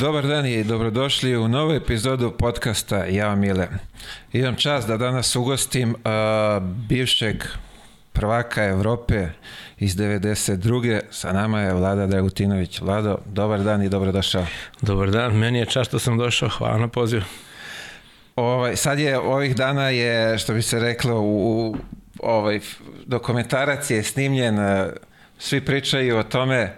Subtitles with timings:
[0.00, 3.68] Dobar dan i dobrodošli u novu epizodu podcasta Ja Mile.
[4.32, 7.44] Imam čast da danas ugostim uh, bivšeg
[8.12, 9.28] prvaka Evrope
[9.78, 11.00] iz 92.
[11.10, 12.80] Sa nama je Vlada Dragutinović.
[12.80, 14.46] Vlado, dobar dan i dobrodošao.
[14.80, 17.22] Dobar dan, meni je čast što sam došao, hvala na pozivu.
[18.36, 21.76] Ovaj, sad je, ovih dana je, što bi se reklo, u, u
[22.22, 22.60] ovaj,
[23.06, 24.58] dokumentarac je snimljen,
[25.38, 26.76] svi pričaju o tome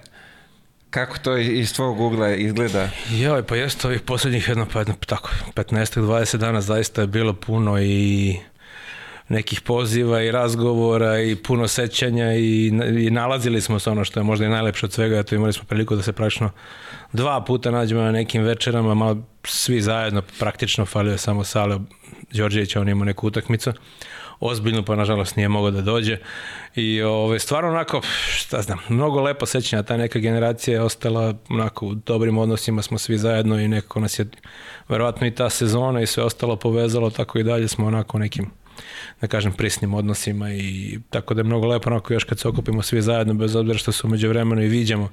[0.93, 2.89] Kako to iz tvojeg ugla izgleda?
[3.11, 7.83] Joj, pa jeste ovih poslednjih jedno, pa jedno, tako, 15-20 dana zaista je bilo puno
[7.83, 8.37] i
[9.29, 12.67] nekih poziva i razgovora i puno sećanja i,
[13.07, 15.65] i nalazili smo se ono što je možda i najlepše od svega, eto imali smo
[15.65, 16.51] priliku da se praktično
[17.13, 21.79] dva puta nađemo na nekim večerama, malo svi zajedno praktično falio je samo Sale
[22.33, 23.73] Đorđević, on ima neku utakmicu
[24.43, 26.19] ozbiljnu, pa nažalost nije mogao da dođe.
[26.75, 28.01] I ove, stvarno onako,
[28.35, 32.99] šta znam, mnogo lepo sećanja, ta neka generacija je ostala onako u dobrim odnosima, smo
[32.99, 34.27] svi zajedno i nekako nas je
[34.89, 38.51] verovatno i ta sezona i sve ostalo povezalo, tako i dalje smo onako nekim
[39.21, 42.83] da kažem, prisnim odnosima i tako da je mnogo lepo onako još kad se okupimo
[42.83, 45.11] svi zajedno, bez obzira što se umeđu vremenu i viđamo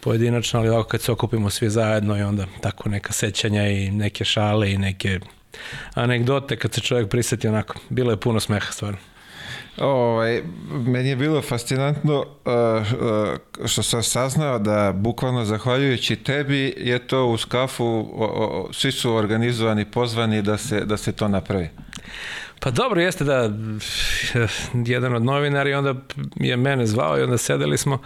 [0.00, 4.24] pojedinačno, ali ovako kad se okupimo svi zajedno i onda tako neka sećanja i neke
[4.24, 5.20] šale i neke
[5.94, 7.74] anegdote kad se čovjek priseti onako.
[7.88, 8.98] Bilo je puno smeha stvarno.
[9.78, 12.26] Ovaj, meni je bilo fascinantno uh,
[13.60, 18.92] uh, što sam saznao da bukvalno zahvaljujući tebi je to u skafu, o, o, svi
[18.92, 21.68] su organizovani, pozvani da se, da se to napravi.
[22.60, 23.50] Pa dobro jeste da
[24.92, 25.94] jedan od novinara i onda
[26.36, 27.98] je mene zvao i onda sedeli smo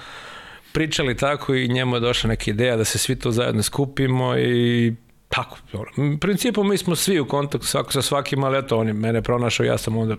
[0.73, 4.95] pričali tako i njemu je došla neka ideja da se svi to zajedno skupimo i
[5.29, 8.93] Tako, u principu mi smo svi u kontaktu svako sa svakim, ali eto, on je
[8.93, 10.17] mene pronašao, ja sam onda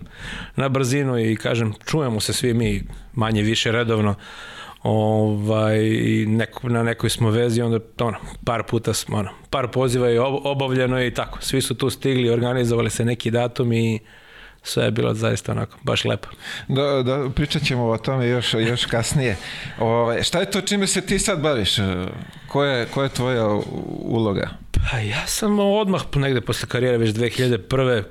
[0.55, 4.15] na brzinu i kažem, čujemo se svi mi manje više redovno,
[4.83, 5.79] ovaj,
[6.27, 11.03] neko, na nekoj smo vezi, onda ono, par puta smo, ono, par poziva je obavljeno
[11.03, 13.99] i tako, svi su tu stigli, organizovali se neki datum i
[14.67, 16.27] sve je bilo zaista onako, baš lepo.
[16.67, 19.35] Da, da pričat ćemo o tome još, još kasnije.
[19.79, 21.75] O, šta je to čime se ti sad baviš?
[22.47, 23.47] Koja je, koja je tvoja
[23.99, 24.49] uloga?
[24.91, 28.03] Pa ja sam odmah negde posle karijere, već 2001.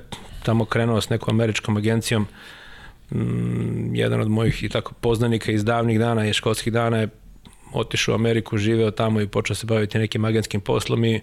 [0.43, 2.27] tamo krenuo s nekom američkom agencijom.
[3.11, 7.07] Mm, jedan od mojih i tako poznanika iz davnih dana je školskih dana je
[7.73, 11.21] otišao u Ameriku, živeo tamo i počeo se baviti nekim agentskim poslom i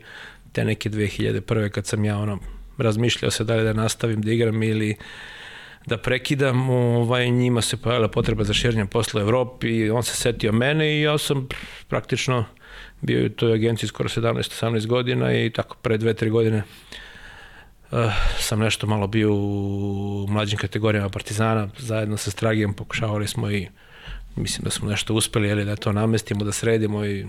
[0.53, 1.69] te neke 2001.
[1.69, 2.39] kad sam ja ono
[2.79, 4.97] razmišljao se da li da nastavim da igram ili
[5.87, 10.53] da prekidam, ovaj, njima se pojavila potreba za širenjem posla u Evropi on se setio
[10.53, 11.49] mene i ja sam
[11.89, 12.45] praktično
[13.01, 16.63] bio u toj agenciji skoro 17-18 godina i tako pre 2-3 godine
[17.91, 17.99] uh,
[18.39, 23.69] sam nešto malo bio u mlađim kategorijama Partizana, zajedno sa Stragijom pokušavali smo i
[24.37, 27.27] mislim da smo nešto uspeli, jeli, da to namestimo, da sredimo i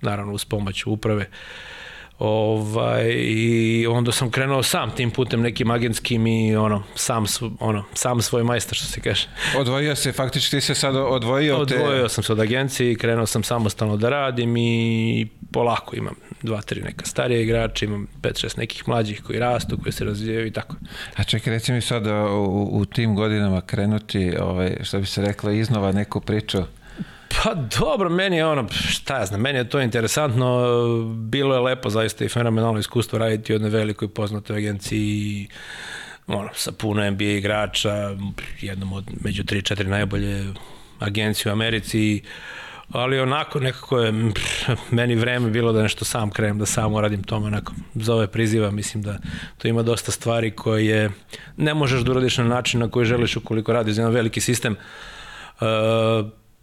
[0.00, 1.22] naravno uz pomoć uprave.
[1.22, 1.85] uh,
[2.18, 7.24] Ovaj, I onda sam krenuo sam tim putem nekim agentskim i ono, sam,
[7.60, 9.28] ono, sam svoj majstor, što se kaže.
[9.56, 11.56] Odvojio se, faktički ti se sad odvojio?
[11.56, 12.08] Odvojio te...
[12.08, 16.80] sam se od agencije i krenuo sam samostalno da radim i polako imam dva, tri
[16.82, 20.76] neka starije igrače, imam pet, šest nekih mlađih koji rastu, koji se razvijaju i tako.
[21.16, 25.50] A čekaj, reci mi sad u, u tim godinama krenuti, ovaj, što bi se reklo,
[25.50, 26.58] iznova neku priču
[27.42, 30.64] Pa dobro, meni je ono, šta ja znam, meni je to interesantno,
[31.16, 35.48] bilo je lepo zaista i fenomenalno iskustvo raditi u jednoj velikoj poznatoj agenciji,
[36.26, 38.16] ono, sa puno NBA igrača,
[38.60, 40.44] jednom od među 3-4 najbolje
[40.98, 42.22] agencije u Americi,
[42.88, 44.12] ali onako nekako je
[44.90, 49.02] meni vreme bilo da nešto sam krenem, da sam uradim tome onako zove priziva, mislim
[49.02, 49.18] da
[49.58, 51.10] to ima dosta stvari koje
[51.56, 54.76] ne možeš da uradiš na način na koji želiš ukoliko radiš za jedan veliki sistem.
[55.60, 55.66] Uh,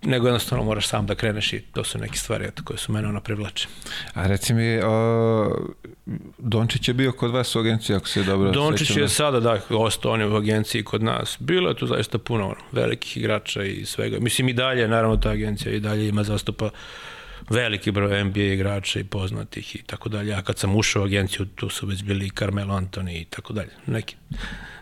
[0.05, 3.07] nego jednostavno moraš sam da kreneš i to su neke stvari eto, koje su mene
[3.07, 3.67] ona privlače.
[4.13, 5.73] A reci mi, o,
[6.37, 9.03] Dončić je bio kod vas u agenciji, ako se dobro Dončić sećam.
[9.03, 11.37] je sada, da, ostao on je u agenciji kod nas.
[11.39, 14.19] Bilo je tu zaista puno ono, velikih igrača i svega.
[14.19, 16.69] Mislim i dalje, naravno ta agencija i dalje ima zastupa
[17.49, 20.33] veliki broj NBA igrača i poznatih i tako dalje.
[20.33, 23.71] A kad sam ušao u agenciju, tu su već bili Carmelo Anthony i tako dalje.
[23.85, 24.15] Neki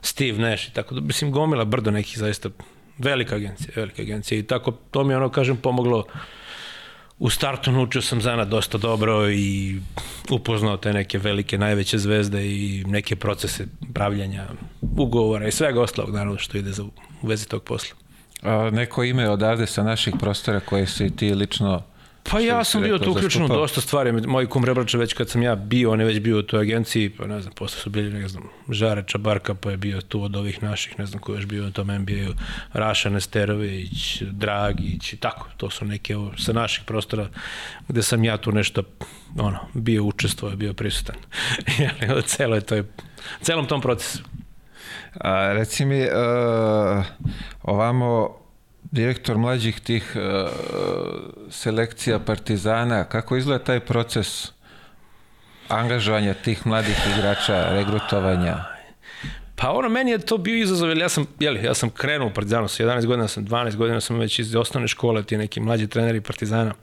[0.01, 2.49] Steve Nash i tako da, mislim, gomila brdo nekih zaista
[2.97, 6.05] Velika agencija, velika agencija i tako to mi ono kažem pomoglo
[7.19, 9.79] u startu naučio sam zanat dosta dobro i
[10.29, 14.47] upoznao te neke velike najveće zvezde i neke procese pravljanja
[14.81, 16.91] ugovora i svega ostalog naravno što ide za u
[17.21, 17.95] vezi tog posla.
[18.41, 21.83] A, neko ime odavde sa naših prostora koje si ti lično
[22.23, 24.11] Pa ja sam bio tu uključen dosta stvari.
[24.11, 27.09] Moj kum Rebrače već kad sam ja bio, on je već bio u toj agenciji,
[27.09, 30.35] pa ne znam, posle su bili, ne znam, Žare Čabarka, pa je bio tu od
[30.35, 32.33] ovih naših, ne znam ko je još bio u tom NBA-u,
[32.73, 35.47] Raša Nesterović, Dragić i tako.
[35.57, 37.29] To su neke sa naših prostora
[37.87, 38.83] gde sam ja tu nešto
[39.39, 41.15] ono, bio učestvovao, bio prisutan.
[42.17, 42.83] u celoj toj,
[43.41, 44.23] celom tom procesu.
[45.13, 47.05] A, reci mi, uh,
[47.63, 48.40] ovamo
[48.91, 50.49] direktor mlađih tih uh,
[51.49, 54.51] selekcija Partizana, kako izgleda taj proces
[55.67, 58.57] angažovanja tih mladih igrača, regrutovanja?
[59.55, 62.33] Pa ono, meni je to bio izazov, jer ja sam, jeli, ja sam krenuo u
[62.33, 65.87] Partizanu sa 11 godina, sam 12 godina sam već iz osnovne škole, ti neki mlađi
[65.87, 66.73] treneri Partizana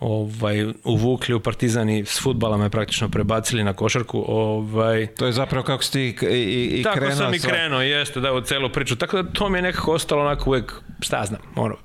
[0.00, 4.24] ovaj, uvukli u Partizan i s futbala me praktično prebacili na košarku.
[4.28, 7.16] Ovaj, to je zapravo kako si ti i, i, i tako krenuo.
[7.16, 8.96] Tako sam i krenuo, jeste, da, u celu priču.
[8.96, 10.72] Tako da to mi je nekako ostalo onako uvek,
[11.04, 11.76] šta znam, ono,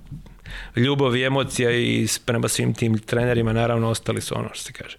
[0.75, 4.98] ljubav i emocija i prema svim tim trenerima naravno ostali su ono što se kaže.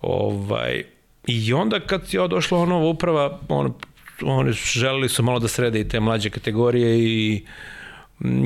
[0.00, 0.84] Ovaj,
[1.26, 3.74] I onda kad je došla ona uprava, on,
[4.22, 7.44] oni želeli su malo da srede i te mlađe kategorije i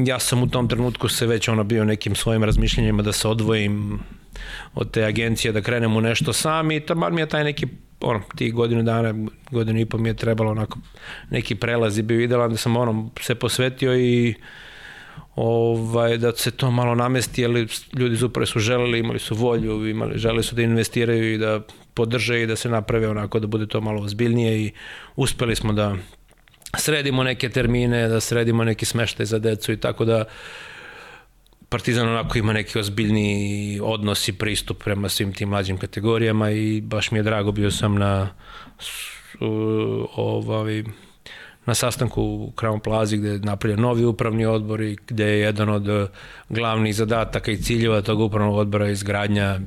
[0.06, 4.00] ja sam u tom trenutku se već ono bio nekim svojim razmišljenjima da se odvojim
[4.74, 7.66] od te agencije, da krenem u nešto sam i taman mi je taj neki
[8.00, 9.14] ono, tih godinu dana,
[9.50, 10.78] godinu i po mi je trebalo onako
[11.30, 14.34] neki prelaz i bio idealan da sam ono se posvetio i
[15.36, 17.50] ovaj, da se to malo namesti, jer
[17.98, 21.60] ljudi zapravo su želeli, imali su volju, imali, želeli su da investiraju i da
[21.94, 24.72] podrže i da se naprave onako da bude to malo ozbiljnije i
[25.16, 25.96] uspeli smo da
[26.78, 30.24] sredimo neke termine, da sredimo neki smeštaj za decu i tako da
[31.68, 37.10] Partizan onako ima neki ozbiljni odnos i pristup prema svim tim mlađim kategorijama i baš
[37.10, 38.30] mi je drago bio sam na
[40.16, 40.84] ovaj,
[41.66, 45.68] na sastanku u Crown Plaza gde je napravljen novi upravni odbor i gde je jedan
[45.68, 46.10] od
[46.48, 49.60] glavnih zadataka i ciljeva tog upravnog odbora izgradnja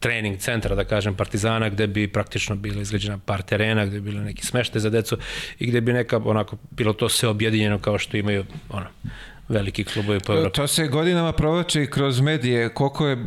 [0.00, 4.24] trening centra, da kažem, Partizana, gde bi praktično bila izgrađena par terena, gde bi bile
[4.24, 5.16] neki smešte za decu
[5.58, 8.86] i gde bi neka, onako, bilo to sve objedinjeno kao što imaju, ono,
[9.48, 10.56] veliki klubovi po Evropi.
[10.56, 13.18] To se godinama provlači kroz medije, koliko je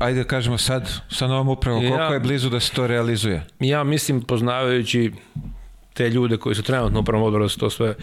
[0.00, 3.42] ajde da kažemo sad sa novom upravom, koliko ja, je blizu da se to realizuje?
[3.60, 5.12] Ja mislim, poznavajući
[5.94, 7.94] te ljude koji su trenutno u prvom odboru, da to sve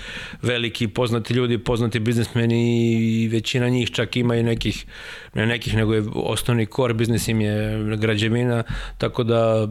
[0.42, 2.94] veliki, poznati ljudi, poznati biznismeni
[3.24, 4.86] i većina njih čak ima i nekih,
[5.34, 8.64] ne nekih, nego je osnovni core biznis im je građevina,
[8.98, 9.68] tako da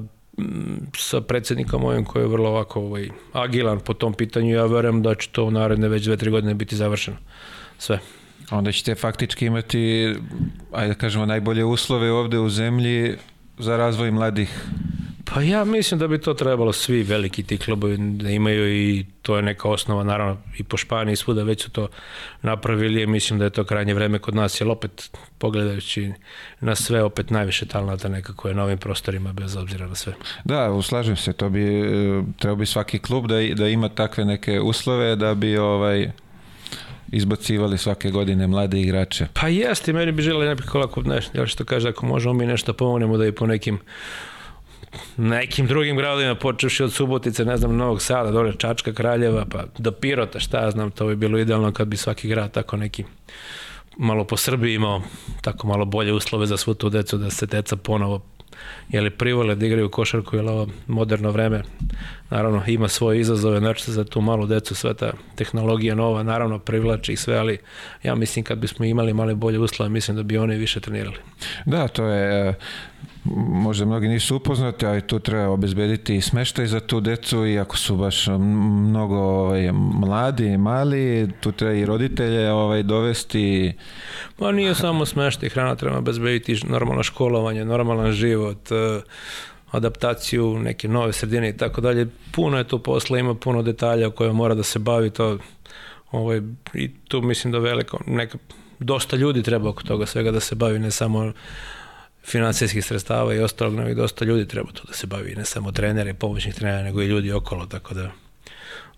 [0.97, 5.15] sa predsednikom mojim koji je vrlo ovako ovaj, agilan po tom pitanju, ja verujem da
[5.15, 7.17] će to u naredne već dve, tri godine biti završeno.
[7.79, 7.99] Sve.
[8.51, 10.15] Onda ćete faktički imati,
[10.73, 13.15] ajde da kažemo, najbolje uslove ovde u zemlji
[13.59, 14.65] za razvoj mladih
[15.35, 19.37] Pa ja mislim da bi to trebalo svi veliki ti klubovi da imaju i to
[19.37, 21.89] je neka osnova, naravno i po Španiji svuda već su to
[22.43, 26.13] napravili i mislim da je to krajnje vreme kod nas, jer opet pogledajući
[26.61, 30.13] na sve, opet najviše talenta nekako je na ovim prostorima bez obzira na sve.
[30.45, 31.83] Da, uslažem se, to bi,
[32.39, 36.11] trebao bi svaki klub da, da ima takve neke uslove da bi ovaj,
[37.13, 39.27] izbacivali svake godine mlade igrače.
[39.33, 43.17] Pa jeste, meni bi želeli nekako lako, nešto, što kaže, ako možemo mi nešto pomognemo
[43.17, 43.79] da i po nekim
[45.17, 49.93] nekim drugim gradovima, počeši od Subotice, ne znam, Novog Sada, dole Čačka, Kraljeva, pa do
[49.93, 53.05] Pirota, šta ja znam, to bi bilo idealno kad bi svaki grad tako neki
[53.97, 55.03] malo po Srbiji imao
[55.43, 58.21] tako malo bolje uslove za svu tu decu, da se deca ponovo
[58.89, 61.63] jeli privole da igraju košarku, jer ovo moderno vreme
[62.31, 67.13] naravno ima svoje izazove, znači za tu malu decu sve ta tehnologija nova, naravno privlači
[67.13, 67.59] i sve, ali
[68.03, 71.17] ja mislim kad bismo imali male bolje uslove, mislim da bi oni više trenirali.
[71.67, 72.55] Da, to je
[73.37, 77.77] možda mnogi nisu upoznati, ali tu treba obezbediti i smeštaj za tu decu i ako
[77.77, 83.73] su baš mnogo ovaj, mladi, mali, tu treba i roditelje ovaj, dovesti.
[84.37, 89.01] Pa nije samo smeštaj, hrana treba obezbediti normalno školovanje, normalan život, eh,
[89.71, 92.07] adaptaciju, neke nove sredine i tako dalje.
[92.33, 95.39] Puno je tu posla, ima puno detalja koje mora da se bavi to.
[96.11, 96.41] Ovaj,
[96.75, 98.39] I tu mislim da veliko, neka,
[98.79, 101.33] dosta ljudi treba oko toga svega da se bavi, ne samo
[102.29, 105.73] finansijskih sredstava i ostalog, nego i dosta ljudi treba tu da se bavi, ne samo
[105.73, 108.11] trenere, pomoćnih trenera, nego i ljudi okolo, tako da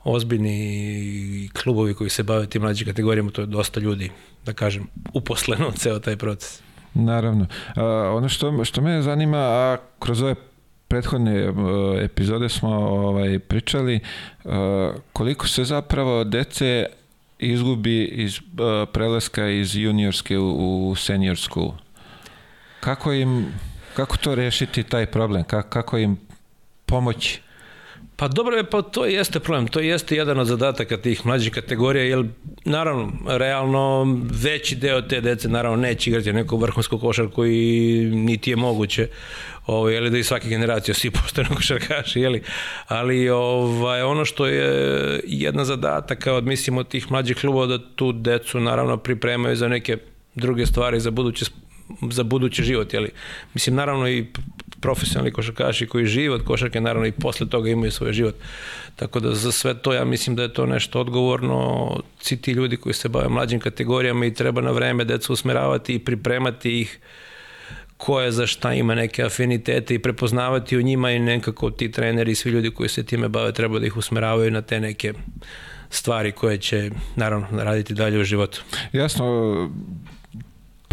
[0.05, 4.11] ozbiljni klubovi koji se bave tim mlađim kategorijama, to je dosta ljudi,
[4.47, 6.63] da kažem, uposleno ceo taj proces.
[6.95, 7.47] Naravno.
[7.77, 7.85] A,
[8.15, 10.35] ono što, što me zanima, a kroz ove
[10.89, 11.57] prethodne uh,
[12.03, 14.01] epizode smo ovaj pričali
[14.45, 14.53] uh,
[15.13, 16.87] koliko se zapravo dece
[17.39, 18.45] izgubi iz uh,
[18.93, 21.75] prelaska iz juniorske u, u seniorsku
[22.81, 23.47] Kako im,
[23.95, 25.45] kako to rešiti taj problem?
[25.45, 26.17] Kako, kako im
[26.87, 27.41] pomoći?
[28.21, 32.05] Pa dobro je, pa to jeste problem, to jeste jedan od zadataka tih mlađih kategorija,
[32.05, 32.25] jer
[32.65, 38.57] naravno, realno veći deo te dece naravno neće igrati neku vrhunsku košarku i niti je
[38.57, 39.09] moguće
[39.67, 42.43] ovaj, jeli, da i svake generacije svi postanu košarkaši, jeli?
[42.87, 48.13] ali ovaj, ono što je jedna zadataka od, mislim, od tih mlađih klubova da tu
[48.13, 49.97] decu naravno pripremaju za neke
[50.35, 51.45] druge stvari za buduće
[52.11, 53.11] za budući život, jeli.
[53.55, 54.27] Mislim, naravno i
[54.81, 58.35] profesionalni košarkaši koji žive od košarke, naravno i posle toga imaju svoj život.
[58.97, 61.91] Tako da za sve to ja mislim da je to nešto odgovorno.
[62.21, 65.99] Svi ti ljudi koji se bave mlađim kategorijama i treba na vreme decu usmeravati i
[65.99, 66.99] pripremati ih
[67.97, 72.33] ko je za šta ima neke afinitete i prepoznavati u njima i nekako ti treneri
[72.33, 75.13] i svi ljudi koji se time bave treba da ih usmeravaju na te neke
[75.91, 78.63] stvari koje će naravno raditi dalje u životu.
[78.93, 79.71] Jasno,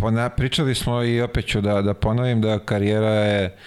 [0.01, 3.58] pona, pričali smo i opet ću da, da ponovim da karijera je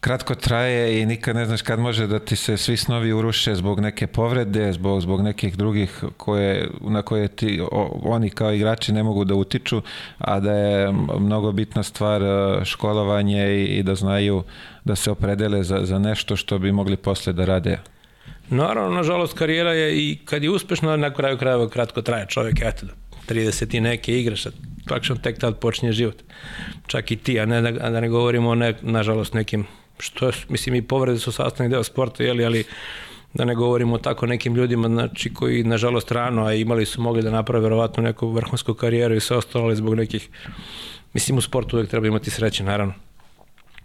[0.00, 3.80] kratko traje i nikad ne znaš kad može da ti se svi snovi uruše zbog
[3.80, 9.02] neke povrede, zbog, zbog nekih drugih koje, na koje ti, o, oni kao igrači ne
[9.02, 9.82] mogu da utiču,
[10.18, 14.42] a da je mnogo bitna stvar e, školovanje i, i da znaju
[14.84, 17.78] da se opredele za, za nešto što bi mogli posle da rade.
[18.50, 22.86] Naravno, nažalost, karijera je i kad je uspešna, na kraju krajeva kratko traje čovjek, eto
[22.86, 24.46] da 30 i neke igraš,
[24.84, 26.22] praktično tek tad počinje život.
[26.86, 29.66] Čak i ti, a, ne, a da ne govorimo o ne, nažalost nekim,
[29.98, 32.64] što mislim i povrede su sastavni deo sporta, jeli, ali
[33.34, 37.22] da ne govorimo o tako nekim ljudima znači, koji nažalost rano, a imali su mogli
[37.22, 40.28] da naprave verovatno neku vrhunsku karijeru i sve ostalo, zbog nekih,
[41.12, 42.94] mislim u sportu uvek treba imati sreće, naravno.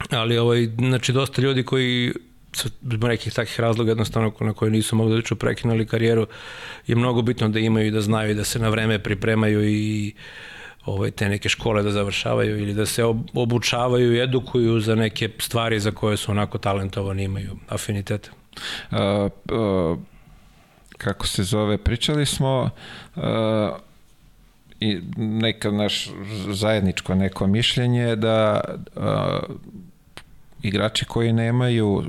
[0.09, 2.13] Ali ovaj, znači dosta ljudi koji
[2.81, 6.27] zbog nekih takih razloga jednostavno na koje nisu mogli da lično prekinuli karijeru
[6.87, 10.13] je mnogo bitno da imaju i da znaju i da se na vreme pripremaju i
[10.85, 13.03] ovaj, te neke škole da završavaju ili da se
[13.33, 18.29] obučavaju i edukuju za neke stvari za koje su onako talentovani imaju afinitete.
[18.91, 19.97] Uh, uh,
[20.97, 22.69] kako se zove, pričali smo
[23.15, 23.23] uh,
[24.79, 26.09] i neka naš
[26.49, 28.61] zajedničko neko mišljenje da
[28.95, 29.03] uh,
[30.61, 32.03] igrači koji nemaju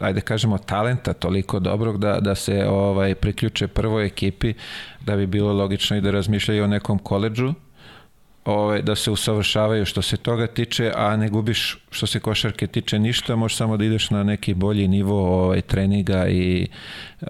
[0.00, 4.54] ajde kažemo talenta toliko dobrog da, da se ovaj priključe prvoj ekipi
[5.00, 7.54] da bi bilo logično i da razmišljaju o nekom koleđu
[8.46, 12.98] ovaj, da se usavršavaju što se toga tiče, a ne gubiš što se košarke tiče
[12.98, 16.66] ništa, možeš samo da ideš na neki bolji nivo ovaj, treninga i
[17.20, 17.28] uh,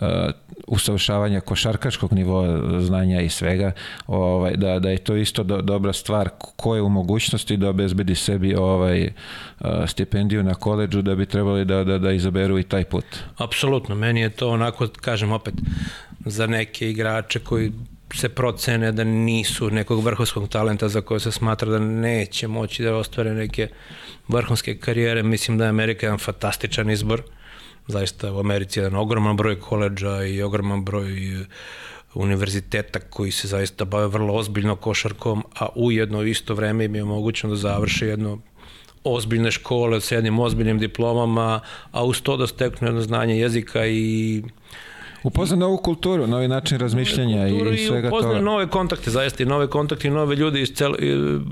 [0.67, 3.73] usavršavanja košarkaškog nivoa znanja i svega,
[4.07, 8.15] ovaj, da, da je to isto do, dobra stvar ko je u mogućnosti da obezbedi
[8.15, 12.85] sebi ovaj, uh, stipendiju na koleđu da bi trebali da, da, da izaberu i taj
[12.85, 13.05] put.
[13.37, 15.55] Apsolutno, meni je to onako, kažem opet,
[16.25, 17.73] za neke igrače koji
[18.15, 22.97] se procene da nisu nekog vrhunskog talenta za koje se smatra da neće moći da
[22.97, 23.69] ostvare neke
[24.29, 25.23] vrhunske karijere.
[25.23, 27.23] Mislim da je Amerika jedan fantastičan izbor.
[27.87, 31.47] Zaista u Americi je jedan ogroman broj koleđa i ogroman broj uh,
[32.17, 37.51] univerziteta koji se zaista bave vrlo ozbiljno košarkom, a ujedno isto vreme im je mogućno
[37.51, 38.39] da završe jedno
[39.05, 41.61] ozbiljne škole sa jednim ozbiljnim diplomama,
[41.93, 44.43] a uz to da steknu jedno znanje jezika i
[45.27, 48.17] Upozna novu kulturu, novi način razmišljanja i, i svega toga.
[48.17, 50.97] Upozna nove kontakte, zaista i nove kontakte i nove ljudi iz celo,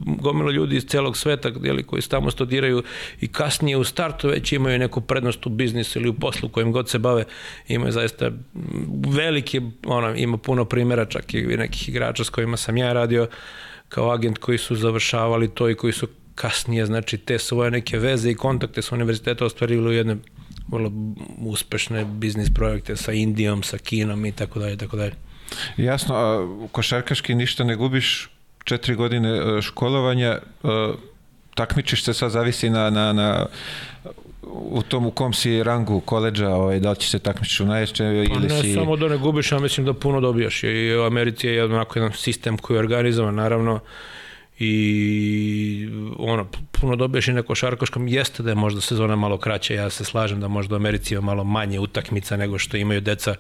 [0.05, 2.83] gomilo ljudi iz celog sveta jeli, koji tamo studiraju
[3.21, 6.89] i kasnije u startu već imaju neku prednost u biznisu ili u poslu kojim god
[6.89, 7.25] se bave.
[7.69, 8.31] Imaju zaista
[9.09, 13.29] veliki, ono, ima puno primjera čak i nekih igrača s kojima sam ja radio
[13.89, 18.31] kao agent koji su završavali to i koji su kasnije, znači te svoje neke veze
[18.31, 20.17] i kontakte sa univerziteta ostvarili u jedne
[20.69, 20.93] vrlo
[21.39, 25.13] uspešne biznis projekte sa Indijom, sa Kinom i tako dalje, tako dalje.
[25.77, 28.31] Jasno, a košarkaški ništa ne gubiš,
[28.65, 30.39] četiri godine e, školovanja, e,
[31.55, 33.47] takmičiš se sad zavisi na, na, na
[34.53, 38.05] u tom u kom si rangu koleđa, ovaj, da li će se takmičiš u najjače
[38.05, 38.69] pa ili ne, si...
[38.69, 40.63] Ne samo da ne gubiš, ja mislim da puno dobijaš.
[40.63, 43.81] I u Americi je onako jedan sistem koji je organizovan, naravno,
[44.59, 46.47] i ono,
[46.81, 50.41] puno dobiješ i na košarkaškom, jeste da je možda sezona malo kraća, ja se slažem
[50.41, 53.35] da možda u Americi ima malo manje utakmica nego što imaju deca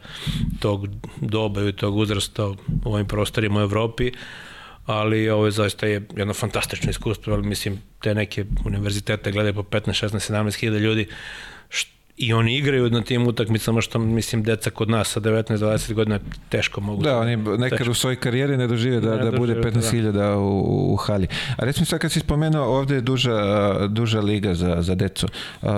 [0.60, 0.88] tog
[1.20, 4.12] doba i tog uzrasta u ovim prostorima u Evropi,
[4.86, 9.62] ali ovo je zaista je jedno fantastično iskustvo, ali mislim te neke univerzitete gledaju po
[9.62, 11.08] 15, 16, 17 hiljada ljudi,
[12.16, 16.80] i oni igraju na tim utakmicama što mislim deca kod nas sa 19-20 godina teško
[16.80, 17.02] mogu.
[17.02, 17.90] Da, oni nekad teško.
[17.90, 20.36] u svojoj karijeri ne dožive da, ne da bude 15.000 da.
[20.36, 21.26] u, u hali.
[21.56, 23.38] A recimo sad kad si spomenuo ovde je duža,
[23.88, 25.28] duža liga za, za decu.
[25.62, 25.70] Uh,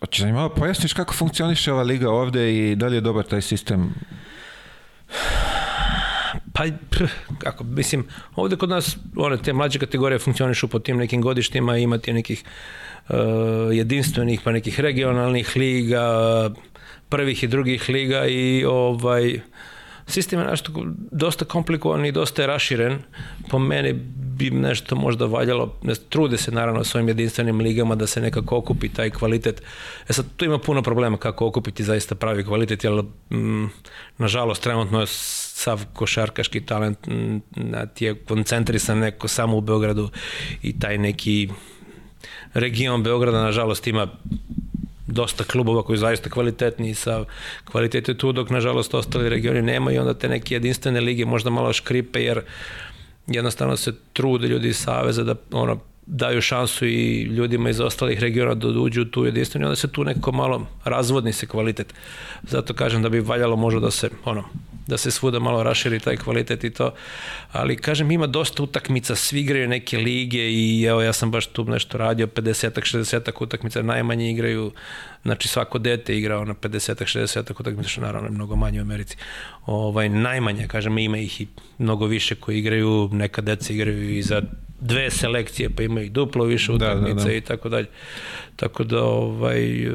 [0.00, 3.24] Hoćeš da mi malo pojasniš kako funkcioniše ova liga ovde i da li je dobar
[3.24, 3.94] taj sistem?
[6.52, 6.64] Pa,
[7.38, 8.04] kako, mislim,
[8.34, 12.44] ovde kod nas one te mlađe kategorije funkcionišu po tim nekim godištima, imati nekih
[13.08, 13.16] uh,
[13.72, 16.04] jedinstvenih, pa nekih regionalnih liga,
[17.08, 19.40] prvih i drugih liga i ovaj
[20.06, 20.72] sistem je nešto
[21.10, 22.98] dosta komplikovan i dosta je raširen.
[23.48, 23.92] Po meni
[24.40, 28.88] bi nešto možda valjalo, ne, trude se naravno svojim jedinstvenim ligama da se nekako okupi
[28.88, 29.62] taj kvalitet.
[30.08, 33.66] E sad, tu ima puno problema kako okupiti zaista pravi kvalitet, jer mm,
[34.18, 35.06] nažalost trenutno je
[35.60, 37.38] sav košarkaški talent mm,
[38.00, 40.08] je koncentrisan neko samo u Beogradu
[40.62, 41.48] i taj neki
[42.54, 44.06] region Beograda nažalost ima
[45.06, 47.24] dosta klubova koji su zaista kvalitetni sa
[47.64, 51.72] kvalitete tu, dok nažalost ostali regioni nema i onda te neke jedinstvene lige možda malo
[51.72, 52.40] škripe jer
[53.26, 58.54] jednostavno se trude ljudi iz Saveza da ono, daju šansu i ljudima iz ostalih regiona
[58.54, 61.94] da uđu tu jedinstvenu i onda se tu neko malo razvodni se kvalitet.
[62.42, 64.44] Zato kažem da bi valjalo možda da se ono,
[64.90, 66.92] da se svuda malo raširi taj kvalitet i to.
[67.52, 71.64] Ali kažem, ima dosta utakmica, svi igraju neke lige i evo ja sam baš tu
[71.64, 74.72] nešto radio, 50-ak, 60-ak utakmica, najmanje igraju,
[75.22, 79.16] znači svako dete igrao na 50-ak, 60-ak utakmica, što naravno je mnogo manje u Americi.
[79.66, 81.46] Ovaj, najmanje, kažem, ima ih i
[81.78, 84.42] mnogo više koji igraju, neka deca igraju i za
[84.80, 87.32] dve selekcije, pa imaju duplo više utakmice da, da, da.
[87.32, 87.86] i tako dalje.
[88.56, 89.88] Tako da, ovaj,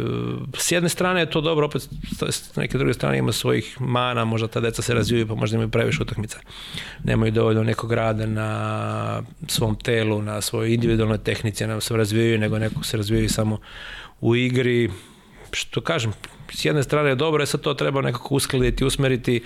[0.57, 1.89] s jedne strane je to dobro, opet
[2.29, 5.69] s neke druge strane ima svojih mana, možda ta deca se razvijaju, pa možda imaju
[5.69, 6.39] previše utakmica.
[7.03, 12.59] Nemaju dovoljno nekog rada na svom telu, na svojoj individualnoj tehnici, ne se razvijaju, nego
[12.59, 13.59] neko se razvijaju samo
[14.21, 14.89] u igri.
[15.51, 16.13] Što kažem,
[16.51, 19.41] s jedne strane je dobro, je sad to treba nekako uskladiti, usmeriti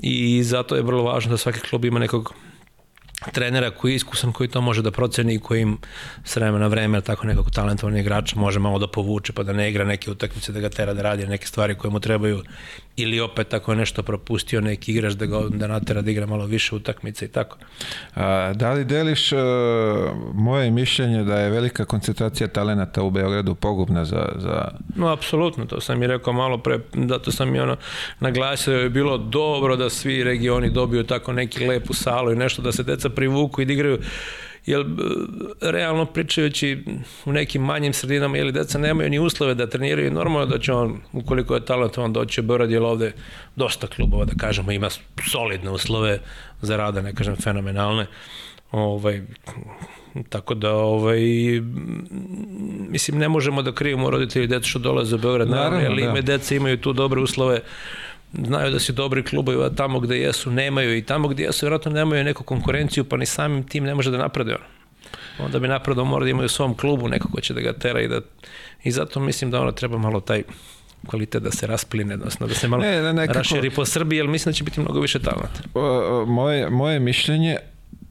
[0.00, 2.34] i zato je vrlo važno da svaki klub ima nekog
[3.32, 5.78] trenera koji je iskusan, koji to može da proceni i koji im
[6.24, 9.70] s vremena na vreme, tako nekako talentovan igrača može malo da povuče pa da ne
[9.70, 12.42] igra neke utakmice, da ga tera da radi neke stvari koje mu trebaju
[13.02, 16.46] ili opet ako je nešto propustio neki igrač da ga da natera da igra malo
[16.46, 17.58] više utakmice i tako.
[18.14, 19.38] A, da li deliš uh,
[20.34, 24.28] moje mišljenje da je velika koncentracija talenata u Beogradu pogubna za...
[24.36, 24.70] za...
[24.96, 26.78] No, apsolutno, to sam i rekao malo pre,
[27.08, 27.76] zato sam i ono
[28.20, 32.62] naglasio da je bilo dobro da svi regioni dobiju tako neki lepu salu i nešto
[32.62, 33.98] da se deca privuku i da igraju
[34.68, 34.86] jer
[35.60, 36.84] realno pričajući
[37.24, 41.00] u nekim manjim sredinama ili deca nemaju ni uslove da treniraju normalno da će on
[41.12, 43.12] ukoliko je talentovan doći u Beograd jer ovde
[43.56, 44.88] dosta klubova da kažemo ima
[45.30, 46.20] solidne uslove
[46.62, 48.06] za rada ne kažem fenomenalne
[48.72, 49.22] ovaj
[50.28, 51.20] tako da ovaj
[52.88, 56.10] mislim ne možemo da krivimo roditelji deca što dolaze u Beograd naravno, ali da.
[56.10, 57.60] ime deca imaju tu dobre uslove
[58.32, 61.92] znaju da su dobri klubovi, a tamo gde jesu nemaju i tamo gde jesu vjerojatno
[61.92, 64.60] nemaju neku konkurenciju, pa ni samim tim ne može da naprede on.
[65.44, 68.00] Onda bi napredao mora da imaju u svom klubu neko ko će da ga tera
[68.00, 68.20] i da
[68.84, 70.42] i zato mislim da ono treba malo taj
[71.06, 74.26] kvalitet da se raspline, odnosno da se malo ne, ne, nekako, raširi po Srbiji, jer
[74.28, 75.60] mislim da će biti mnogo više talenta.
[76.26, 77.56] Moje, moje mišljenje,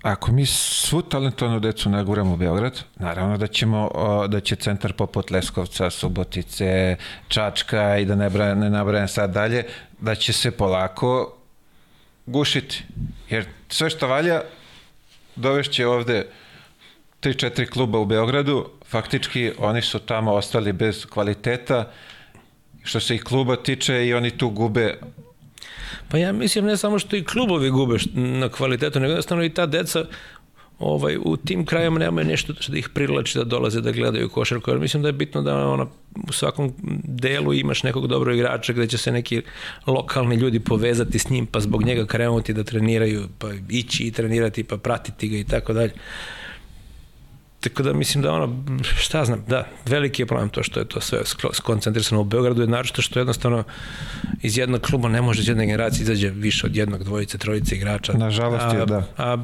[0.02, 3.92] ako mi svu talentovanu decu naguramo u Beograd, naravno da ćemo,
[4.28, 6.96] da će centar poput Leskovca, Subotice,
[7.28, 9.64] Čačka i da ne, bra, ne nabrajem sad dalje,
[10.00, 11.38] da će se polako
[12.26, 12.84] gušiti.
[13.30, 14.42] Jer sve što valja
[15.36, 16.28] dovešće ovde
[17.22, 21.92] 3-4 kluba u Beogradu, faktički oni su tamo ostali bez kvaliteta,
[22.84, 25.00] što se i kluba tiče i oni tu gube.
[26.10, 29.66] Pa ja mislim ne samo što i klubovi gube na kvalitetu, nego jednostavno i ta
[29.66, 30.06] deca
[30.80, 34.80] ovaj, u tim krajama nemaju nešto da ih privlači da dolaze da gledaju košarku, jer
[34.80, 35.86] mislim da je bitno da ona,
[36.30, 39.42] u svakom delu imaš nekog dobrog igrača gde će se neki
[39.88, 44.64] lokalni ljudi povezati s njim, pa zbog njega krenuti da treniraju, pa ići i trenirati,
[44.64, 45.92] pa pratiti ga i tako dalje.
[47.60, 51.02] Tako da mislim da ono, šta znam, da, veliki je problem to što je to
[51.02, 51.20] sve
[51.54, 53.64] skoncentrisano u Beogradu, je naročito što jednostavno
[54.42, 58.14] iz jednog kluba ne može iz jedne generacije izađe više od jednog, dvojice, trojice igrača.
[58.14, 59.04] Nažalost je, da.
[59.18, 59.38] A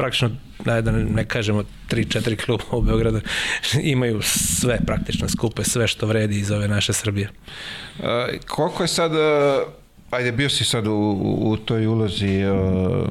[0.00, 0.30] praktično,
[0.64, 3.20] da ne, ne kažemo, tri, četiri kluba u Beogradu
[3.94, 7.30] imaju sve praktično skupe, sve što vredi iz ove naše Srbije.
[8.02, 9.64] A, koliko je sad, a,
[10.10, 10.92] ajde bio si sad u,
[11.42, 13.04] u, toj ulozi a,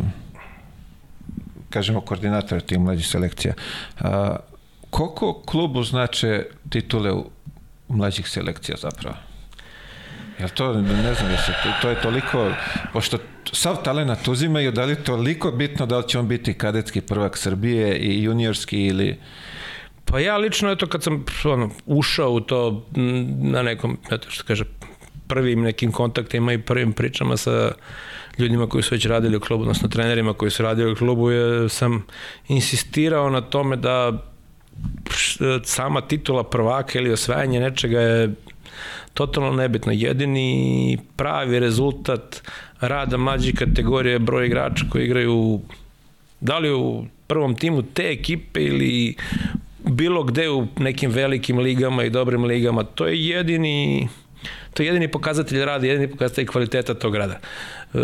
[1.69, 3.53] kažemo koordinatora tih mlađih selekcija.
[3.99, 4.35] A,
[4.89, 7.29] koliko klubu znače titule u
[7.87, 9.28] mlađih selekcija zapravo?
[10.39, 12.51] Jel to, ne znam, jesi, to, to je toliko,
[12.93, 13.17] pošto
[13.51, 17.37] sav talenat uzimaju, da li je toliko bitno da li će on biti kadetski prvak
[17.37, 19.17] Srbije i juniorski ili...
[20.05, 22.85] Pa ja lično, eto, kad sam ono, ušao u to
[23.41, 24.63] na nekom, eto što kaže,
[25.27, 27.71] prvim nekim kontaktima i prvim pričama sa
[28.37, 31.69] ljudima koji su već radili u klubu, odnosno trenerima koji su radili u klubu, je,
[31.69, 32.05] sam
[32.47, 34.25] insistirao na tome da
[35.63, 38.33] sama titula prvaka ili osvajanje nečega je
[39.19, 39.91] totalno nebitno.
[39.91, 42.41] Jedini pravi rezultat
[42.79, 45.59] rada mlađih kategorije je broj igrača koji igraju
[46.39, 49.15] da li u prvom timu te ekipe ili
[49.79, 52.83] bilo gde u nekim velikim ligama i dobrim ligama.
[52.83, 54.07] To je jedini
[54.73, 57.39] to je jedini pokazatelj rada, jedini pokazatelj kvaliteta tog rada.
[57.93, 57.99] E,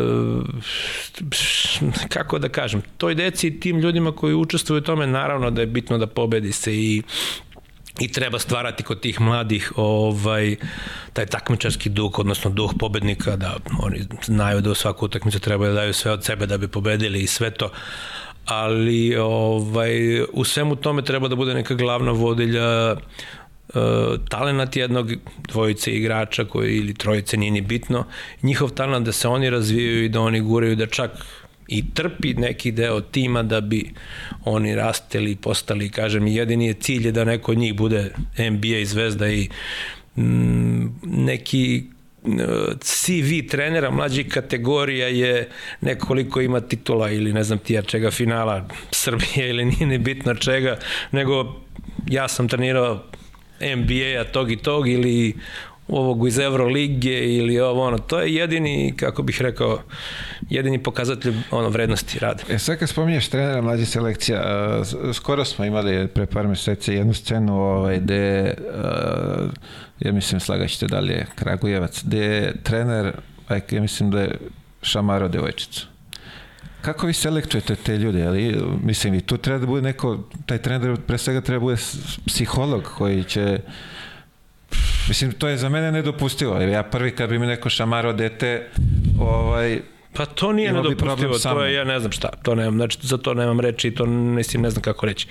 [2.10, 5.68] kako da kažem, toj deci i tim ljudima koji učestvuju u tome, naravno da je
[5.68, 7.02] bitno da pobedi se i
[8.00, 10.56] i treba stvarati kod tih mladih ovaj
[11.14, 15.74] taj takmičarski duh, odnosno duh pobednika, da oni znaju da u svaku utakmicu treba da
[15.74, 17.72] daju sve od sebe da bi pobedili i sve to.
[18.46, 23.82] Ali ovaj, u svemu tome treba da bude neka glavna vodilja uh,
[24.30, 25.12] talenat jednog
[25.48, 28.06] dvojice igrača koji ili trojice nije ni bitno,
[28.44, 31.12] njihov talent da se oni razvijaju i da oni guraju da čak
[31.68, 33.92] i trpi neki deo tima da bi
[34.46, 38.86] oni rasteli i postali, kažem, jedini je cilj je da neko od njih bude NBA
[38.86, 39.50] zvezda i
[40.16, 41.84] mm, neki
[42.80, 45.50] CV trenera mlađih kategorija je
[45.82, 50.36] nekoliko ima titula ili ne znam ti ja čega finala Srbije ili nije ni bitno
[50.36, 50.78] čega,
[51.12, 51.62] nego
[52.08, 53.04] ja sam trenirao
[53.60, 55.36] NBA-a tog i tog ili
[55.88, 59.82] ovog iz Evrolige ili ovo ono, to je jedini, kako bih rekao,
[60.50, 62.44] jedini pokazatelj ono vrednosti rada.
[62.50, 64.42] E sad kad spominješ trenera mlađe selekcija,
[64.80, 69.50] uh, skoro smo imali pre par meseci jednu scenu ovaj, gde, uh,
[70.00, 73.14] ja mislim slagaćete da li je Kragujevac, gde je trener,
[73.72, 74.38] ja mislim da je
[74.82, 75.82] Šamaro devojčica.
[76.82, 78.28] Kako vi selektujete te ljude?
[78.28, 81.78] Ali, mislim, i tu treba da bude neko, taj trener pre svega treba da bude
[82.26, 83.60] psiholog koji će
[85.08, 86.62] Mislim, to je za mene nedopustivo.
[86.62, 88.70] Ja prvi kad bi mi neko šamaro dete,
[89.20, 89.80] ovaj,
[90.16, 93.34] Pa to nije nedopustivo, to je, ja ne znam šta, to nemam, znači za to
[93.34, 95.28] nemam reči i to mislim, ne znam kako reći.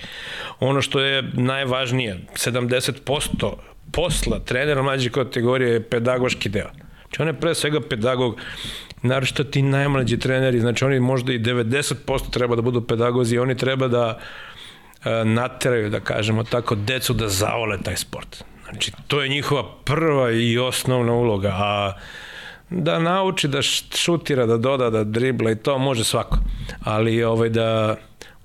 [0.59, 3.53] Ono što je najvažnije, 70%
[3.91, 6.69] posla trenera mlađe kategorije je pedagoški deo.
[7.01, 8.41] Znači on je pre svega pedagog,
[9.01, 13.87] naročito ti najmlađi treneri, znači oni možda i 90% treba da budu pedagozi, oni treba
[13.87, 14.19] da
[15.05, 18.43] e, nateraju, da kažemo tako, decu da zavole taj sport.
[18.75, 21.93] Znači, to je njihova prva i osnovna uloga, a
[22.69, 23.61] da nauči da
[23.95, 26.37] šutira, da doda, da dribla i to može svako.
[26.83, 27.95] Ali ovaj da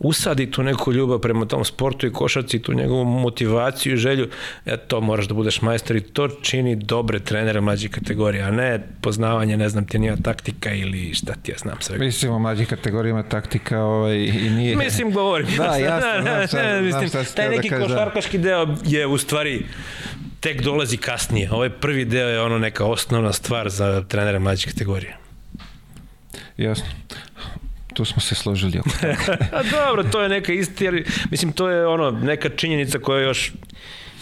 [0.00, 4.28] usadi tu neku ljubav prema tom sportu i košarci, tu njegovu motivaciju i želju,
[4.66, 8.86] e, to moraš da budeš majstor i to čini dobre trenere mlađe kategorije, a ne
[9.00, 11.98] poznavanje, ne znam ti nija taktika ili šta ti ja znam sve.
[11.98, 14.76] Mislim, o mlađih kategorijama taktika ovaj, i nije...
[14.76, 15.46] Mislim, govorim.
[15.56, 19.18] Da, jasno, znam šta, ne, mislim, znam šta taj neki da košarkaški deo je u
[19.18, 19.64] stvari
[20.40, 21.52] tek dolazi kasnije.
[21.52, 25.16] Ovaj prvi deo je ono neka osnovna stvar za trenere mlađe kategorije.
[26.56, 26.86] Jasno
[27.94, 28.90] tu smo se složili oko
[29.57, 33.53] A dobro, to je neka isti, jer, mislim, to je ono, neka činjenica koja još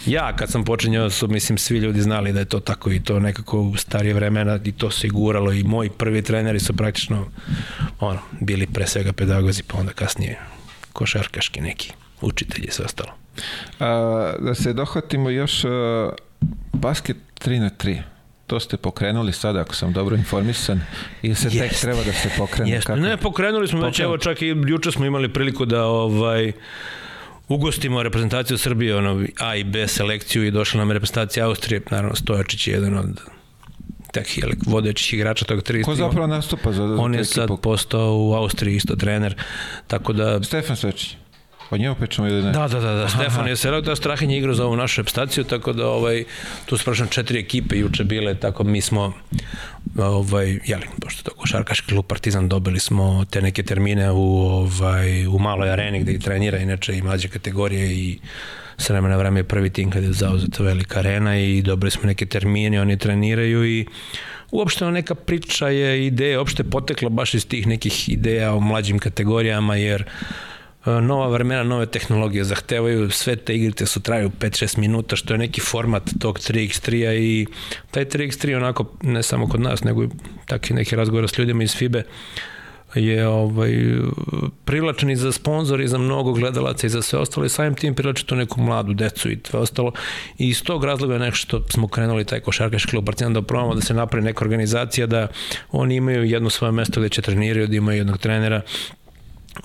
[0.05, 3.19] ja kad sam počinjao su mislim svi ljudi znali da je to tako i to
[3.19, 7.27] nekako u starije vremena i to se guralo i moji prvi treneri su praktično
[7.99, 10.39] ono, bili pre svega pedagozi pa onda kasnije
[10.93, 13.11] košarkaški neki učitelji i sve ostalo.
[13.79, 16.09] A, da se dohvatimo još a,
[16.73, 18.01] basket 3 na 3
[18.49, 20.81] to ste pokrenuli sada, ako sam dobro informisan,
[21.21, 21.81] ili se tek Jest.
[21.81, 22.71] treba da se pokrene?
[22.71, 22.95] Jeste.
[22.95, 26.51] Ne, pokrenuli smo već, evo čak i juče smo imali priliku da ovaj,
[27.47, 32.67] ugostimo reprezentaciju Srbije, ono, A i B selekciju i došla nam reprezentacija Austrije, naravno Stojačić
[32.67, 33.21] je jedan od
[34.11, 35.83] takih vodećih igrača tog 3.
[35.83, 39.35] Ko zapravo nastupa za, za On je sad postao u Austriji isto trener,
[39.87, 40.43] tako da...
[40.43, 41.15] Stefan Svečić.
[41.71, 42.51] O njemu pričamo ili ne?
[42.51, 43.09] Da, da, da, da.
[43.09, 46.23] Stefan je se da Strahin je igrao za ovu našu repstaciju, tako da ovaj,
[46.65, 49.13] tu su prošle četiri ekipe juče bile, tako mi smo
[49.97, 55.39] ovaj, jeli, pošto to košarkaški klub Partizan dobili smo te neke termine u, ovaj, u
[55.39, 58.19] maloj areni gde i trenira inače i mlađe kategorije i
[58.77, 62.25] s vremena vreme je prvi tim kada je zauzeta velika arena i dobili smo neke
[62.25, 63.85] termine, oni treniraju i
[64.51, 69.75] uopšte neka priča je ideja, uopšte potekla baš iz tih nekih ideja o mlađim kategorijama,
[69.75, 70.48] jer E,
[70.85, 75.61] nova vremena, nove tehnologije zahtevaju, sve te igrice su traju 5-6 minuta, što je neki
[75.61, 77.47] format tog 3x3-a i
[77.91, 80.09] taj 3x3 onako, ne samo kod nas, nego i
[80.45, 82.03] takvi neki razgovor s ljudima iz FIBE,
[82.95, 83.71] je ovaj,
[84.65, 87.95] privlačen i za sponzor i za mnogo gledalaca i za sve ostalo i samim tim
[87.95, 89.91] privlači to neku mladu decu i sve ostalo.
[90.37, 93.81] I iz tog razloga je nešto smo krenuli taj košarkaški klub Partizan da probamo da
[93.81, 95.27] se napravi neka organizacija da
[95.71, 98.61] oni imaju jedno svoje mesto gde će treniraju, da imaju jednog trenera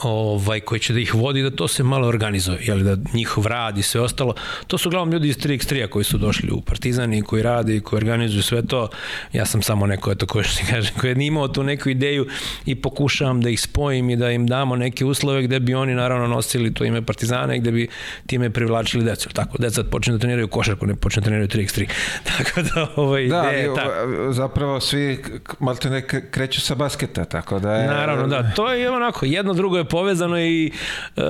[0.03, 3.79] ovaj, koji će da ih vodi, da to se malo organizuje, jel, da njihov rad
[3.79, 4.35] i sve ostalo.
[4.67, 7.99] To su uglavnom ljudi iz 3x3 koji su došli u Partizani, koji rade i koji
[7.99, 8.89] organizuju sve to.
[9.33, 12.27] Ja sam samo neko, eto, koji što kažem, koji je imao tu neku ideju
[12.67, 16.27] i pokušavam da ih spojim i da im damo neke uslove gde bi oni naravno
[16.27, 17.89] nosili to ime Partizana i gde bi
[18.27, 19.29] time privlačili decu.
[19.29, 21.89] Tako, deca počne da treniraju košarku, ne počne da treniraju 3x3.
[22.37, 24.33] Tako da, ovaj, Da, ideja je ali, ta.
[24.33, 25.25] zapravo svi
[25.61, 27.87] malte ne kreću sa basketa, tako da je...
[27.87, 28.51] Naravno, da.
[28.51, 30.71] To je onako, jedno drugo je povezano i
[31.17, 31.23] uh,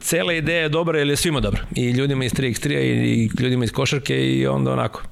[0.00, 1.60] cela ideja je dobra jer je svima dobra.
[1.74, 5.02] I ljudima iz 3x3 i, i ljudima iz košarke i onda onako.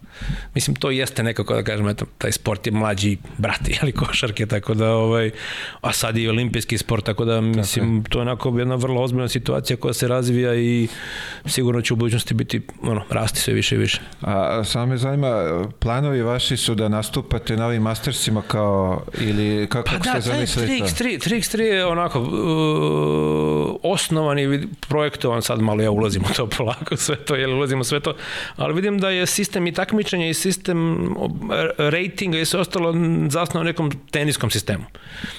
[0.54, 4.74] Mislim, to jeste nekako da kažem, eto, taj sport je mlađi brat, jeli košarke, tako
[4.74, 5.30] da, ovaj,
[5.80, 9.76] a sad i olimpijski sport, tako da, mislim, to je onako jedna vrlo ozbiljna situacija
[9.76, 10.88] koja se razvija i
[11.46, 14.00] sigurno će u budućnosti biti, ono, rasti sve više i više.
[14.20, 19.84] A samo me zanima, planovi vaši su da nastupate na ovim mastersima kao, ili kako
[19.84, 20.84] Pa ste da, taj zamislili to?
[20.84, 26.96] 3x3, 3x3 je onako uh, osnovan i projektovan, sad malo ja ulazim u to polako,
[26.96, 28.14] sve to, jel ulazim u sve to,
[28.56, 29.72] ali vidim da je sistem i
[30.04, 31.14] takmičenja i sistem
[31.78, 32.94] ratinga i sve ostalo
[33.30, 34.84] zasnovan na nekom teniskom sistemu.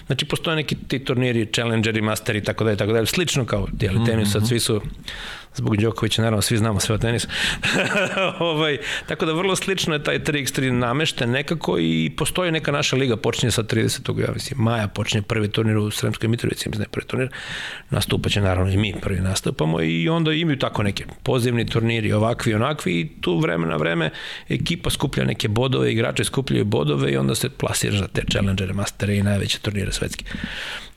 [0.07, 4.05] Znači, postoje neki ti turniri, challengeri, masteri, tako da i tako dalje, slično kao jel,
[4.05, 4.81] tenis, sad svi su
[5.55, 7.27] zbog Đokovića, naravno, svi znamo sve o tenisu.
[8.39, 13.17] ovaj, tako da vrlo slično je taj 3x3 namešten nekako i postoji neka naša liga,
[13.17, 14.19] počinje sa 30.
[14.19, 17.29] ja mislim, maja, počinje prvi turnir u Sremskoj Mitrovici, mislim da prvi turnir,
[17.89, 22.99] nastupaće naravno i mi prvi nastupamo i onda imaju tako neke pozivni turniri, ovakvi, onakvi
[22.99, 24.09] i tu vreme na vreme
[24.49, 29.17] ekipa skuplja neke bodove, igrači skupljaju bodove i onda se plasira za te challengere, mastere
[29.17, 30.25] i najveće turnire svetske.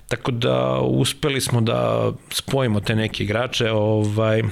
[0.08, 4.42] Tako da uspeli smo da spojimo te neke igrače ovaj,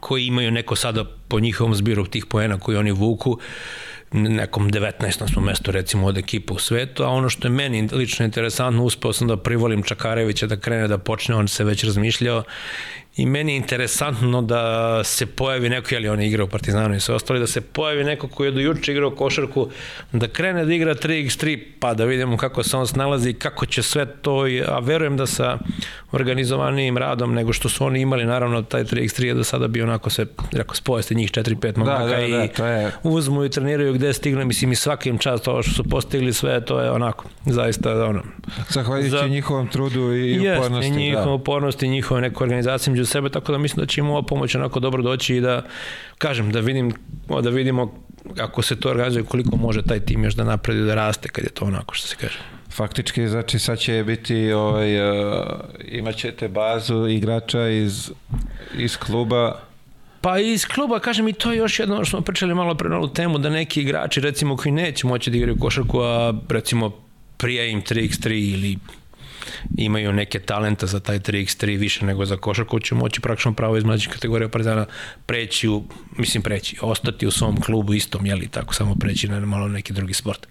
[0.00, 3.38] koji imaju neko sada po njihovom zbiru tih poena koji oni vuku,
[4.12, 5.32] nekom 19.
[5.32, 9.12] smo mesto recimo od ekipa u svetu, a ono što je meni lično interesantno, uspeo
[9.12, 12.42] sam da privolim Čakarevića da krene da počne, on se već razmišljao
[13.16, 14.64] i meni je interesantno da
[15.04, 18.04] se pojavi neko, jeli on je igrao u Partizanu i sve ostali, da se pojavi
[18.04, 19.68] neko koji je do juče igrao košarku,
[20.12, 23.82] da krene da igra 3x3, pa da vidimo kako se on snalazi i kako će
[23.82, 25.58] sve to, i- a verujem da sa
[26.12, 30.10] organizovanijim radom nego što su oni imali, naravno taj 3x3 je do sada bio onako
[30.10, 34.12] se, rekao, spojeste njih 4-5 momaka da, da, i to je- uzmu i treniraju gde
[34.12, 38.22] stigne, mislim i svakim čas to što su postigli sve, to je onako, zaista ono,
[38.68, 40.90] Zahvaljujući Za- njihovom trudu i upornosti.
[40.92, 41.30] njihova da.
[41.32, 42.44] upornost i njihova neka
[43.04, 45.40] organizacija među sebe, tako da mislim da će im ova pomoć onako dobro doći i
[45.40, 45.62] da,
[46.18, 46.92] kažem, da vidim,
[47.42, 47.92] da vidimo
[48.40, 51.50] ako se to organizuje, koliko može taj tim još da napredi da raste kad je
[51.50, 52.38] to onako što se kaže.
[52.70, 55.46] Faktički, znači sad će biti, ovaj, uh,
[55.84, 58.10] imat ćete bazu igrača iz,
[58.78, 59.60] iz kluba.
[60.20, 62.96] Pa iz kluba, kažem i to je još jedno što smo pričali malo pre na
[62.96, 66.90] ovu temu, da neki igrači recimo koji neće moći da igraju košarku, a recimo
[67.36, 68.78] prije im 3x3 ili
[69.76, 73.84] imaju neke talenta za taj 3x3 više nego za košarku, će moći praktično pravo iz
[73.84, 74.86] mlađih kategorija Partizana
[75.26, 79.68] preći u, mislim preći, ostati u svom klubu istom, jeli tako, samo preći na malo
[79.68, 80.46] neki drugi sport.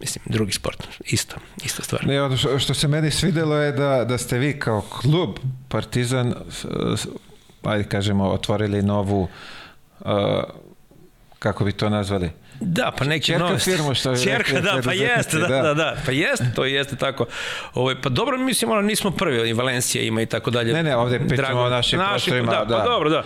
[0.00, 2.06] Mislim, drugi sport, isto, ista stvar.
[2.06, 5.30] Ne, ono što, što se meni svidelo je da, da ste vi kao klub
[5.68, 6.34] Partizan,
[6.96, 7.06] s-
[7.62, 9.28] ajde kažemo, otvorili novu,
[10.00, 10.08] uh,
[11.38, 12.30] kako bi to nazvali?
[12.60, 15.62] Da, pa neki Ćerka nove- firmu, što bi Ćerka, rekli da, pa jeste, da, da.
[15.62, 17.26] da, da, pa jeste, to jeste tako.
[17.74, 20.72] Ovaj pa dobro, mislim, ono, nismo prvi, i Valencija ima i tako dalje.
[20.72, 22.64] Ne, ne, ovde pričamo o našim prostorima, da.
[22.64, 22.78] da.
[22.78, 23.22] Pa dobro, da.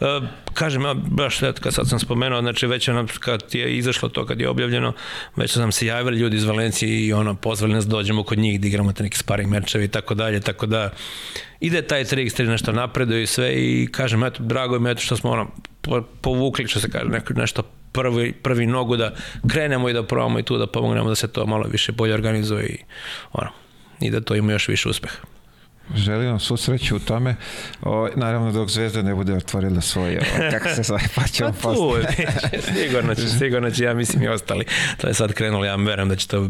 [0.00, 0.20] E,
[0.54, 4.26] kažem, ja, baš eto, kad sad sam spomenuo, znači već ono, kad je izašlo to,
[4.26, 4.92] kad je objavljeno,
[5.36, 8.38] već su nam se javili ljudi iz Valencije i ono, pozvali nas da dođemo kod
[8.38, 10.90] njih, da igramo te neke sparing mečevi i tako dalje, tako da
[11.60, 15.16] ide taj 3x3 nešto napreduje i sve i kažem, eto, drago mi je eto što
[15.16, 15.46] smo ono,
[15.80, 17.62] po- povukli, što se kaže, neko, nešto
[17.92, 19.12] prvi, prvi nogu da
[19.48, 22.66] krenemo i da probamo i tu da pomognemo da se to malo više bolje organizuje
[22.66, 22.78] i
[23.32, 23.50] ono,
[24.00, 25.16] i da to ima još više uspeha.
[25.94, 27.36] Želim vam svu sreću u tome.
[27.82, 31.74] O, naravno dok Zvezda ne bude otvorila svoje, o, kako se zove, pa ćemo Pa
[31.74, 31.92] tu,
[32.74, 34.64] sigurno će, sigurno će, ja mislim i ostali.
[34.96, 36.48] To je sad krenulo, ja verujem da će to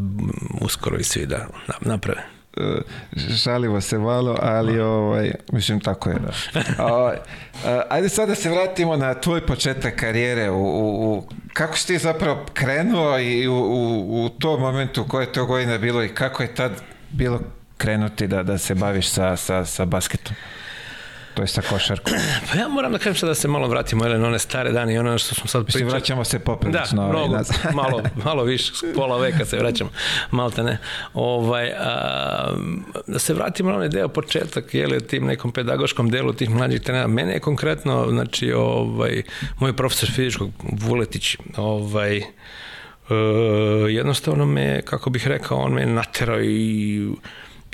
[0.60, 1.38] uskoro i svi da
[1.68, 2.22] na- naprave.
[2.60, 2.80] E,
[3.16, 6.32] žalimo se malo, ali ovaj, mislim tako je da.
[6.84, 7.16] O, e,
[7.88, 10.50] ajde sad da se vratimo na tvoj početak karijere.
[10.50, 15.22] U, u, u, kako si ti zapravo krenuo i u, u, u tom momentu koje
[15.22, 16.72] je to godina bilo i kako je tad
[17.10, 17.40] bilo
[17.76, 20.36] krenuti da, da se baviš sa, sa, sa basketom?
[21.34, 22.12] To je sa košarkom.
[22.52, 24.94] Pa ja moram da kažem sad da se malo vratimo jel, na one stare dane
[24.94, 25.90] i ono što smo sad Mislim, pričali.
[25.92, 27.02] vraćamo se Da, poprilično.
[27.02, 27.56] ovaj, mnogo, nazad.
[27.74, 29.90] malo, malo više, pola veka se vraćamo,
[30.30, 30.78] malte ne.
[31.14, 32.54] Ovaj, a,
[33.06, 36.80] da se vratimo na onaj deo početak, je li, tim nekom pedagoškom delu tih mlađih
[36.80, 37.06] trenera.
[37.06, 39.22] Mene je konkretno, znači, ovaj,
[39.58, 42.24] moj profesor fizičkog, Vuletić, ovaj, e,
[43.88, 47.08] jednostavno me, kako bih rekao, on me naterao i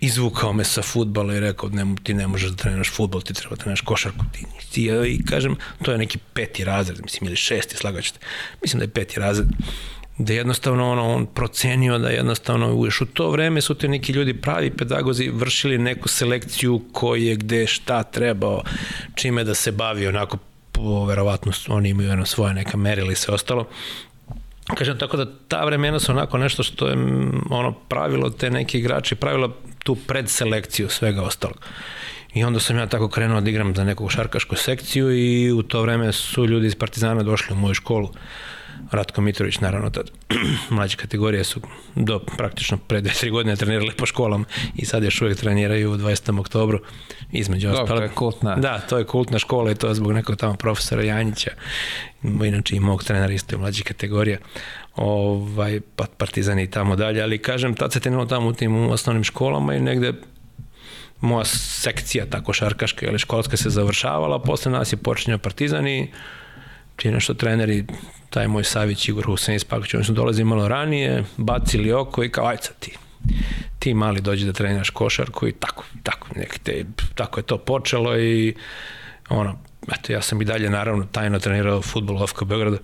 [0.01, 3.57] izvukao me sa futbala i rekao ne, ti ne možeš da treniraš futbol, ti treba
[3.57, 4.25] da treniraš košarku.
[4.33, 8.19] Ti, ti, I kažem, to je neki peti razred, mislim, ili šesti, slagaćete.
[8.63, 9.49] Mislim da je peti razred
[10.19, 14.35] da jednostavno ono, on procenio da jednostavno još u to vreme su te neki ljudi
[14.35, 18.63] pravi pedagozi vršili neku selekciju koje gde šta trebao
[19.15, 20.39] čime da se bavi onako
[21.09, 23.69] verovatno oni imaju jedno svoje neka merila i sve ostalo
[24.75, 26.97] Kažem, tako da ta vremena su onako nešto što je
[27.51, 31.57] ono pravilo te neki igrači, pravilo tu predselekciju svega ostalog.
[32.35, 35.83] I onda sam ja tako krenuo da igram za neku šarkašku sekciju i u to
[35.83, 38.11] vreme su ljudi iz Partizana došli u moju školu.
[38.91, 40.11] Ratko Mitrović, naravno, tad
[40.71, 41.61] mlađe kategorije su
[41.95, 44.45] do praktično pre 2-3 godine trenirali po školama
[44.77, 46.41] i sad još uvijek treniraju u 20.
[46.41, 46.81] oktobru
[47.33, 47.89] između ostalog.
[47.89, 48.57] To je kultna.
[48.57, 51.51] Da, to je kultna škola i to je zbog nekog tamo profesora Janjića,
[52.23, 54.41] inače i mog trenera isto u mlađe kategorije,
[54.97, 59.25] ovaj, pa partizani i tamo dalje, ali kažem, tad se treniralo tamo u tim osnovnim
[59.25, 60.13] školama i negde
[61.21, 66.11] moja sekcija tako šarkaška ili školska se završavala, posle nas je počinjao partizan i
[66.97, 67.85] ti nešto treneri,
[68.37, 72.57] taj moj Savić Igor Husein Spaković, oni su dolazi malo ranije, bacili oko i kao,
[72.61, 72.97] sad ti,
[73.79, 78.19] ti mali dođi da treniraš košarku i tako, tako, nek te, tako je to počelo
[78.19, 78.55] i
[79.29, 79.59] ono,
[79.93, 82.79] eto, ja sam i dalje naravno tajno trenirao futbol u FK Beogradu.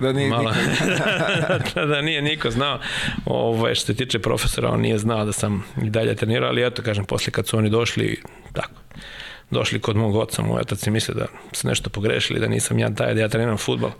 [0.00, 0.54] Da nije, Mala,
[1.74, 2.78] da, da nije niko znao.
[3.24, 6.82] Ovo, što se tiče profesora, on nije znao da sam i dalje trenirao, ali eto,
[6.82, 8.81] kažem, posle kad su oni došli, tako,
[9.52, 12.94] došli kod mog oca, moj otac si misle da se nešto pogrešili, da nisam ja
[12.94, 13.90] taj, da ja treniram futbol.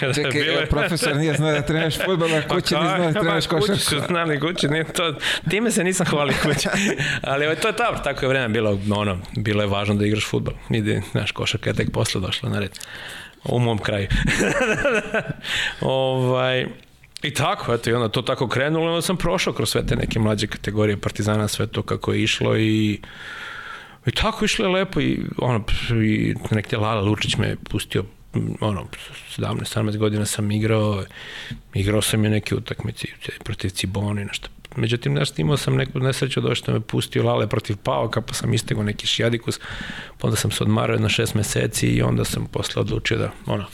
[0.14, 0.66] Čekaj, Bile...
[0.66, 3.72] profesor nije znao da treniraš futbol, a kući pa, ne znao da treniraš košarku.
[3.72, 5.14] Kući su znali, kući, nije to,
[5.50, 6.68] time se nisam hvalio kući.
[7.22, 10.54] Ali to je tako, tako je vreme bilo, ono, bilo je važno da igraš futbol.
[10.70, 12.78] Ide, znaš, košarka je tek posle došla na red.
[13.44, 14.08] U mom kraju.
[15.80, 16.66] ovaj,
[17.22, 20.18] I tako, eto, i onda to tako krenulo, onda sam prošao kroz sve te neke
[20.18, 23.00] mlađe kategorije Partizana, sve to kako je išlo i
[24.06, 25.64] I tako išlo je lepo i ono,
[26.04, 28.04] i nek Lala Lučić me pustio
[28.60, 28.86] ono,
[29.38, 31.04] 17-17 godina sam igrao,
[31.74, 33.06] igrao sam je neke utakmice
[33.44, 34.48] protiv Ciboni, nešto.
[34.76, 38.54] Međutim, nešto imao sam neku nesreću da što me pustio Lale protiv Pavaka, pa sam
[38.54, 39.60] istegao neki šijadikus,
[40.18, 43.64] pa onda sam se odmarao na šest meseci i onda sam posle odlučio da, ono,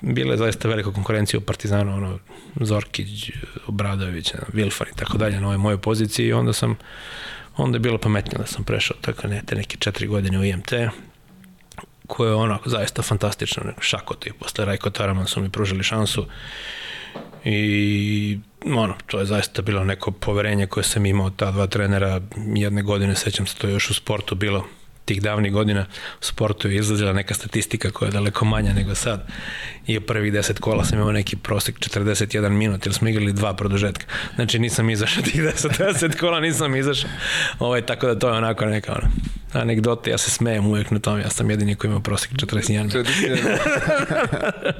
[0.00, 2.18] bila je zaista velika konkurencija u Partizanu, ono,
[2.60, 3.30] Zorkić,
[3.66, 6.76] Obradović, Vilfar i tako dalje na ovoj mojoj poziciji i onda sam
[7.58, 10.72] onda je bilo pametnije da sam prešao tako ne, te neke četiri godine u IMT,
[12.06, 16.26] koje je onako zaista fantastično, šakot i posle Rajko Taraman su mi pružili šansu
[17.44, 22.20] i ono, to je zaista bilo neko poverenje koje sam imao ta dva trenera
[22.54, 24.64] jedne godine, sećam se to još u sportu bilo
[25.08, 25.86] tih davnih godina
[26.20, 29.28] u sportu je izlazila neka statistika koja je daleko manja nego sad.
[29.86, 33.54] I u prvih 10 kola sam imao neki prosek 41 minut jer smo igrali dva
[33.54, 34.06] produžetka.
[34.34, 37.10] Znači nisam izašao tih 10, 10 kola nisam izašao.
[37.58, 39.08] Ovaj, tako da to je onako neka ono,
[39.52, 43.04] anegdote, ja se smejem uvek na tom, ja sam jedini koji ima prosek 41.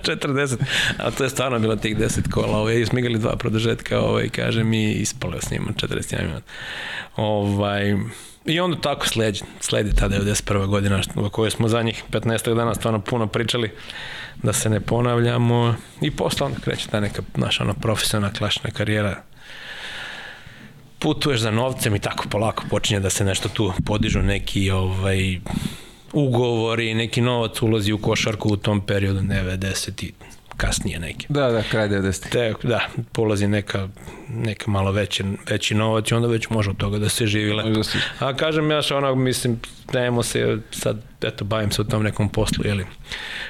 [0.02, 0.56] 40,
[0.98, 4.64] a to je stvarno bilo tih 10 kola, ovaj, smo igrali dva produžetka, ovaj, kaže
[4.64, 6.44] mi ispalo s njima 41 minut.
[7.16, 7.94] Ovaj,
[8.48, 10.66] I onda tako sledi, sledi ta 91.
[10.66, 12.54] godina o kojoj smo za njih 15.
[12.54, 13.70] dana stvarno puno pričali
[14.42, 19.22] da se ne ponavljamo i posle onda kreće ta neka naša ona profesionalna klašna karijera
[20.98, 25.38] putuješ za novcem i tako polako počinje da se nešto tu podižu neki ovaj
[26.12, 30.12] ugovori, neki novac ulazi u košarku u tom periodu 90 i
[30.58, 31.26] kasnije neke.
[31.28, 32.30] Da, da, kraj 90.
[32.30, 32.80] Te, da,
[33.12, 33.88] polazi neka,
[34.28, 37.68] neka malo veći, veći novac i onda već može od toga da se živi lepo.
[37.68, 37.98] Da si...
[38.18, 39.60] A kažem ja što ono, mislim,
[39.92, 42.86] nemo se sad, eto, bavim se u tom nekom poslu, jeli,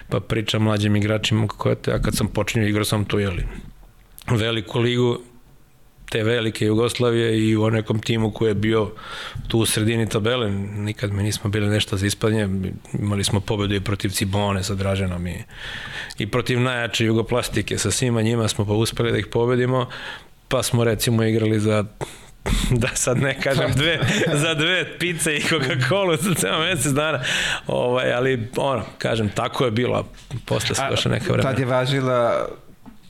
[0.09, 3.47] pa pričam mlađim igračima kako je ja kad sam počinio igrao sam tu, jeli,
[4.31, 5.19] veliku ligu,
[6.09, 8.91] te velike Jugoslavije i u nekom timu koji je bio
[9.49, 12.49] tu u sredini tabele, nikad mi nismo bili nešto za ispadnje,
[12.93, 15.45] imali smo pobedu i protiv Cibone sa Draženom i,
[16.19, 19.89] i protiv najjače Jugoplastike, sa svima njima smo pa uspeli da ih pobedimo,
[20.49, 21.85] pa smo recimo igrali za
[22.81, 23.99] da sad ne kažem dve,
[24.43, 27.21] za dve pice i Coca-Cola za ceo mesec dana,
[27.67, 30.09] ovaj, ali ono, kažem, tako je bilo,
[30.45, 31.51] posle se došla neka vremena.
[31.51, 32.49] Tad je važila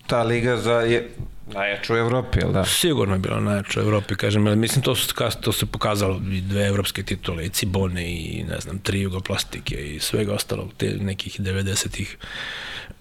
[0.07, 1.09] ta liga za je,
[1.55, 2.65] Najjača u Evropi, jel da?
[2.65, 6.41] Sigurno je bilo najjača u Evropi, kažem, ali mislim to, su, to se pokazalo i
[6.41, 11.41] dve evropske titule, i Cibone i ne znam, tri jugoplastike i svega ostalog, te nekih
[11.41, 12.17] 90-ih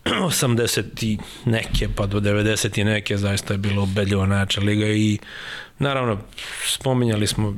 [0.06, 5.18] 80 i neke pa do 90 i neke zaista je bilo ubedljivo najjača liga i
[5.80, 6.18] naravno
[6.66, 7.56] spominjali smo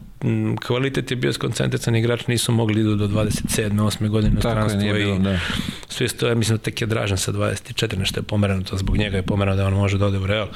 [0.65, 3.69] kvalitet je bio skoncentrican igrač nisu mogli idu do 27.
[3.71, 4.09] 8.
[4.09, 5.39] godine u stranstvo i bilo, da.
[5.87, 8.97] svi isto, ja mislim da tek je Dražan sa 24 nešto je pomerano to zbog
[8.97, 10.47] njega je pomerano da on može da ode u Real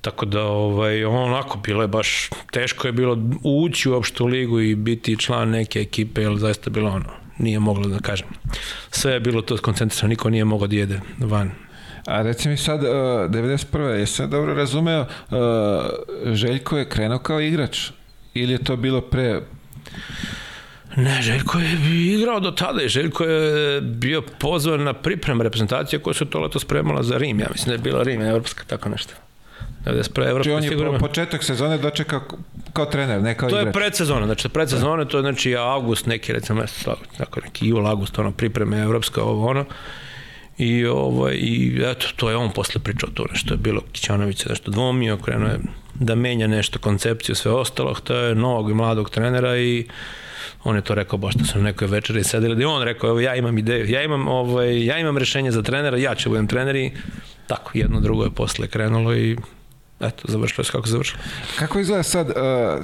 [0.00, 5.16] Tako da, ovaj, onako, bilo je baš, teško je bilo ući u ligu i biti
[5.18, 8.28] član neke ekipe, jer zaista bilo ono, nije moglo da kažem.
[8.90, 11.50] Sve je bilo to skoncentrisano, niko nije mogao da jede van.
[12.06, 13.80] A reci mi sad, uh, 91.
[13.80, 15.36] jesam dobro razumeo, uh,
[16.34, 17.90] Željko je krenuo kao igrač
[18.34, 19.40] ili je to bilo pre
[20.96, 21.72] Ne, Željko je
[22.14, 26.58] igrao do tada i Željko je bio pozvan na priprem reprezentacije koja su to leto
[26.58, 27.40] spremala za Rim.
[27.40, 29.14] Ja mislim da je bila Rim, evropska, tako nešto.
[29.84, 30.28] 91.
[30.28, 30.98] Evropska znači on je sigurno...
[30.98, 32.20] početak sezone dočekao
[32.72, 33.72] kao trener, ne kao to igrač.
[33.74, 36.62] To je predsezona, znači predsezona, to je znači avgust, neki recimo
[37.18, 39.64] tako neki jul, avgust, ono pripreme evropska, ovo ono.
[40.58, 44.48] I, ovaj, I eto, to je on posle pričao to nešto je bilo Kićanović se
[44.48, 45.58] nešto dvomio, krenuo je
[45.94, 49.86] da menja nešto koncepciju, sve ostalo, to je novog i mladog trenera i
[50.64, 53.20] on je to rekao baš da su na nekoj večeri sedeli, da on rekao, evo
[53.20, 56.76] ja imam ideju, ja imam, ovaj, ja imam rešenje za trenera, ja ću budem trener
[56.76, 56.92] i
[57.46, 59.36] tako, jedno drugo je posle krenulo i
[60.00, 61.22] eto, završilo se kako završilo.
[61.58, 62.34] Kako izgleda sad, uh,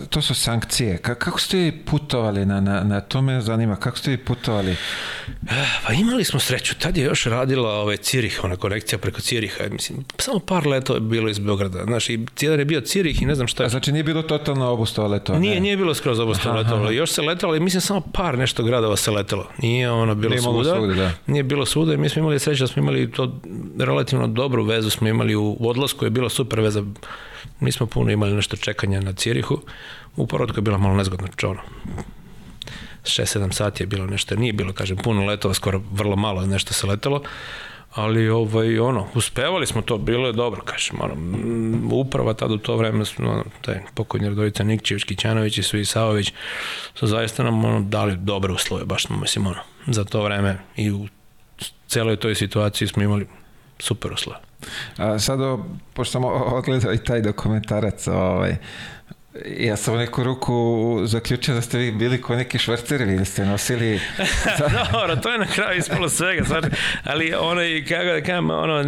[0.09, 4.17] to su sankcije, Ka kako ste putovali na, na, na to me zanima, kako ste
[4.17, 4.71] putovali?
[4.71, 9.65] Eh, pa imali smo sreću, tad je još radila ovaj Cirih, ona konekcija preko Ciriha,
[9.71, 13.27] mislim, samo par letova je bilo iz Beograda, znaš, i cijel je bio Cirih i
[13.27, 13.67] ne znam šta je.
[13.67, 15.39] A znači nije bilo totalno obustava letova?
[15.39, 19.11] Nije, nije bilo skroz obustava letova, još se letalo, mislim, samo par nešto gradova se
[19.11, 21.13] letalo, nije ono bilo nije svuda, svuda da.
[21.27, 23.41] nije bilo svuda i mi smo imali sreću da smo imali to
[23.79, 26.85] relativno dobru vezu, smo imali u odlasku, je bila super veza
[27.61, 29.63] Mi smo puno imali nešto čekanja na Cirihu,
[30.17, 31.61] u porodku je bila malo nezgodno čovno.
[33.05, 36.87] 6-7 sati je bilo nešto, nije bilo, kažem, puno letova, skoro vrlo malo nešto se
[36.87, 37.23] letelo,
[37.95, 41.15] ali ovaj, ono, uspevali smo to, bilo je dobro, kažem, ono,
[41.97, 46.33] uprava tada u to vreme, ono, taj pokojni Radovica Nikćević, Kićanović i Suji Savović
[46.95, 50.91] su zaista nam ono, dali dobre uslove, baš smo, mislim, ono, za to vreme i
[50.91, 51.09] u
[51.87, 53.27] celoj toj situaciji smo imali
[53.79, 54.52] super uslove.
[54.97, 55.39] A sad,
[55.95, 58.57] pošto sam odgledao i taj dokumentarac, ovaj,
[59.59, 63.45] ja sam u neku ruku zaključio da ste vi bili ko neki švrceri, vi ste
[63.45, 64.01] nosili...
[64.93, 66.69] Dobro, to je na kraju ispalo svega, znači,
[67.05, 68.83] ali ono, i kako da kažem, ono,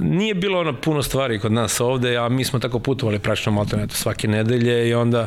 [0.00, 3.66] nije bilo ono puno stvari kod nas ovde, a mi smo tako putovali praktično malo
[3.90, 5.26] svake nedelje i onda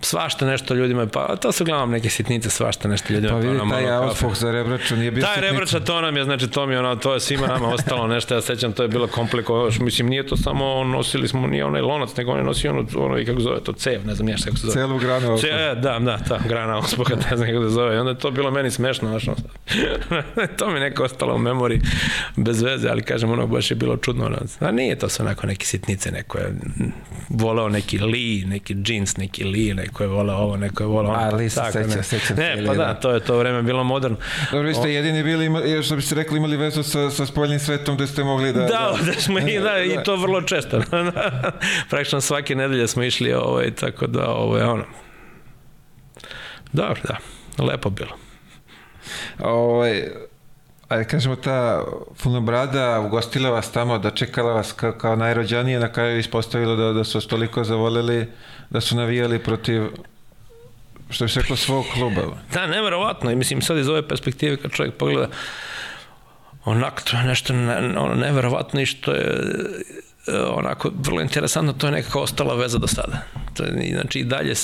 [0.00, 3.32] svašta nešto ljudima, pa to su uglavnom neke sitnice, svašta nešto ljudima.
[3.32, 5.52] Pa vidi, taj Ausfog za Rebrača nije bio Taj sitnica.
[5.52, 8.34] Rebrača, to nam je, znači to mi je ono, to je svima nama ostalo nešto,
[8.34, 12.16] ja sećam, to je bilo komplikovano, mislim, nije to samo, nosili smo, nije onaj lonac,
[12.16, 14.56] nego on je nosio ono, ono i kako zove to, cev, ne znam nešto kako
[14.56, 14.74] se zove.
[14.74, 15.50] Celu granu Ausfog.
[15.50, 18.30] Ce, da, da, ta grana Ausfoga, ne znam kako se zove, i onda je to
[18.30, 19.24] bilo meni smešno, znaš,
[20.58, 21.80] to mi neko ostalo u memori
[22.36, 25.46] bez veze, ali kažem, ono baš je bilo čudno, ono, a nije to sve onako
[25.46, 26.54] neke sitnice, neko je
[27.28, 31.22] voleo neki li, neki džins, neki li, neko je volao ovo, neko je volao ono.
[31.22, 32.34] Ali se seća, seća.
[32.34, 34.16] Ne, pa da, da, to je to vreme bilo moderno.
[34.52, 37.96] Dobro, vi ste jedini bili, ima, što biste rekli, imali vezu sa, sa spoljnim svetom
[37.96, 38.60] da ste mogli da...
[38.60, 40.80] Da, da, da smo i, da, da, i to vrlo često.
[41.90, 44.84] Praktično svake nedelje smo išli, ovaj, tako da, ovo je ono.
[46.72, 47.16] Dobro, da,
[47.64, 48.12] lepo bilo.
[49.38, 50.02] Ovaj,
[50.88, 51.84] ajde kažemo ta
[52.16, 57.04] Funobrada ugostila vas tamo, da čekala vas kao, kao najrođanije, na kraju ispostavilo da, da
[57.04, 58.26] su toliko zavoleli
[58.70, 59.82] da su navijali protiv
[61.10, 62.22] što bi se svog kluba.
[62.52, 63.30] Da, neverovatno.
[63.30, 65.28] I mislim sad iz ove perspektive kad čovjek pogleda
[66.64, 69.54] onako to je nešto ne, ono, neverovatno i što je
[70.50, 73.22] onako vrlo interesantno, to je nekako ostala veza do sada.
[73.54, 74.54] To je, znači i dalje,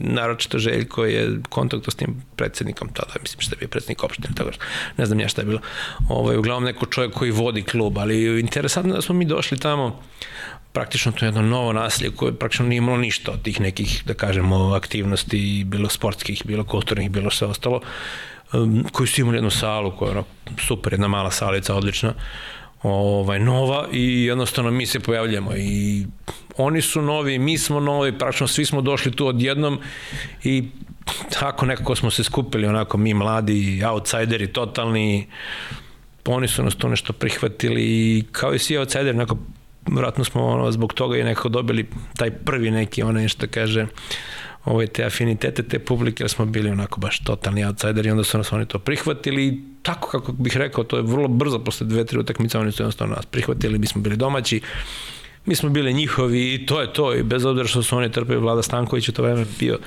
[0.00, 4.50] naročito Željko je kontakto s tim predsednikom tada, mislim što je bio predsednik opštine, tako
[4.96, 5.60] ne znam ja šta je bilo.
[6.08, 10.02] Ovo je uglavnom neko čovjek koji vodi klub, ali interesantno da smo mi došli tamo,
[10.76, 14.14] praktično to je jedno novo naselje koje praktično nije imalo ništa od tih nekih, da
[14.14, 17.80] kažemo, aktivnosti, bilo sportskih, bilo kulturnih, bilo sve ostalo,
[18.52, 20.24] um, koji su imali jednu salu koja je ono,
[20.66, 22.12] super, jedna mala salica, odlična,
[22.82, 26.06] ovaj, nova i jednostavno mi se pojavljamo i
[26.56, 29.80] oni su novi, mi smo novi, praktično svi smo došli tu odjednom
[30.44, 30.64] i
[31.40, 35.26] tako nekako smo se skupili, onako mi mladi, outsideri totalni,
[36.26, 39.36] oni su nas to nešto prihvatili i kao i svi outsideri, onako
[39.86, 43.86] vratno smo ono, zbog toga i nekako dobili taj prvi neki, ono nešto kaže,
[44.64, 48.52] ovaj, te afinitete te publike, jer smo bili onako baš totalni outsideri onda su nas
[48.52, 52.18] oni to prihvatili i tako kako bih rekao, to je vrlo brzo posle dve, tri
[52.18, 54.60] utakmice, oni su jednostavno nas prihvatili, mi smo bili domaći,
[55.46, 58.40] mi smo bili njihovi i to je to i bez obzira što su oni trpeli
[58.40, 59.78] Vlada Stanković u to vreme bio,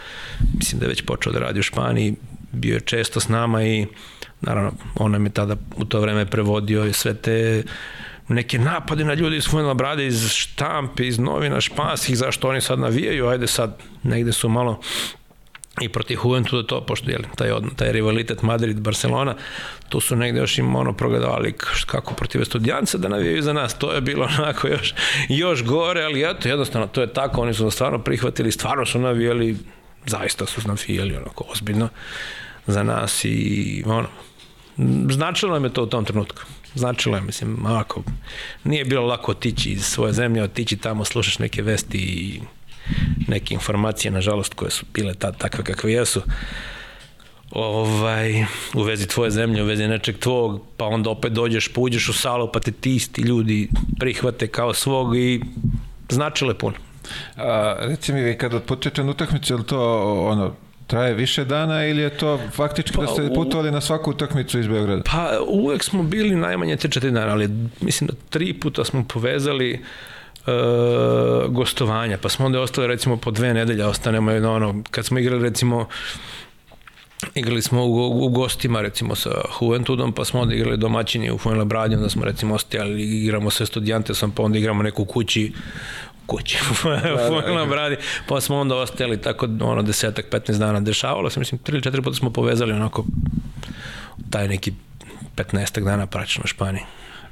[0.58, 2.16] mislim da je već počeo da radi u Španiji,
[2.52, 3.86] bio je često s nama i
[4.42, 7.64] naravno on nam je tada u to vreme prevodio sve te
[8.30, 12.80] neke napade na ljudi iz Fuenla Brade, iz štampe, iz novina španskih, zašto oni sad
[12.80, 14.80] navijaju, ajde sad negde su malo
[15.82, 19.34] i protiv Juventuda to, pošto je taj, taj rivalitet Madrid-Barcelona,
[19.90, 21.54] tu su negde još im ono progledavali
[21.86, 24.94] kako protiv studijanca da navijaju za nas, to je bilo onako još,
[25.30, 29.58] još gore, ali eto, jednostavno, to je tako, oni su stvarno prihvatili, stvarno su navijali,
[30.06, 31.90] zaista su navijali onako ozbiljno
[32.68, 34.08] za nas i ono,
[35.10, 36.42] značilo nam je to u tom trenutku.
[36.76, 38.04] Značilo je, mislim, ako
[38.64, 42.42] nije bilo lako otići iz svoje zemlje, otići tamo, slušaš neke vesti i
[43.28, 46.22] neke informacije, nažalost, koje su bile tad takve kakve jesu,
[47.52, 52.14] ovaj, u vezi tvoje zemlje, u vezi nečeg tvog, pa onda opet dođeš, puđeš u
[52.14, 55.42] salu, pa te ti isti ljudi prihvate kao svog i
[56.10, 56.76] značile puno.
[57.36, 60.56] A, reci mi, kad otputujete na utakmicu, je li to ono,
[60.90, 64.68] traje više dana ili je to faktički pa, da ste putovali na svaku utakmicu iz
[64.68, 65.02] Beograda?
[65.06, 67.50] Pa uvek smo bili najmanje 3-4 dana, ali
[67.82, 69.80] mislim da tri puta smo povezali e,
[71.50, 75.44] gostovanja, pa smo onda ostali recimo po dve nedelje, ostanemo jedno ono, kad smo igrali
[75.44, 75.88] recimo
[77.36, 79.30] igrali smo u, u gostima recimo sa
[79.62, 84.32] Juventudom, pa smo onda igrali domaćini u Fuenlabradi, onda smo recimo ostajali, igramo sa Studijantesom,
[84.32, 85.54] pa onda igramo neku kući
[86.30, 90.80] kući da, da, bradi, pa smo onda ostajali tako ono desetak, 15 dana.
[90.80, 93.06] Dešavalo se, mislim, 3 ili 4 puta smo povezali onako
[94.30, 94.74] taj neki
[95.36, 96.84] 15 dana praćeno u Španiji.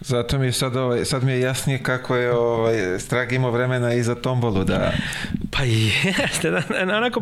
[0.01, 3.93] Zato mi je sad, ovaj, sad mi je jasnije kako je ovaj, Strag imao vremena
[3.93, 4.91] i za tombolu da...
[5.51, 7.21] Pa jeste, da, da, onako,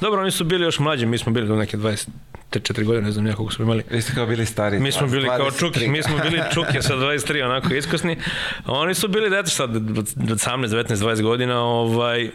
[0.00, 2.08] dobro, oni su bili još mlađi, mi smo bili do neke 20,
[2.50, 3.82] te četiri godine, ne znam ja koliko smo imali.
[3.90, 4.80] Vi ste kao bili stari.
[4.80, 5.36] Mi smo bili 23.
[5.36, 8.18] kao čuki, mi smo bili čuke sa 23, onako iskusni.
[8.66, 10.06] Oni su bili, dete sad, 18,
[10.68, 12.30] 19, 20 godina, ovaj,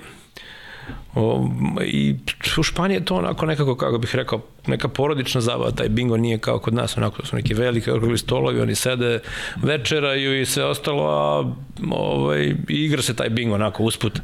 [1.85, 2.15] I
[2.57, 6.37] u Španiji je to onako nekako, kako bih rekao, neka porodična zabava, taj bingo nije
[6.37, 9.19] kao kod nas, onako su neki veliki okrugli stolovi, oni sede,
[9.55, 11.53] večeraju i sve ostalo, a
[11.91, 14.19] ovaj, igra se taj bingo onako usput.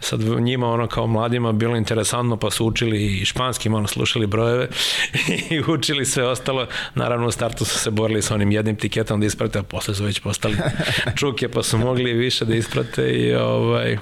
[0.00, 4.68] Sad njima ono kao mladima bilo interesantno, pa su učili i španski, ono slušali brojeve
[5.50, 6.66] i učili sve ostalo.
[6.94, 10.04] Naravno u startu su se borili sa onim jednim tiketom da isprate, a posle su
[10.04, 10.56] već postali
[11.18, 13.98] čuke, pa su mogli više da isprate i ovaj,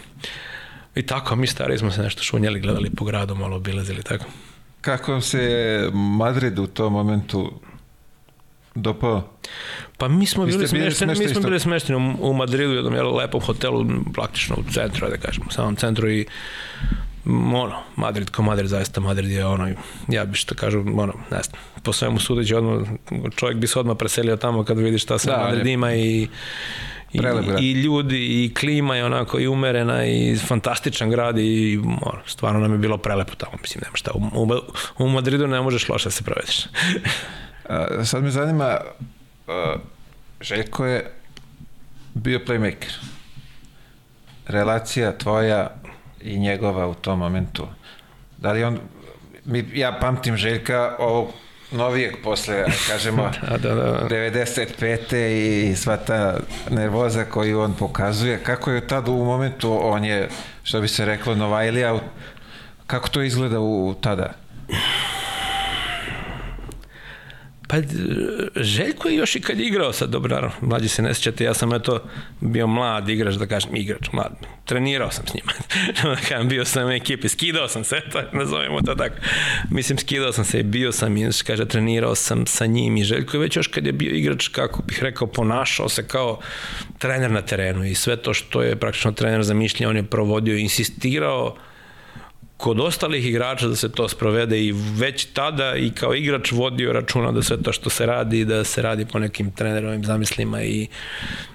[0.94, 4.24] I tako, mi stari smo se nešto šunjali, gledali po gradu, malo obilazili, tako.
[4.80, 7.52] Kako se Madrid u tom momentu
[8.74, 9.30] dopao?
[9.98, 13.40] Pa mi smo bili smešteni, mi smo bili smešteni u, u Madridu, u jednom lepom
[13.40, 16.26] hotelu, praktično u centru, da kažemo, u samom centru i
[17.26, 19.68] ono, Madrid ko Madrid, zaista Madrid je ono,
[20.08, 22.88] ja bi što kažu, ono, ne znam, po svemu sudeći, odmah,
[23.36, 26.28] čovjek bi se odmah preselio tamo kad vidi šta se da, Madrid ima i
[27.14, 32.60] I, i ljudi i klima je onako i umerena i fantastičan grad i mor, stvarno
[32.60, 34.10] nam je bilo prelepo tamo, mislim, nema šta.
[34.14, 36.66] U, u, u Madridu ne možeš loše da se provedeš.
[37.68, 38.78] A, sad me zanima,
[39.46, 39.80] uh,
[40.40, 41.10] Željko je
[42.14, 42.92] bio playmaker.
[44.46, 45.70] Relacija tvoja
[46.20, 47.66] i njegova u tom momentu.
[48.36, 48.78] Da li on,
[49.44, 51.28] mi, ja pamtim Željka ovog
[51.74, 54.08] novijeg posle, kažemo, da, da, da.
[54.08, 55.16] 95.
[55.16, 56.36] i sva ta
[56.70, 58.38] nervoza koju on pokazuje.
[58.38, 60.28] Kako je tad u momentu, on je,
[60.62, 61.98] što bi se reklo, Novajlija,
[62.86, 64.43] kako to izgleda u tada?
[67.74, 67.80] Pa
[68.62, 71.74] Željko je još i kad je igrao sad, dobro, mlađi se ne sjećate, ja sam
[71.74, 72.02] eto
[72.40, 74.32] bio mlad igrač, da kažem igrač, mlad,
[74.64, 75.52] trenirao sam s njima,
[76.28, 79.14] kažem, bio sam u ekipi, skidao sam se, to, nazovemo to tako,
[79.70, 83.36] mislim, skidao sam se i bio sam, i kaže, trenirao sam sa njim i Željko
[83.36, 86.40] je već još kad je bio igrač, kako bih rekao, ponašao se kao
[86.98, 91.56] trener na terenu i sve to što je praktično trener zamišljao, on je provodio, insistirao,
[92.56, 97.32] kod ostalih igrača da se to sprovede i već tada i kao igrač vodio računa
[97.32, 100.86] da sve to što se radi da se radi po nekim trenerovim zamislima i,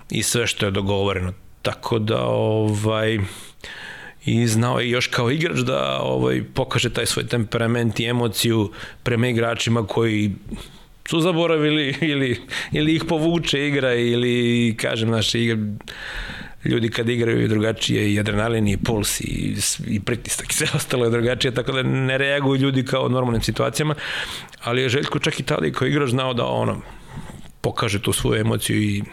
[0.10, 1.34] i sve što je dogovoreno.
[1.62, 3.20] Tako da ovaj
[4.26, 8.72] i znao je još kao igrač da ovaj pokaže taj svoj temperament i emociju
[9.04, 10.32] prema igračima koji
[11.10, 12.42] su zaboravili ili,
[12.72, 15.58] ili ih povuče igra ili kažem naše igra
[16.66, 19.56] ljudi kad igraju drugačije i adrenalin i puls i,
[19.88, 23.42] i pritisak i sve ostalo je drugačije, tako da ne reaguju ljudi kao u normalnim
[23.42, 23.96] situacijama,
[24.64, 26.82] ali je Željko čak i tada i kao igrač znao da ono
[27.62, 29.04] pokaže tu svoju emociju i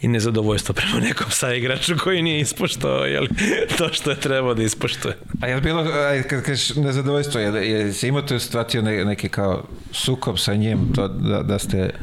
[0.00, 3.26] i nezadovoljstvo prema nekom sa igraču koji nije ispoštao jel,
[3.78, 5.18] to što je trebao da ispoštuje.
[5.40, 9.28] A je bilo, aj, kad kažeš nezadovoljstvo, je, je, je imao tu situaciju ne, neki
[9.28, 11.94] kao sukob sa njim, to da, da ste...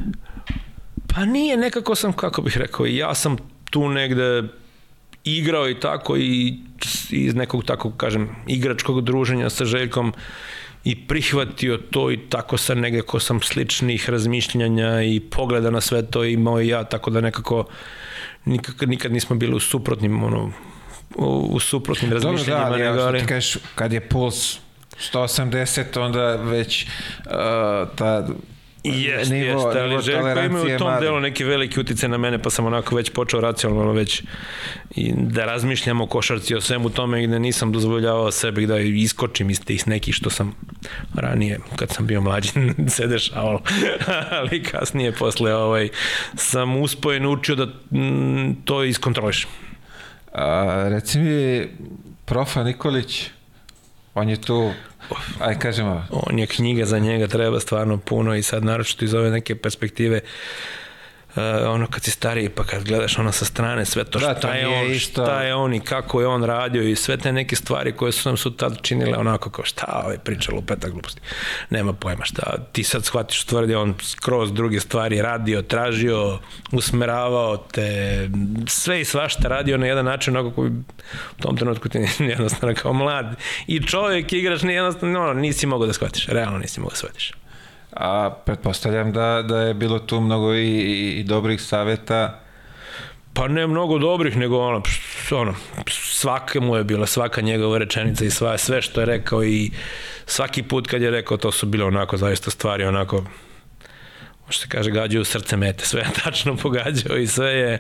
[1.08, 3.38] Pa nije, nekako sam, kako bih rekao, ja sam
[3.74, 4.44] tu negde
[5.24, 6.54] igrao i tako i
[7.10, 10.14] iz nekog tako kažem igračkog druženja sa Željkom
[10.84, 16.24] i prihvatio to i tako sam nekako sam sličnih razmišljanja i pogleda na sve to
[16.24, 17.66] imao i ja, tako da nekako
[18.46, 20.52] nikad, nikad nismo bili u suprotnim ono,
[21.16, 22.70] u, u suprotnim razmišljanjima.
[22.70, 23.20] Dobro, da, ali, nego, ali...
[23.20, 24.60] ti kažeš, kad je puls
[25.14, 27.32] 180, onda već uh,
[27.96, 28.28] ta
[28.84, 31.06] Jeste, nivo, jeste, ali nivo Željko ima u tom mali.
[31.06, 34.24] delu neki veliki utice na mene, pa sam onako već počeo racionalno već
[34.96, 39.50] i da razmišljam o košarci, o svemu tome i da nisam dozvoljavao sebi da iskočim
[39.50, 40.56] iz tih nekih što sam
[41.16, 42.50] ranije, kad sam bio mlađi,
[42.96, 43.62] se dešavalo.
[44.40, 45.90] ali kasnije, posle ovaj,
[46.36, 47.66] sam uspojen učio da
[48.00, 49.50] mm, to iskontrolišem.
[50.34, 51.68] A, reci mi,
[52.26, 53.30] profa Nikolić,
[54.14, 54.72] on je tu,
[55.40, 56.06] aj kažemo...
[56.10, 60.22] On je knjiga za njega, treba stvarno puno i sad naročito iz ove neke perspektive
[60.24, 60.83] Uh,
[61.68, 64.48] ono kad si stariji pa kad gledaš ono sa strane sve to Da, šta to
[64.48, 65.26] je on, isto.
[65.26, 68.30] šta je on i kako je on radio i sve te neke stvari koje su
[68.30, 71.22] nam su tad činile onako kao šta ovaj priča lupeta gluposti.
[71.70, 72.58] Nema pojma šta.
[72.72, 76.40] Ti sad shvatiš u stvari da on skroz druge stvari radio, tražio,
[76.72, 78.30] usmeravao te,
[78.68, 80.72] sve i svašta radio na jedan način onako koji
[81.38, 83.36] u tom trenutku ti jednostavno kao mlad
[83.68, 87.34] i čovjek igrač ni jednostavno no, nisi mogao da shvatiš, realno nisi mogao da shvatiš.
[87.96, 92.40] A pretpostavljam da, da je bilo tu mnogo i, i, i dobrih saveta.
[93.34, 94.82] Pa ne mnogo dobrih, nego ono,
[95.32, 95.56] ono,
[95.90, 99.72] svaka mu je bila, svaka njegova rečenica i sva, sve što je rekao i
[100.26, 103.24] svaki put kad je rekao to su bile onako zaista stvari, onako
[104.50, 107.80] što se kaže, gađaju srce mete, sve je tačno pogađao i sve je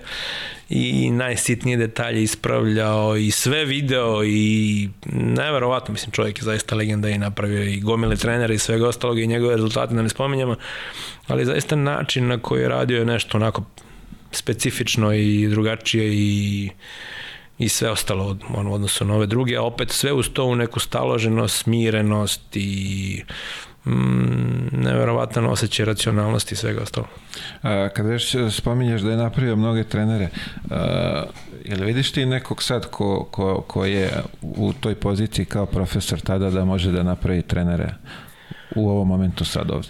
[0.70, 7.18] i najsitnije detalje ispravljao i sve video i neverovatno, mislim čovjek je zaista legenda i
[7.18, 10.56] napravio i gomile trenera i svega ostalog i njegove rezultate da ne spominjamo,
[11.28, 13.64] ali zaista način na koji je radio je nešto onako
[14.32, 16.70] specifično i drugačije i
[17.58, 20.56] i sve ostalo od, ono, odnosu na ove druge, a opet sve uz to u
[20.56, 23.24] neku staloženost, smirenost i
[23.86, 27.08] mm, neverovatan osjećaj racionalnosti i svega ostalo.
[27.62, 30.30] A, kad već spominješ da je napravio mnoge trenere,
[30.70, 31.24] a,
[31.66, 34.12] jel vidiš ti nekog sad ko, ko, ko je
[34.42, 37.94] u toj poziciji kao profesor tada da može da napravi trenere
[38.76, 39.90] u ovom momentu sad ovde?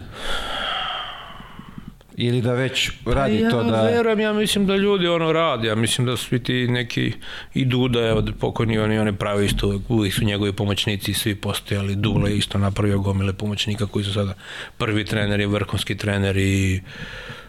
[2.18, 3.82] Ili da već radi ja to da...
[3.82, 7.14] verujem, ja mislim da ljudi ono rade, ja mislim da svi ti neki
[7.54, 12.32] i Duda, evo pokojni oni, oni pravi isto, uvijek su njegovi pomoćnici svi postojali, Dule
[12.32, 14.34] je isto napravio gomile pomoćnika koji su sada
[14.78, 17.43] prvi treneri, vrhunski treneri Uf,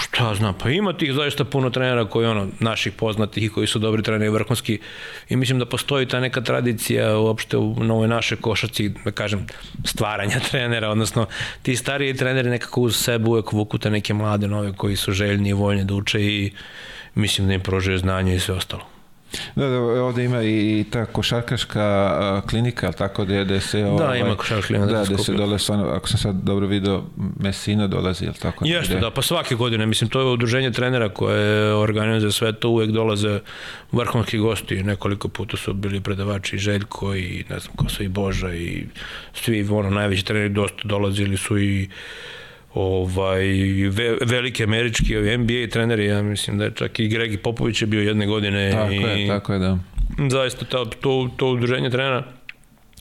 [0.00, 3.78] šta znam, pa ima tih zaista puno trenera koji ono, naših poznatih i koji su
[3.78, 4.78] dobri treneri vrhunski
[5.28, 9.46] i mislim da postoji ta neka tradicija uopšte u novoj našoj košarci, da kažem,
[9.84, 11.26] stvaranja trenera, odnosno
[11.62, 15.48] ti stariji treneri nekako uz sebe uvek vuku te neke mlade nove koji su željni
[15.48, 16.52] i voljni da uče i
[17.14, 18.97] mislim da im prožuje znanje i sve ostalo.
[19.56, 23.82] Da, da, ovde ima i, ta košarkaška klinika, ali tako da, da se...
[23.82, 24.92] Da, ovaj, ima košarkaška klinika.
[24.92, 27.04] Da, da se dole, stvarno, ako sam sad dobro video,
[27.40, 28.64] Mesina dolazi, je li tako?
[28.66, 32.90] Jeste, da, pa svake godine, mislim, to je udruženje trenera koje organizuje sve to, uvek
[32.90, 33.40] dolaze
[33.92, 38.54] vrhunski gosti, nekoliko puta su bili predavači Željko i ne znam ko su i Boža
[38.54, 38.86] i
[39.34, 41.88] svi, ono, najveći treneri dosta dolazili su i
[42.74, 43.44] ovaj
[43.90, 47.86] ve, veliki američki ovi NBA treneri, ja mislim da je čak i Gregi Popović je
[47.86, 49.78] bio jedne godine Tako i je, tako je, da.
[50.30, 52.24] zaista to, to, to udruženje trenera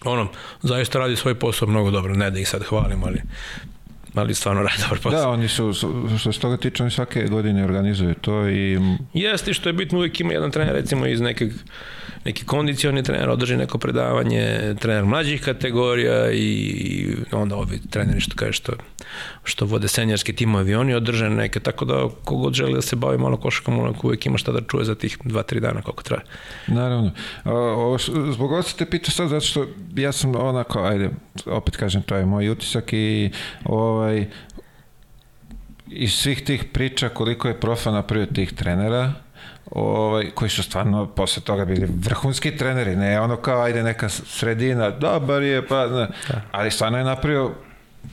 [0.06, 0.28] ono,
[0.62, 3.22] zaista radi svoj posao mnogo dobro, ne da ih sad hvalim, ali
[4.16, 5.22] ali stvarno radi dobar posao.
[5.22, 5.74] Da, oni su,
[6.20, 8.80] što se toga tiče, oni svake godine organizuju to i...
[9.14, 11.50] Jeste što je bitno, uvijek ima jedan trener, recimo iz nekog
[12.28, 18.52] neki kondicioni trener održi neko predavanje, trener mlađih kategorija i onda ovi treneri što kaže
[18.54, 18.74] što,
[19.44, 23.38] što vode senjarski timovi, oni održe neke, tako da kogod želi da se bavi malo
[23.38, 26.24] košakom, ono uvijek ima šta da čuje za tih 2-3 dana koliko traje.
[26.68, 27.12] Naravno.
[27.46, 27.98] O, o,
[28.32, 29.66] zbog ovo se te pita sad, zato što
[29.96, 31.10] ja sam onako, ajde,
[31.46, 33.32] opet kažem, to je moj utisak i
[33.66, 34.26] ovaj,
[35.88, 39.14] iz svih tih priča koliko je profa napravio tih trenera,
[39.72, 44.90] ovaj, koji su stvarno posle toga bili vrhunski treneri, ne ono kao ajde neka sredina,
[44.90, 46.42] dobar je, pa, ne, da.
[46.52, 47.52] ali stvarno je napravio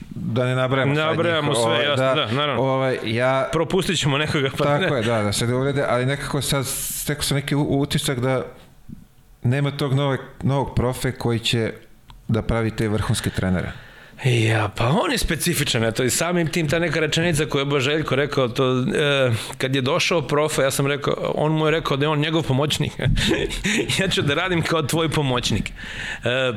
[0.09, 2.61] da ne nabrajamo ne nabrajamo sve, ovaj, jasno, da, da, naravno.
[2.61, 4.49] Ovaj, ja, Propustit ćemo nekoga.
[4.57, 4.99] Pa tako ne.
[4.99, 8.43] je, da, da se ne urede, ali nekako sad stekao sam neki utisak da
[9.43, 11.73] nema tog novog, novog profe koji će
[12.27, 13.71] da pravi te vrhunske trenere.
[14.25, 18.15] Ja, pa on je specifičan, eto, i samim tim ta neka rečenica koju je Boželjko
[18.15, 22.05] rekao, to, e, kad je došao profa, ja sam rekao, on mu je rekao da
[22.05, 22.91] je on njegov pomoćnik.
[23.99, 25.71] ja ću da radim kao tvoj pomoćnik.
[26.23, 26.53] E,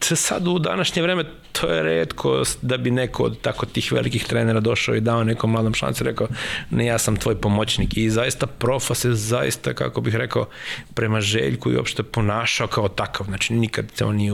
[0.00, 1.24] sad u današnje vreme
[1.60, 5.50] to je redko da bi neko od tako tih velikih trenera došao i dao nekom
[5.50, 6.26] mladom šansu i rekao
[6.70, 7.96] ne ja sam tvoj pomoćnik.
[7.96, 10.46] I zaista profa se zaista kako bih rekao
[10.94, 13.26] prema Željku i uopšte ponašao kao takav.
[13.26, 14.32] Znači nikad se on nije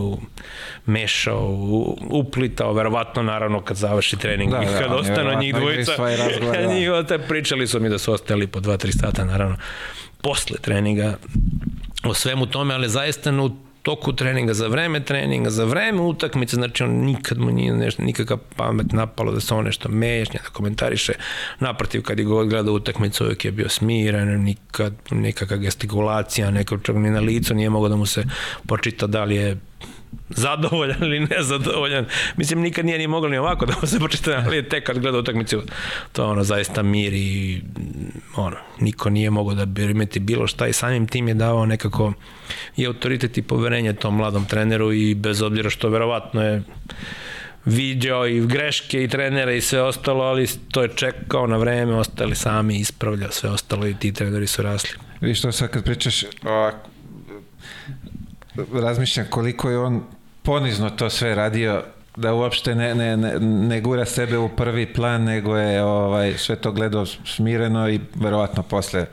[0.87, 1.57] mešao
[2.11, 5.97] uplitao verovatno naravno kad završi trening da, i da, kad da, ostane njih dvojica.
[5.97, 6.67] da.
[6.75, 9.57] njih te pričali su mi da su ostali po 2-3 sata naravno
[10.23, 11.17] posle treninga
[12.05, 16.83] o svemu tome ali zaista u toku treninga, za vreme treninga, za vreme utakmice, znači
[16.83, 21.13] on nikad mu nije nešto, nikakav pamet napalo da se on nešto mešnja, da komentariše.
[21.61, 26.97] Naprotiv, kad je god gleda utakmicu, uvijek je bio smiren, nikad nekakva gestikulacija, neko čak
[26.97, 28.25] ni na licu nije mogao da mu se
[28.67, 29.57] počita da li je
[30.29, 32.07] zadovoljan ili nezadovoljan.
[32.37, 35.19] Mislim, nikad nije ni moglo ni ovako da se počita, ali je tek kad gleda
[35.19, 35.63] utakmicu,
[36.13, 37.63] to ono, zaista mir i
[38.37, 42.13] ono, niko nije mogao da bi imeti bilo šta i samim tim je davao nekako
[42.77, 46.63] i autoritet i poverenje tom mladom treneru i bez obzira što verovatno je
[47.65, 52.35] viđao i greške i trenera i sve ostalo, ali to je čekao na vreme, ostali
[52.35, 54.99] sami, ispravljao sve ostalo i ti treneri su rasli.
[55.21, 56.91] Vi što sad kad pričaš ovako,
[58.73, 60.03] razmišljam koliko je on
[60.43, 61.83] ponizno to sve radio
[62.17, 66.57] da uopšte ne, ne, ne, ne gura sebe u prvi plan, nego je ovaj, sve
[66.57, 69.07] to gledao smireno i verovatno posle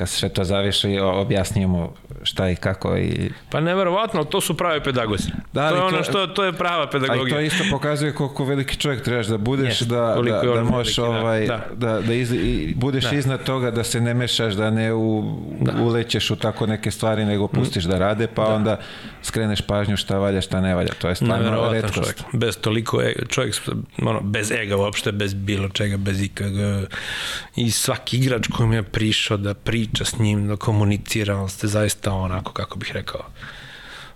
[0.00, 4.82] kad se sve to zaviše objasnijemo šta i kako i pa neverovatno to su pravi
[4.82, 7.64] pedagozi da, to je ono to, što to je prava pedagogija a i to isto
[7.70, 11.46] pokazuje koliko veliki čovjek trebaš da budeš yes, da da, da možeš veliki, da, ovaj
[11.46, 13.16] da, da, da iz, i budeš da.
[13.16, 15.72] iznad toga da se ne mešaš da ne u, da.
[15.82, 18.54] ulećeš u tako neke stvari nego pustiš da rade pa da.
[18.54, 18.78] onda
[19.22, 22.16] skreneš pažnju šta valja šta ne valja to je stvarno retkost čovjek.
[22.32, 23.54] bez toliko e, čovjek
[24.02, 26.86] ono, bez ega uopšte bez bilo čega bez ikaga
[27.56, 29.54] i svaki igrač koji je prišao da
[29.90, 33.20] priča s njim da komunicira on ste zaista onako, kako bih rekao,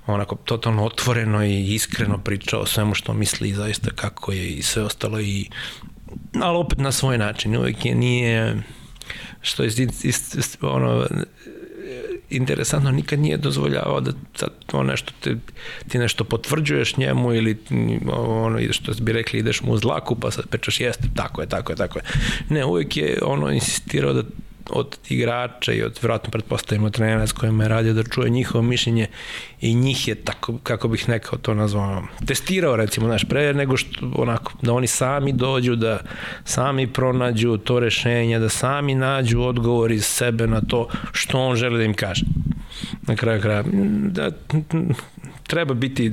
[0.06, 4.62] onako totalno otvoreno i iskreno pričao o svemu što misli i zaista kako je i
[4.62, 5.48] sve ostalo i
[6.40, 7.56] ali opet na svoj način.
[7.56, 8.62] Uvijek je nije
[9.40, 9.68] što je
[10.02, 11.06] ist, ist, ono
[12.30, 14.12] interesantno nikad nije dozvoljavao da
[14.66, 15.36] to nešto te,
[15.88, 17.58] ti nešto potvrđuješ njemu ili
[18.12, 21.72] ono što bi rekli ideš mu uz laku pa sad pečeš jeste tako je tako
[21.72, 22.04] je tako je.
[22.48, 24.22] Ne uvijek je ono insistirao da
[24.70, 29.06] od igrača i od vjerojatno pretpostavimo trenera s kojima je radio da čuje njihovo mišljenje
[29.60, 34.12] i njih je tako, kako bih nekao to nazvao, testirao recimo naš pre nego što
[34.16, 35.98] onako, da oni sami dođu, da
[36.44, 41.78] sami pronađu to rešenje, da sami nađu odgovor iz sebe na to što on želi
[41.78, 42.24] da im kaže.
[43.02, 43.64] Na kraju kraja,
[44.10, 44.30] da,
[45.46, 46.10] treba biti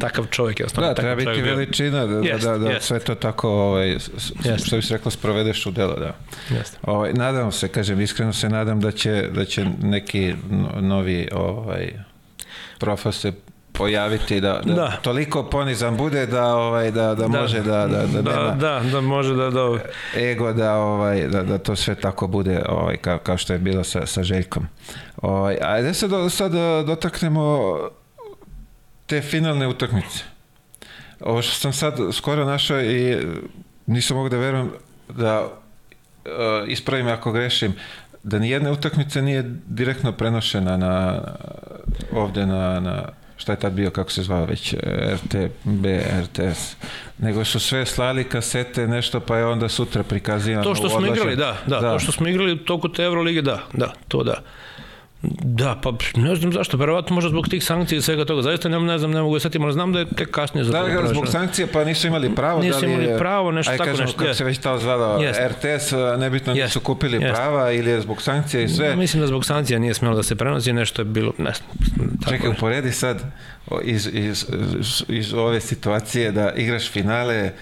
[0.00, 0.60] takav čovjek.
[0.60, 2.80] Jasno, da, treba biti veličina da, yes, da, da yes.
[2.80, 4.66] sve to tako, ovaj, yes.
[4.66, 5.94] što bi se reklo, sprovedeš u delo.
[5.94, 6.14] Da.
[6.50, 6.74] Yes.
[6.82, 10.34] Ovaj, nadam se, kažem, iskreno se nadam da će, da će neki
[10.80, 11.92] novi ovaj,
[12.78, 13.32] profa se
[13.72, 18.06] pojaviti da, da, da, toliko ponizan bude da ovaj da, da, da može da da
[18.06, 19.78] da, da, da, da može da da
[20.20, 23.84] ego da ovaj da, da to sve tako bude ovaj kao, kao što je bilo
[23.84, 24.66] sa sa Željkom.
[25.16, 26.52] Ovaj ajde se do, sad
[26.86, 27.78] dotaknemo
[29.12, 30.24] te finalne utakmice.
[31.20, 33.16] Ovo što sam sad skoro našao i
[33.86, 34.70] nisam mogu da verujem
[35.08, 35.50] da uh,
[36.68, 37.74] ispravim ako grešim,
[38.22, 41.20] da ni jedna utakmica nije direktno prenošena na
[42.12, 44.74] ovde na, na šta je tad bio, kako se zvao već,
[45.14, 45.86] RTB,
[46.22, 46.76] RTS,
[47.18, 50.64] nego su sve slali kasete, nešto, pa je onda sutra prikazivano.
[50.64, 53.60] To što smo igrali, da, da, da, to što smo igrali toku te Eurolige, da,
[53.72, 54.42] da, to da.
[55.42, 58.42] Da, pa ne znam zašto, verovatno možda zbog tih sankcija i svega toga.
[58.42, 60.72] Zaista ne, ne znam, ne mogu da setim, ali znam da je tek kasnije za
[60.72, 61.02] da, to.
[61.02, 62.62] Da, zbog sankcija pa nisu imali pravo.
[62.62, 64.18] Nisu da li, imali pravo, nešto aj, tako kažem, nešto.
[64.18, 64.34] Kako yes.
[64.34, 65.48] se već tao zvalo, yes.
[65.48, 66.62] RTS, nebitno yes.
[66.62, 67.34] nisu kupili yes.
[67.34, 68.96] prava ili je zbog sankcija i sve.
[68.96, 71.52] Mislim da zbog sankcija nije smelo da se prenosi, nešto je bilo, ne
[72.28, 73.22] Čekaj, uporedi sad
[73.82, 74.46] iz, iz,
[74.80, 77.52] iz, iz ove situacije da igraš finale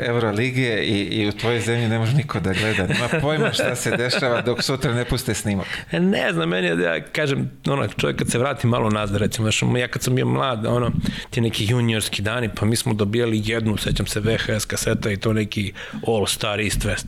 [0.00, 2.86] Euroligije i, i u tvojoj zemlji ne može niko da gleda.
[2.86, 5.66] Nema pojma šta se dešava dok sutra ne puste snimak.
[5.92, 9.62] Ne znam, meni je, ja kažem, ono, čovjek kad se vrati malo nazad, recimo, znaš,
[9.80, 10.90] ja kad sam bio mlad, ono,
[11.30, 15.32] ti neki juniorski dani, pa mi smo dobijali jednu, sećam se VHS kaseta i to
[15.32, 15.72] neki
[16.06, 17.06] All Star East West.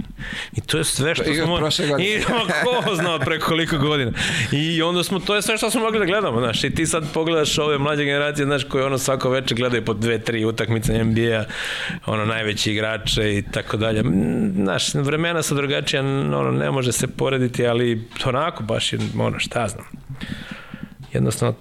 [0.57, 1.59] I to je sve što smo...
[1.99, 2.21] I
[2.85, 4.13] ko znao pre koliko godina.
[4.53, 7.13] I onda smo, to je sve što smo mogli da gledamo, znaš, i ti sad
[7.15, 11.45] pogledaš ove mlađe generacije, znaš, koje ono svako večer gledaju po dve, tri utakmice NBA,
[12.07, 14.03] ono najveći igrače i tako dalje.
[14.55, 19.69] Znaš, vremena su drugačija, ono, ne može se porediti, ali onako baš je, ono, šta
[19.69, 19.87] znam.
[21.13, 21.55] Jednostavno,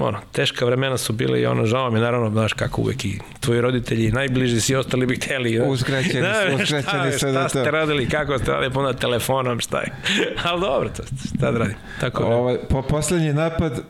[0.00, 3.60] ono, teška vremena su bile i ono, žao mi, naravno, znaš kako uvek i tvoji
[3.60, 5.54] roditelji, najbliži si ostali bi hteli.
[5.58, 9.80] Da, uskraćeni, da, uskraćeni šta, šta ste radili, kako ste radili, pa onda telefonom, šta
[9.80, 9.92] je.
[10.44, 11.02] Ali dobro, to,
[11.36, 11.76] šta da radim.
[12.00, 13.80] Tako, ovaj, po poslednji napad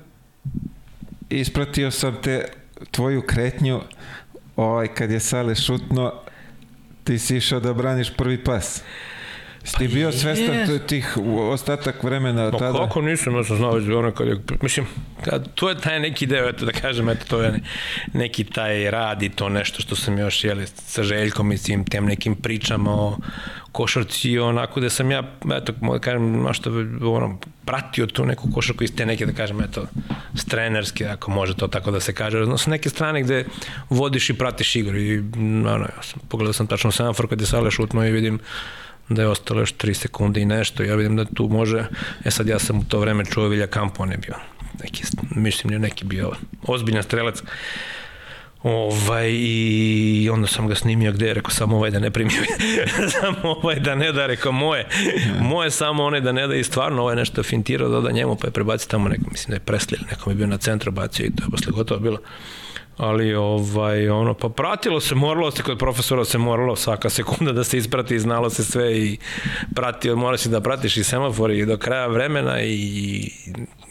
[1.30, 2.44] ispratio sam te
[2.90, 3.80] tvoju kretnju,
[4.60, 6.12] ovaj, kad je Sale šutno,
[7.04, 8.82] ti si išao da braniš prvi pas.
[9.64, 10.12] Si ti Pa bio je.
[10.12, 12.78] svestan tih u- ostatak vremena Ma tada?
[12.78, 14.86] kako nisam, ja sam znao već ono kad je, mislim,
[15.24, 17.60] kad, to je taj neki deo, eto da kažem, eto to je
[18.14, 22.04] neki taj rad i to nešto što sam još, jeli, sa Željkom i tim, tem
[22.04, 23.16] nekim pričama o
[23.72, 26.70] košarci i onako da sam ja, eto, mogu da kažem, nešto,
[27.02, 29.86] ono, pratio tu neku košarku iz te neke, da kažem, eto,
[30.34, 33.44] s trenerske, ako može to tako da se kaže, odnosno neke strane gde
[33.90, 35.18] vodiš i pratiš igru i,
[35.66, 38.38] ono, ja sam, pogledao sam tačno semafor kad je Sale šutno i vidim
[39.10, 40.82] da je ostalo još 3 sekunde i nešto.
[40.82, 41.84] Ja vidim da tu može,
[42.24, 44.34] e sad ja sam u to vreme čuo Vilja Kampo, on je bio
[44.82, 45.02] neki,
[45.36, 46.32] mislim, nije neki bio
[46.62, 47.42] ozbiljan strelac.
[48.62, 52.30] Ovaj, i onda sam ga snimio gde, rekao samo ovaj da ne primi,
[53.20, 54.88] samo ovaj da ne da, rekao moje,
[55.40, 58.50] moje samo one da ne da i stvarno ovaj nešto fintirao, doda njemu pa je
[58.50, 61.30] prebacio tamo neko, mislim da je Presley ili nekom je bio na centru bacio i
[61.30, 62.18] to je posle gotovo bilo
[63.00, 67.64] ali ovaj ono pa pratilo se moralo se kod profesora se moralo svaka sekunda da
[67.64, 69.18] se isprati znalo se sve i
[69.74, 73.30] pratio mora si da pratiš i semafor i do kraja vremena i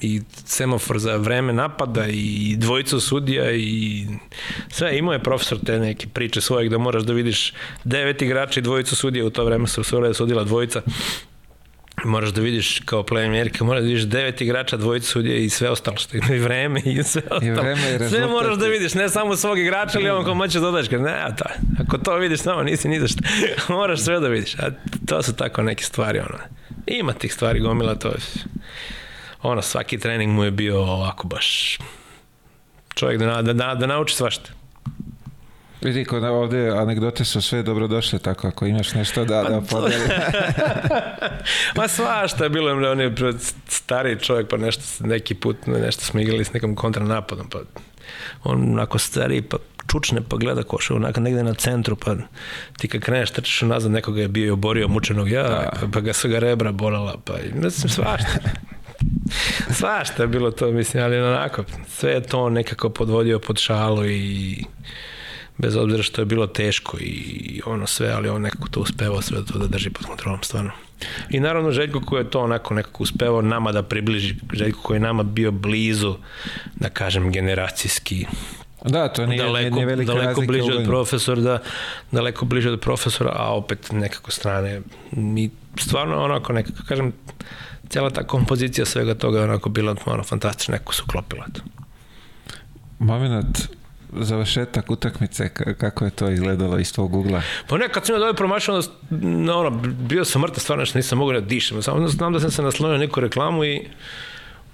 [0.02, 4.06] i semafor za vreme napada i dvojicu sudija i
[4.70, 7.54] sve imao je profesor te neke priče svoje gde moraš da vidiš
[7.84, 10.82] devet igrača i dvojicu sudija u to vreme su sve sudila dvojica
[12.06, 15.98] moraš da vidiš kao playmaker, moraš da vidiš devet igrača, dvojica sudija i sve ostalo
[15.98, 17.62] što ima i vreme i sve ostalo.
[17.62, 18.30] vreme i sve rezultat.
[18.30, 21.36] moraš da vidiš, ne samo svog igrača ili on ko moće dodaš, kad ne, a
[21.36, 21.46] to,
[21.80, 23.22] ako to vidiš samo nisi ni za šta.
[23.74, 24.56] moraš sve da vidiš.
[24.56, 24.70] A
[25.06, 26.38] to su tako neke stvari, ono.
[26.88, 28.18] Ima tih stvari gomila, to je,
[29.42, 31.78] ono, svaki trening mu je bio ovako baš
[32.96, 34.59] čovjek da, da, da, da nauči svašta.
[35.82, 40.04] Vidi, kod ovde anegdote su sve dobrodošle, tako ako imaš nešto da, Pa da podeli.
[41.78, 43.14] Ma svašta je bilo, on je
[43.68, 47.60] stari čovjek, pa nešto, neki put nešto smo igrali s nekom kontranapadom, pa
[48.44, 49.58] on onako stari, pa
[49.92, 52.16] čučne, pa gleda koša, onako negde na centru, pa
[52.78, 55.72] ti kad kreneš, trčiš nazad, nekoga je bio i oborio mučenog ja, Da.
[55.82, 58.40] pa, pa ga su ga rebra bolala, pa mislim, svašta.
[59.80, 64.64] Svašta je bilo to, mislim, ali onako, sve je to nekako podvodio pod šalu i
[65.60, 69.46] bez obzira što je bilo teško i ono sve, ali on nekako to uspevao sve
[69.46, 70.72] to da drži pod kontrolom, stvarno.
[71.30, 75.02] I naravno Željko koji je to onako nekako uspevao nama da približi, Željko koji je
[75.02, 76.16] nama bio blizu,
[76.76, 78.26] da kažem, generacijski,
[78.86, 81.60] Da, to nije, daleko, nije velika daleko razlika bliže u od profesora, da,
[82.12, 84.82] daleko bliže od profesora, a opet nekako strane.
[85.38, 85.50] I
[85.80, 87.14] stvarno onako nekako, kažem,
[87.90, 91.46] cijela ta kompozicija svega toga je onako bila ono, fantastična, nekako se uklopila.
[91.54, 91.62] To.
[93.00, 93.79] Moment,
[94.14, 97.42] završetak utakmice, ka- kako je to izgledalo iz tvog ugla?
[97.68, 98.88] Pa ne, kad sam ja dobio promašao, onda,
[99.28, 101.82] no, ono, bio sam mrtav, stvarno što nisam mogao da dišem.
[101.82, 103.88] Samo znam da sam se naslonio na neku reklamu i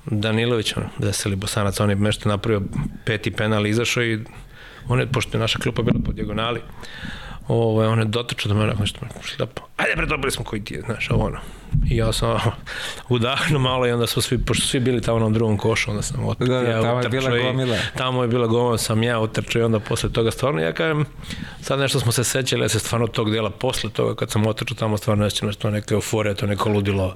[0.06, 2.62] Danilović, ono, Veseli Bosanac, on je nešto napravio
[3.06, 4.20] peti penal, izašao i
[4.88, 6.62] on je, pošto je naša klupa bila po dijagonali,
[7.48, 10.74] ovo, on je dotačao do mene, ako nešto, šlepo, ajde bre, dobili smo koji ti
[10.74, 11.40] je, znaš, ovo ono.
[11.90, 12.38] I ja sam
[13.10, 16.26] udahnuo malo i onda smo svi, pošto svi bili tamo na drugom košu, onda sam
[16.26, 16.56] otrčao.
[16.56, 17.78] Da, da, ja tamo je bila gomila.
[17.98, 21.06] tamo je bila gomila, sam ja utrčao i onda posle toga stvarno, ja kažem,
[21.62, 24.78] sad nešto smo se sećali, ja se stvarno tog dela posle toga, kad sam otrčao
[24.78, 27.16] tamo, stvarno ne sjećam, to neka euforija, to neko ludilo.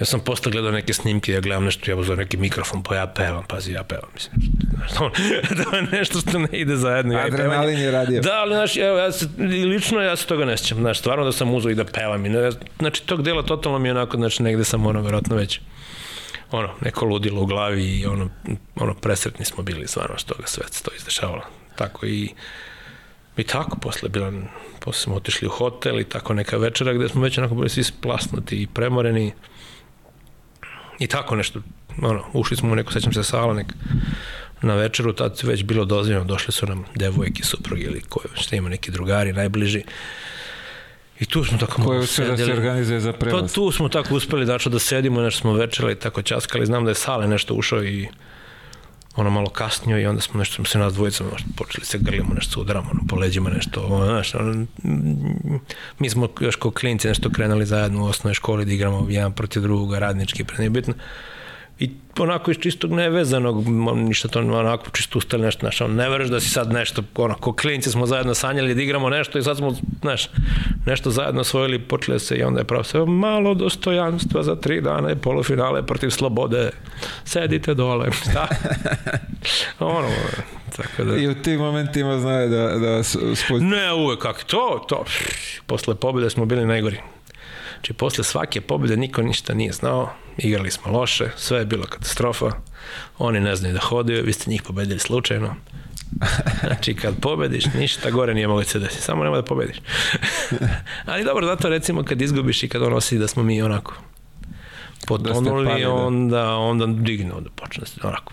[0.00, 3.06] Ja sam posle gledao neke snimke, ja gledam nešto, ja uzeo neki mikrofon, pa ja
[3.06, 4.36] pevam, pazi, ja pevam, mislim.
[4.76, 5.10] Znaš, to,
[5.64, 7.14] to je nešto što ne ide zajedno.
[7.14, 8.20] Ja Adrenalin je radio.
[8.20, 9.28] Da, ali znaš, evo, ja se,
[9.66, 12.26] lično ja se toga ne sjećam, znaš, stvarno da sam uzeo i da pevam.
[12.26, 15.60] I, ne, znači, tog dela totalno mi je onako, znači, negde sam ono, verovatno već
[16.50, 18.28] ono, neko ludilo u glavi i ono,
[18.76, 21.42] ono presretni smo bili stvarno što toga sve se to izdešavalo.
[21.76, 22.28] Tako i
[23.36, 24.32] i tako, posle bila,
[24.80, 27.82] posle smo otišli u hotel i tako neka večera gde smo već onako bili svi
[27.82, 29.32] splasnuti i premoreni
[31.04, 31.60] i tako nešto,
[32.02, 33.66] ono, ušli smo u neku, sećam se, sala nek,
[34.62, 38.68] na večeru, tad već bilo dozvoljeno, došli su nam devojke, supruge ili koje, šta ima
[38.68, 39.82] neki drugari, najbliži.
[41.20, 43.52] I tu smo tako Ko je malo uspio da se organizuje za Pa prevoz?
[43.52, 46.94] tu smo tako uspeli dačno da sedimo, nešto smo večerali, tako časkali, znam da je
[46.94, 48.08] Sale nešto ušao i
[49.16, 52.60] ono malo kasnio i onda smo nešto se nas dvojica ono, počeli se grlimo, nešto
[52.60, 55.60] udaramo ono, po leđima, nešto, ono, znaš, ono, mm,
[55.98, 59.62] mi smo još kao klinci nešto krenuli zajedno u osnovnoj školi da igramo jedan protiv
[59.62, 60.94] drugoga, radnički, pre nije bitno.
[61.78, 66.30] I onako iz čistog nevezanog, ništa to onako čisto ustali nešto, znaš, ono, ne veruješ
[66.30, 69.56] da si sad nešto, ono, ko klinci smo zajedno sanjali da igramo nešto i sad
[69.56, 70.28] smo, znaš,
[70.86, 75.16] nešto zajedno osvojili, počeli se i onda je pravo malo dostojanstva za tri dana i
[75.16, 76.70] polufinale protiv slobode,
[77.24, 78.48] sedite dole, šta?
[79.78, 80.08] ono,
[80.76, 81.16] tako da...
[81.16, 83.54] I u tim momentima znaju da, da spusti.
[83.64, 85.04] Ne, uvek, kako to, to,
[85.66, 87.13] posle pobjede smo bili najgori.
[87.84, 92.50] Znači, posle svake pobjede niko ništa nije znao, igrali smo loše, sve je bilo katastrofa,
[93.18, 95.54] oni ne znaju da hodaju, vi ste njih pobedili slučajno,
[96.60, 99.00] Znači, kad pobediš, ništa gore nije moguće se desi.
[99.00, 99.76] Samo nema da pobediš.
[101.06, 103.94] Ali dobro, zato recimo kad izgubiš i kad on osjeti da smo mi onako
[105.06, 105.90] potonuli, Da pali, da.
[105.90, 108.32] onda, onda digne, onda počne se onako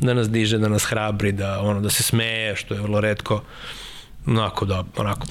[0.00, 3.42] da nas diže, da nas hrabri, da ono da se smeje, što je vrlo redko.
[4.26, 5.26] Onako da onako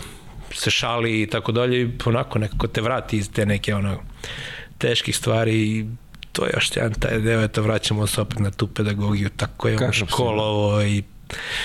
[0.58, 4.00] se šali i tako dalje i onako nekako te vrati iz te neke ono
[4.78, 5.86] teških stvari i
[6.32, 9.74] to je još jedan taj deo, eto vraćamo se opet na tu pedagogiju, tako je
[9.74, 10.06] on Kakav si?
[10.08, 11.04] školovo i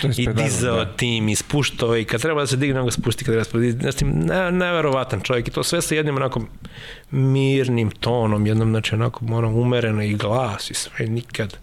[0.02, 0.96] je i pedagog, dizao da.
[0.96, 3.72] tim i spuštao i kad treba da se digne on ga spusti kad treba da
[3.72, 3.78] se.
[3.80, 6.40] Znači, ne, neverovatan čovjek i to sve sa jednim onako
[7.10, 11.56] mirnim tonom, jednom znači onako ono, umereno i glas i sve nikad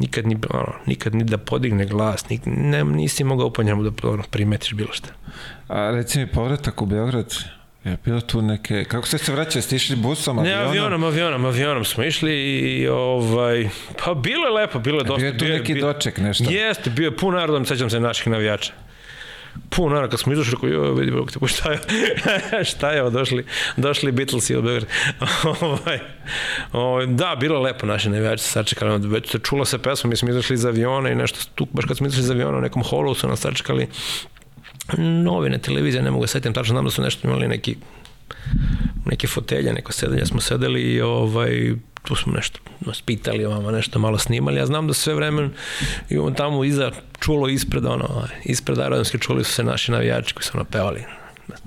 [0.00, 4.08] nikad ni, ono, nikad ni da podigne glas, nik, ne, nisi mogao po njemu da
[4.08, 5.08] ono, primetiš bilo šta.
[5.68, 7.34] A reci mi povratak u Beograd,
[7.84, 10.68] je bilo tu neke, kako ste se vraćali, ste išli busom, Ne, avionom?
[10.68, 13.68] avionom, avionom, avionom smo išli i ovaj,
[14.04, 15.20] pa bilo je lepo, bilo je dosta.
[15.20, 16.44] Bio je tu neki doček, nešto?
[16.50, 18.72] Jeste, bio je pun narodom, sećam se naših navijača.
[19.68, 21.80] Pun narod, kad smo izašli, rekao, joj, vidi, bro, tako šta je,
[22.70, 23.44] šta je došli,
[23.76, 24.86] došli Beatlesi u Beograd.
[25.60, 25.98] ovaj,
[26.72, 30.16] ovaj, da, bilo je lepo, naši navijači se sačekali, već se čula se pesma, mi
[30.16, 32.82] smo izašli iz aviona i nešto, tu, baš kad smo izašli iz aviona, u nekom
[32.82, 33.88] holu su nas sačekali
[34.98, 37.76] novine, televizije, ne mogu da setim tačno, znam da su nešto imali neki
[39.06, 43.98] neke fotelje, neko sedenje smo sedeli i ovaj, tu smo nešto nas pitali ovamo, nešto
[43.98, 44.56] malo snimali.
[44.56, 45.50] Ja znam da sve vremen
[46.08, 46.90] i on tamo iza
[47.20, 51.04] čulo ispred, ono, ispred aerodromske čuli su se naši navijači koji su ono pevali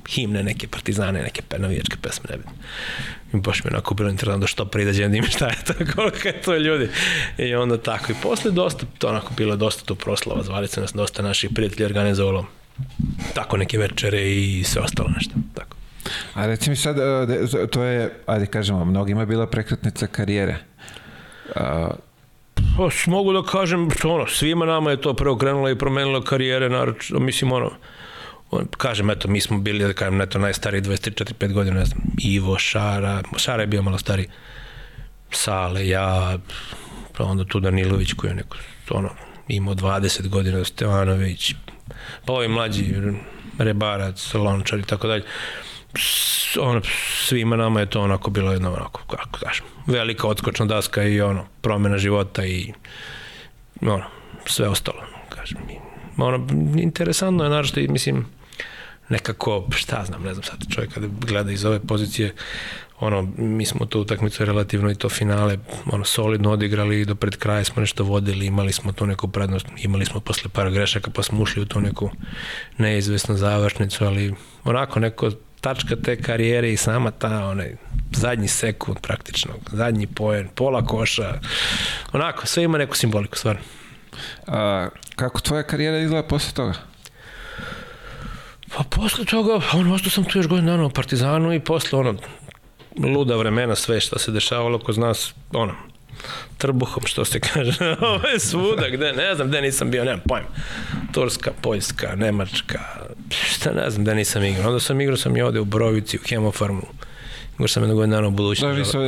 [0.09, 2.51] himne, neke partizane, neke navijačke pesme, ne vidim.
[3.33, 5.73] I baš mi je onako bilo interesantno da što pridađem da im šta je to,
[5.95, 6.89] koliko je to ljudi.
[7.37, 8.11] I onda tako.
[8.11, 11.85] I posle dosta, to onako bilo dosta tu proslava, zvali su nas dosta naših prijatelja
[11.85, 12.45] organizovalo
[13.33, 15.33] tako neke večere i sve ostalo nešto.
[15.53, 15.77] Tako.
[16.33, 17.27] A reci mi sad, e,
[17.67, 20.57] to je, ajde kažemo, mnogima je bila prekretnica karijere.
[21.55, 21.89] A,
[22.77, 27.11] Pa, s- mogu da kažem, ono, svima nama je to preokrenulo i promenilo karijere, naroč,
[27.11, 27.71] mislim, ono,
[28.51, 32.57] on, kažem, eto, mi smo bili, da kažem, eto, najstariji 24-5 godina, ne znam, Ivo,
[32.57, 34.27] Šara, Šara je bio malo stari,
[35.31, 36.37] Sale, ja,
[37.13, 38.57] pa onda tu Danilović koji je neko,
[38.89, 39.09] ono,
[39.47, 41.53] imao 20 godina, Stevanović,
[42.25, 42.95] pa ovi mlađi,
[43.57, 45.23] Rebarac, Lončar i tako dalje.
[46.61, 46.81] Ono,
[47.27, 51.45] svima nama je to onako bilo jedno onako, kako kažem, velika odskočna daska i ono,
[51.61, 52.73] promena života i
[53.81, 54.03] ono,
[54.45, 55.57] sve ostalo, kažem.
[56.17, 58.25] Ono, interesantno je, naravno, i mislim,
[59.09, 62.33] nekako, šta znam, ne znam sad, čovjek kada gleda iz ove pozicije,
[62.99, 65.57] ono, mi smo tu utakmicu relativno i to finale,
[65.91, 69.67] ono, solidno odigrali i do pred kraja smo nešto vodili, imali smo tu neku prednost,
[69.77, 72.09] imali smo posle par grešaka pa smo ušli u tu neku
[72.77, 74.33] neizvesnu završnicu, ali
[74.63, 75.31] onako neko
[75.63, 77.75] tačka te karijere i sama ta onaj
[78.11, 81.39] zadnji sekund praktično, zadnji poen, pola koša,
[82.13, 83.61] onako, sve ima neku simboliku, stvarno.
[84.47, 86.73] a, kako tvoja karijera izgleda posle toga?
[88.75, 92.15] Pa posle toga, ono, ostao sam tu još godin dana u Partizanu i posle, ono,
[92.97, 95.75] luda vremena, sve što se dešavalo kod nas, ono,
[96.57, 100.47] trbuhom, što se kaže, ovo je svuda, gde, ne znam, gde nisam bio, nemam pojma.
[101.13, 102.79] Turska, Poljska, Nemačka,
[103.29, 104.67] šta ne znam, gde nisam igrao.
[104.67, 106.87] Onda sam igrao sam i ovde u Brovici, u Hemofarmu.
[107.53, 108.79] Igrao sam jednog godina u Da, budućnosti.
[108.79, 109.01] mi smo,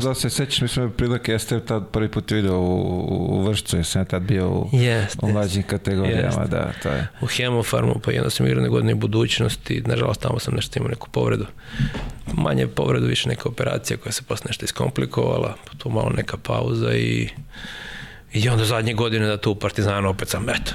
[0.00, 3.86] da se sećaš, mi smo prilike, jeste tad prvi put video u, u Vršcu, jer
[3.86, 6.48] sam ja tad bio u, Jeste, u mlađim kategorijama, Jeste.
[6.50, 7.08] da, to je.
[7.20, 11.08] u Hemofarmu, pa jedno sam igrao na godine budućnosti, nažalost tamo sam nešto imao neku
[11.10, 11.46] povredu.
[12.34, 16.94] Manje povredu, više neka operacija koja se posle nešto iskomplikovala, pa tu malo neka pauza
[16.94, 17.28] i
[18.34, 20.72] I onda zadnje godine da tu u Partizanu opet sam, eto,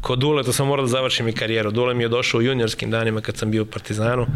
[0.00, 1.70] kod Duleta sam morao da završim i karijeru.
[1.70, 4.26] Dule mi je došao u juniorskim danima kad sam bio u Partizanu.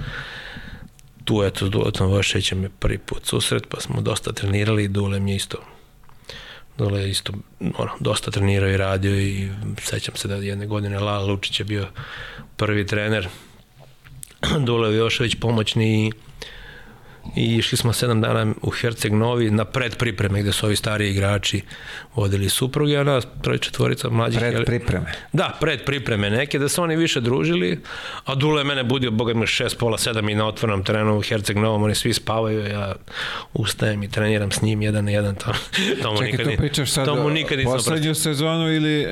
[1.24, 5.20] Tu, eto, s Duletom Vošećem je prvi put susret, pa smo dosta trenirali i Dule
[5.20, 5.58] mi je isto
[6.78, 9.48] Dole je isto ono, dosta trenirao i radio i
[9.78, 11.86] sećam se da jedne godine Lala Lučić je bio
[12.56, 13.28] prvi trener.
[14.66, 16.12] Dule Jošević pomoćni i
[17.36, 21.60] i išli smo sedam dana u Herceg Novi na predpripreme gde su ovi stariji igrači
[22.14, 24.38] vodili supruge, a nas troje četvorica mlađih.
[24.40, 25.12] Pred jeli- pripreme.
[25.32, 27.80] Da, pred pripreme neke, da se oni više družili,
[28.24, 31.22] a Dule je mene budio, boga mi šest, pola, sedam i na otvornom terenu u
[31.22, 32.94] Herceg Novom, oni svi spavaju, ja
[33.54, 35.52] ustajem i treniram s njim jedan na jedan, to,
[36.02, 39.06] to mu Čekaj, nikad, to pričaš sad to mu o nikad poslednju sezonu ili...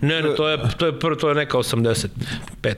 [0.00, 2.08] Ne, ne, to je, to je prvo, to je neka 85,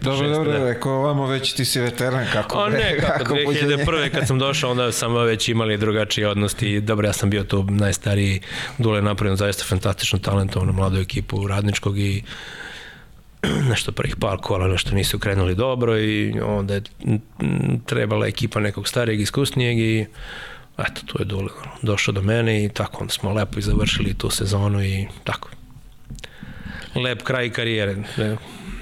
[0.01, 0.65] Dobro, 6, dobro, ne.
[0.65, 3.63] rekao ovamo već ti si veteran, kako A ne, kako bude.
[3.63, 4.11] 2001.
[4.11, 7.65] kad sam došao, onda sam već imali drugačiji odnos i dobro, ja sam bio tu
[7.65, 8.41] najstariji,
[8.79, 12.23] Dule je napravio zaista fantastično talentovanu mladu ekipu radničkog i
[13.71, 16.83] nešto prvih par kola, nešto nisu krenuli dobro i onda je
[17.87, 20.07] trebala ekipa nekog starijeg, iskusnijeg i
[20.79, 21.49] eto, tu je Dule
[21.83, 25.49] došao do mene i tako onda smo lepo i završili tu sezonu i tako.
[26.95, 27.97] lep kraj karijere.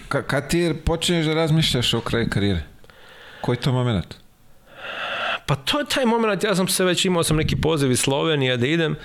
[0.09, 2.62] Ka, kad ti počinješ da razmišljaš o kraju karijere?
[3.41, 4.20] Koji to moment?
[5.51, 8.57] Pa to je taj moment, ja sam se već imao sam neki poziv iz Slovenije
[8.57, 8.96] da idem,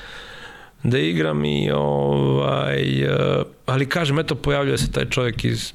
[0.84, 5.74] da igram i ovaj, eh, ali kažem, eto pojavljuje se taj čovjek iz,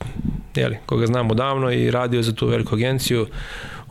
[0.54, 3.26] jeli, koga znam odavno i radio za tu veliku agenciju,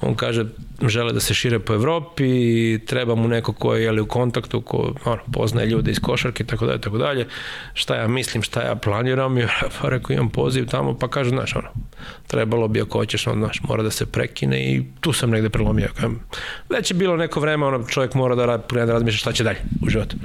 [0.01, 0.45] on kaže
[0.87, 5.21] žele da se šire po Evropi, treba mu neko ko je u kontaktu, ko ono,
[5.33, 7.27] poznaje ljude iz košarke, tako dalje, tako dalje.
[7.73, 9.43] Šta ja mislim, šta ja planiram, i
[9.81, 11.67] pa rekao imam poziv tamo, pa kaže, znaš, ono,
[12.27, 15.89] trebalo bi ako hoćeš, ono, znaš, mora da se prekine i tu sam negde prelomio.
[16.69, 19.89] Već je bilo neko vreme, ono, čovjek mora da, da razmišlja šta će dalje u
[19.89, 20.15] životu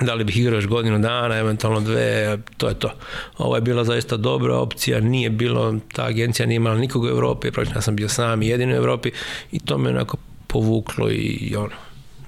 [0.00, 2.92] da li bih igrao još godinu dana, eventualno dve, to je to.
[3.38, 7.50] Ovo je bila zaista dobra opcija, nije bilo, ta agencija nije imala nikog u Evropi,
[7.50, 9.10] praktično ja sam bio sam i jedini u Evropi
[9.52, 10.16] i to me onako
[10.46, 11.74] povuklo i ono,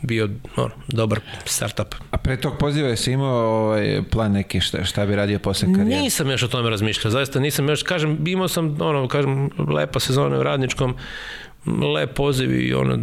[0.03, 1.95] bio ono, dobar startup.
[2.11, 6.03] A pre tog poziva jesi imao ovaj plan neki šta, šta bi radio posle karijere?
[6.03, 10.39] Nisam još o tome razmišljao, zaista nisam još, kažem, imao sam, ono, kažem, lepa sezona
[10.39, 10.95] u radničkom,
[11.95, 12.99] lep poziv i ono,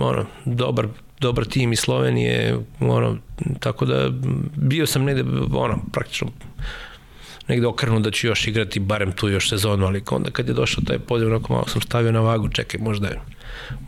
[0.00, 0.86] ono, dobar
[1.20, 3.16] dobar tim iz Slovenije, ono,
[3.60, 4.10] tako da
[4.56, 6.28] bio sam negde, ono, praktično
[7.48, 10.84] negde okrenu da ću još igrati barem tu još sezonu, ali onda kad je došao
[10.86, 13.20] taj poziv, onako malo sam stavio na vagu, čekaj, možda je,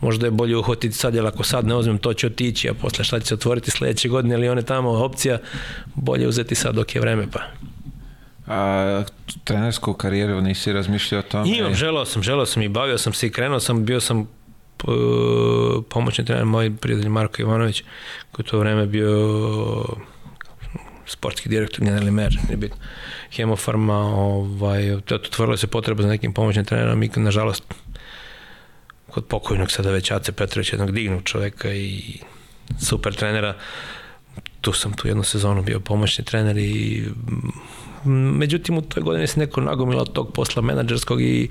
[0.01, 3.05] možda je bolje uhvatiti sad, jer ako sad ne uzmem, to će otići, a posle
[3.05, 5.37] šta će se otvoriti sledeće godine, ali one tamo opcija,
[5.95, 7.39] bolje uzeti sad dok je vreme, pa.
[8.47, 9.03] A
[9.43, 11.57] trenersku karijeru nisi razmišljao o tome?
[11.57, 14.27] Imam, želao sam, želao sam i bavio sam se i krenuo sam, bio sam
[15.89, 17.83] pomoćni trener, moj prijatelj Marko Ivanović,
[18.31, 19.85] koji to vreme bio
[21.05, 22.77] sportski direktor, generalni mer, nije bitno,
[23.31, 27.63] hemofarma, ovaj, otvorila se potreba za nekim pomoćnim trenerom i nažalost
[29.09, 32.19] kod pokojnog sada već Ace Petrović, jednog dignog čoveka i
[32.81, 33.55] super trenera,
[34.61, 37.03] tu sam tu jednu sezonu bio pomoćni trener i
[38.05, 41.49] međutim u toj godini se neko nagomila tog posla menadžerskog i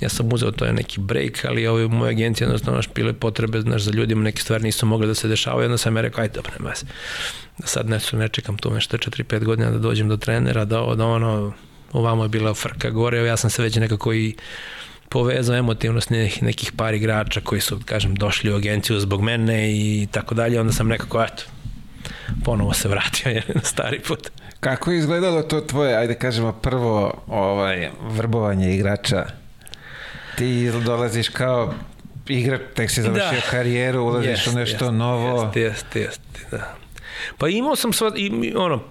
[0.00, 3.12] ja sam uzeo to je neki break, ali ovaj, u mojoj agenciji jednostavno naš bile
[3.12, 6.22] potrebe znaš, za ljudima neke stvari nisu mogle da se dešavaju, onda sam ja rekao,
[6.22, 6.86] ajde, dobro, nema se.
[7.58, 11.06] Da sad nešto ne čekam tu nešto 4-5 godina da dođem do trenera, da, da
[11.06, 11.52] ono,
[11.92, 14.34] ovamo je bila frka gore, ja sam se već nekako i
[15.08, 19.72] povezao emotivno s nekih, nekih par igrača koji su, kažem, došli u agenciju zbog mene
[19.72, 21.44] i tako dalje, onda sam nekako, eto,
[22.44, 24.30] ponovo se vratio je, na stari put.
[24.66, 29.26] Kako je izgledalo to tvoje, ajde kažemo, prvo ovaj, vrbovanje igrača?
[30.36, 31.74] Ti dolaziš kao
[32.28, 33.50] igrač, tek si završio da.
[33.50, 35.42] karijeru, ulaziš jest, u nešto jest, novo.
[35.42, 36.74] Jeste, jeste, jeste, da.
[37.38, 38.82] Pa imao sam sva, i, ono,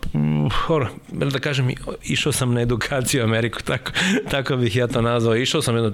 [0.68, 1.72] ono, da kažem,
[2.04, 3.92] išao sam na edukaciju u Ameriku, tako,
[4.32, 5.36] tako bih ja to nazvao.
[5.36, 5.94] Išao sam jedno,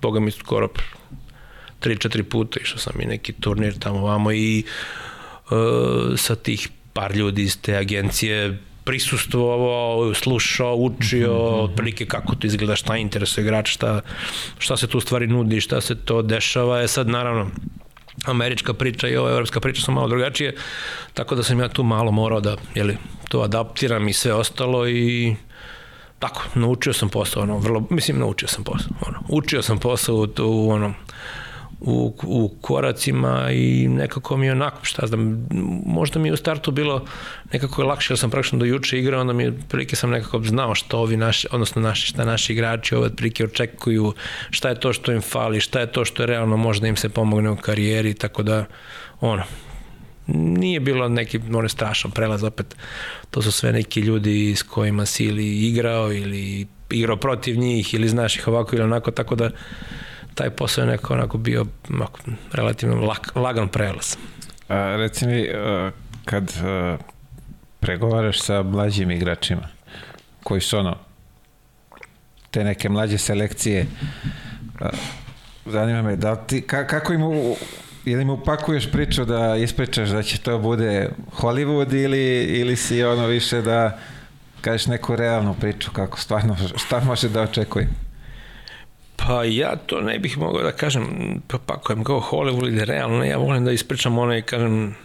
[0.00, 0.68] boga mi skoro
[1.80, 4.64] 3-4 puta, išao sam i neki turnir tamo vamo i
[5.50, 11.64] uh, sa tih par ljudi iz te agencije prisustvovao, slušao, učio, mm -hmm.
[11.64, 14.00] otprilike kako to izgleda, šta interesuje igrač, šta,
[14.58, 16.78] šta se tu stvari nudi, šta se to dešava.
[16.78, 17.50] Je sad naravno
[18.24, 20.54] američka priča i ova evropska priča su malo drugačije,
[21.14, 22.96] tako da sam ja tu malo morao da jeli,
[23.28, 25.36] to adaptiram i sve ostalo i
[26.18, 30.28] tako, naučio sam posao, ono, vrlo, mislim, naučio sam posao, ono, učio sam posao u,
[30.38, 30.94] u ono,
[31.84, 35.46] u, u koracima i nekako mi je onako, šta znam,
[35.86, 37.04] možda mi je u startu bilo
[37.52, 40.74] nekako je lakše, jer sam praktično do juče igrao, onda mi prilike sam nekako znao
[40.74, 44.12] što ovi naši, odnosno naši, šta naši igrači ove prilike očekuju,
[44.50, 47.08] šta je to što im fali, šta je to što je realno možda im se
[47.08, 48.64] pomogne u karijeri, tako da,
[49.20, 49.42] ono,
[50.26, 52.76] nije bilo neki ono, strašan prelaz opet
[53.30, 58.08] to su sve neki ljudi s kojima si ili igrao ili igrao protiv njih ili
[58.08, 59.50] znaš ih ovako ili onako tako da
[60.34, 62.20] taj posao je neko onako bio onako,
[62.52, 64.16] relativno lak, lagan prelaz.
[64.68, 65.48] A, reci mi,
[66.24, 66.52] kad
[67.80, 69.68] pregovaraš sa mlađim igračima,
[70.42, 70.96] koji su ono,
[72.50, 73.86] te neke mlađe selekcije,
[75.66, 77.56] zanima me, da ti, ka, kako im u,
[78.04, 81.10] ili mu upakuješ priču da ispričaš da će to bude
[81.40, 83.98] Hollywood ili, ili si ono više da
[84.60, 87.88] kažeš neku realnu priču kako stvarno šta može da očekuje?
[89.26, 91.04] Pa ja to ne bih mogao da kažem,
[91.48, 94.96] pa pakujem kao Hollywood ili realno, ja volim da ispričam ono i kažem,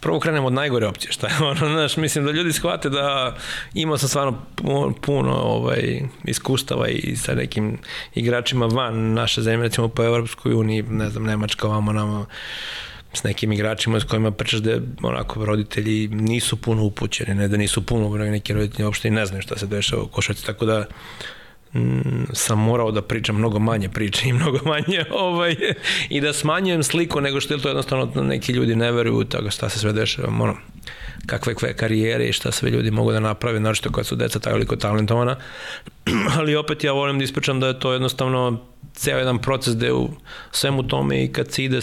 [0.00, 3.36] prvo krenem od najgore opcije, šta je ono, znaš, mislim da ljudi shvate da
[3.74, 4.44] imao sam stvarno
[5.00, 7.78] puno ovaj, iskustava i sa nekim
[8.14, 12.26] igračima van naše zemlje, recimo po Evropskoj uniji, ne znam, Nemačka, ovamo, namo,
[13.12, 17.86] s nekim igračima s kojima pričaš da onako roditelji nisu puno upućeni, ne da nisu
[17.86, 20.86] puno, neki roditelji uopšte i ne znaju šta se dešava u košarci, tako da
[21.74, 25.56] mm, sam morao da pričam mnogo manje priče i mnogo manje ovaj,
[26.08, 29.68] i da smanjujem sliku nego što je to jednostavno neki ljudi ne veruju tako šta
[29.68, 30.28] se sve dešava.
[30.28, 30.56] Ono,
[31.26, 34.76] kakve kve karijere i šta sve ljudi mogu da naprave, naročito kad su deca toliko
[34.76, 35.36] talentovana.
[36.38, 38.60] Ali opet ja volim da ispričam da je to jednostavno
[38.94, 40.08] ceo jedan proces gde u
[40.50, 41.80] svemu tome i kad se ide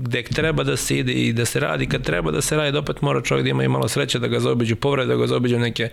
[0.00, 2.78] gde treba da se ide i da se radi, kad treba da se radi, da
[2.78, 5.58] opet mora čovjek da ima i malo sreće da ga zaobiđu povrede, da ga zaobiđu
[5.58, 5.88] neke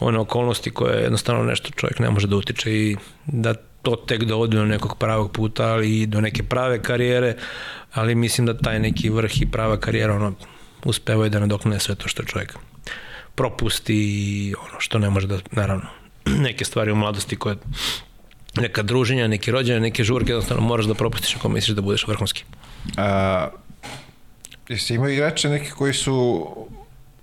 [0.00, 2.96] one okolnosti koje jednostavno nešto čovjek ne može da utiče i
[3.26, 7.36] da to tek dovodi do nekog pravog puta, ali i do neke prave karijere,
[7.92, 10.32] ali mislim da taj neki vrh i prava karijera ono,
[10.84, 12.58] uspevaju da nadoknane sve to što čovjek
[13.34, 15.86] propusti i ono što ne može da, naravno,
[16.46, 17.56] neke stvari u mladosti koje
[18.56, 22.44] neka druženja, neke rođene, neke žurke, jednostavno moraš da propustiš ako misliš da budeš vrhunski.
[22.96, 23.48] A,
[24.68, 26.46] jesi imao igrače neki koji su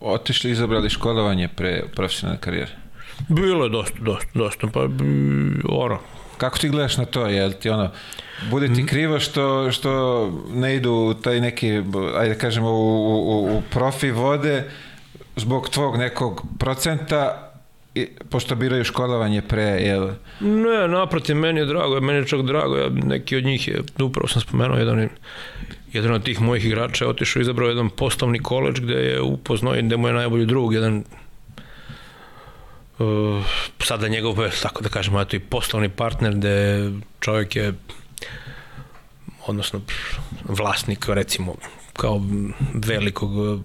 [0.06, 2.72] otišli izabrali školovanje pre profesionalne karijere?
[3.30, 4.88] Bilo je dosta, dosta, dosta, pa
[5.69, 5.99] ono,
[6.38, 7.27] Kako ti gledaš na to?
[7.27, 7.90] Jel ti ono,
[8.52, 11.72] bude ti krivo što, što ne idu u taj neki,
[12.18, 14.69] ajde da kažemo, u, u, u profi vode
[15.36, 17.52] zbog tvog nekog procenta
[17.95, 20.10] i, pošto biraju školovanje pre, jel?
[20.40, 24.27] Ne, naprotiv, meni je drago, meni je čak drago, ja, neki od njih je, upravo
[24.27, 25.10] sam spomenuo, jedan,
[25.96, 29.76] jedan od tih mojih igrača je otišao i izabrao jedan poslovni koleđ gde je upoznao
[29.76, 31.04] i gde mu je najbolji drug, jedan
[33.00, 33.46] uh,
[33.80, 37.74] sada njegov, tako da kažemo, eto i poslovni partner gde čovjek je
[39.48, 39.82] odnosno
[40.44, 41.56] vlasnik recimo
[41.94, 42.22] kao
[42.74, 43.62] velikog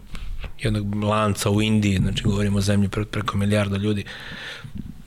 [0.58, 4.04] jednog lanca u Indiji, znači govorimo o zemlji pre, preko milijarda ljudi,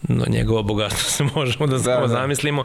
[0.08, 2.08] no njegovo bogatstvo se možemo da, da, da.
[2.08, 2.64] zamislimo,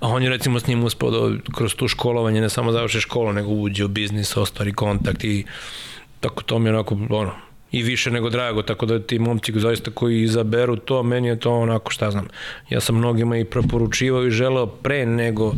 [0.00, 3.32] a on je recimo s njim uspao da kroz tu školovanje ne samo završi školu,
[3.32, 5.44] nego uđe u biznis, ostvari kontakt i
[6.20, 7.32] tako to mi je onako, ono,
[7.72, 11.52] i više nego drago, tako da ti momci zaista koji izaberu to, meni je to
[11.52, 12.28] onako šta znam.
[12.70, 15.54] Ja sam mnogima i preporučivao i želeo pre nego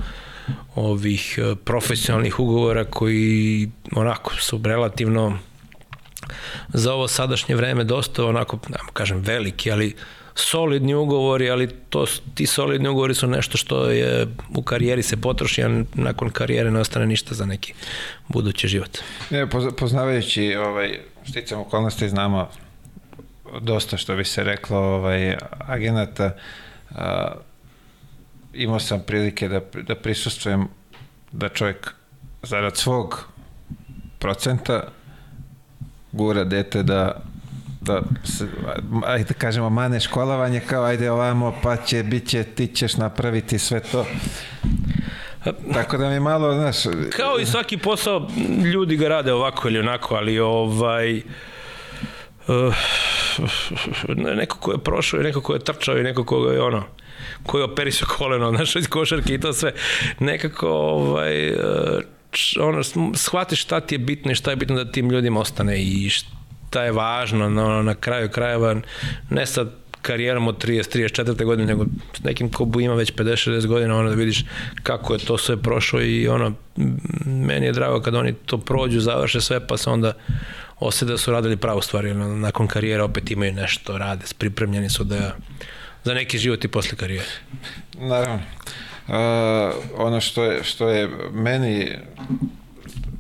[0.75, 5.39] ovih e, profesionalnih ugovora koji onako su relativno
[6.69, 9.95] za ovo sadašnje vreme dosta onako, da kažem, veliki, ali
[10.41, 15.63] solidni ugovori, ali to, ti solidni ugovori su nešto što je u karijeri se potroši,
[15.63, 17.75] a nakon karijere ne ostane ništa za neki
[18.29, 18.99] budući život.
[19.31, 19.47] Ne,
[19.79, 20.99] poznavajući ovaj,
[21.29, 22.49] sticam okolnosti znamo
[23.61, 25.37] dosta što bi se reklo ovaj,
[25.67, 26.37] agenata,
[26.95, 27.33] a,
[28.55, 30.69] imao sam prilike da, da prisustujem
[31.33, 31.95] da čovjek
[32.43, 33.29] zarad svog
[34.19, 34.83] procenta
[36.13, 37.23] gura dete da
[37.81, 38.47] da se,
[39.07, 43.59] ajde da kažemo mane školovanje kao ajde ovamo pa će bit će ti ćeš napraviti
[43.59, 44.07] sve to
[45.73, 46.77] Tako da mi malo, znaš...
[47.17, 48.29] Kao i svaki posao,
[48.75, 51.23] ljudi ga rade ovako ili onako, ali ovaj...
[52.49, 52.75] Uh,
[54.37, 56.85] neko ko je prošao i neko ko je trčao i neko ko je ono
[57.47, 59.73] ko je operisao koleno, znaš, iz košarke i to sve.
[60.19, 61.59] Nekako, ovaj, uh,
[62.61, 62.83] ono,
[63.15, 66.40] shvatiš šta ti je bitno i šta je bitno da tim ljudima ostane i šta
[66.79, 68.77] je važno no, na kraju krajeva,
[69.31, 69.71] ne sad
[70.03, 71.45] karijerom od 30, 34.
[71.45, 71.85] godine, nego
[72.15, 74.45] s nekim ko ima već 50-60 godina, ono da vidiš
[74.83, 76.53] kako je to sve prošlo i ono,
[77.27, 80.13] meni je drago kad oni to prođu, završe sve, pa se onda
[80.81, 85.05] osede da su radili pravu stvar, ono, nakon karijere opet imaju nešto, rade, pripremljeni su
[85.05, 85.37] da
[86.05, 87.29] za neki život i posle karijere.
[87.99, 88.41] Naravno.
[89.09, 89.15] Uh,
[89.97, 91.89] ono što je, što je meni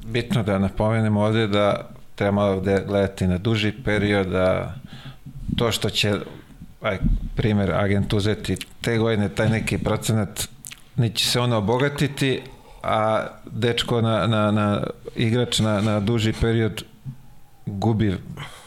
[0.06, 1.90] bitno da napomenem ovde da
[2.20, 4.74] treba malo gledati na duži period, da
[5.56, 6.12] to što će
[6.82, 6.98] aj,
[7.36, 10.48] primjer, agent uzeti te godine taj neki procenat
[10.96, 12.42] neće se ono obogatiti,
[12.82, 14.82] a dečko na, na, na
[15.16, 16.84] igrač na, na duži period
[17.66, 18.16] gubi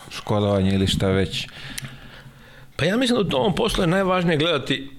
[0.10, 1.48] školovanje ili šta već.
[2.76, 4.90] Pa ja mislim da u tom poslu je najvažnije gledati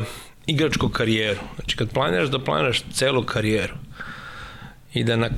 [0.00, 0.04] uh,
[0.46, 1.40] igračku karijeru.
[1.54, 3.74] Znači kad planiraš da planiraš celu karijeru
[4.96, 5.30] i da, na,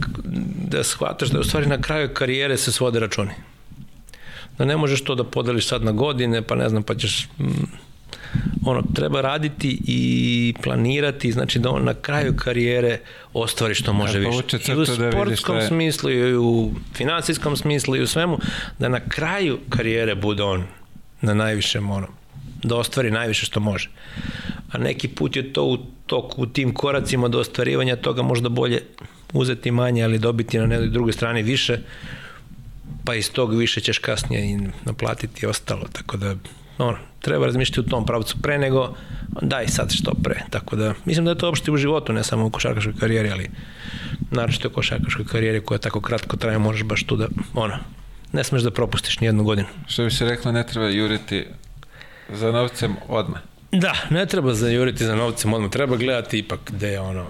[0.68, 3.32] da shvataš da u stvari na kraju karijere se svode računi
[4.58, 7.44] da ne možeš to da podeliš sad na godine, pa ne znam, pa ćeš mm,
[8.66, 12.98] ono, treba raditi i planirati, znači da on na kraju karijere
[13.32, 14.72] ostvari što može ja, više.
[14.72, 18.38] I u da sportskom da smislu, i u finansijskom smislu, i u svemu,
[18.78, 20.64] da na kraju karijere bude on
[21.20, 22.10] na najvišem onom,
[22.62, 23.90] da ostvari najviše što može.
[24.72, 25.78] A neki put je to u
[26.08, 28.82] toku, u tim koracima do ostvarivanja toga možda bolje
[29.32, 31.78] uzeti manje, ali dobiti na nekoj drugoj strani više,
[33.04, 36.34] pa iz tog više ćeš kasnije i naplatiti ostalo, tako da
[36.78, 38.94] ono, treba razmišljati u tom pravcu pre nego
[39.42, 42.46] daj sad što pre, tako da mislim da je to uopšte u životu, ne samo
[42.46, 43.50] u košarkaškoj karijeri, ali
[44.30, 47.78] naročito u košarkaškoj karijeri koja tako kratko traje, možeš baš tu da, ono,
[48.32, 49.68] ne smeš da propustiš ni jednu godinu.
[49.86, 51.46] Što bi se reklo, ne treba juriti
[52.32, 53.40] za novcem odmah.
[53.72, 57.26] Da, ne treba za juriti za novcem odmah, treba gledati ipak gde je ono,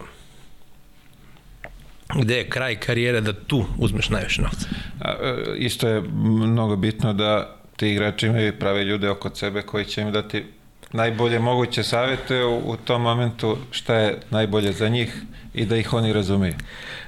[2.15, 4.69] gde je kraj karijere da tu uzmeš najviše novca.
[5.01, 9.85] A, e, isto je mnogo bitno da ti igrači imaju prave ljude oko sebe koji
[9.85, 10.44] će im dati
[10.93, 15.23] najbolje moguće savete u, u tom momentu šta je najbolje za njih
[15.55, 16.55] i da ih oni razumiju.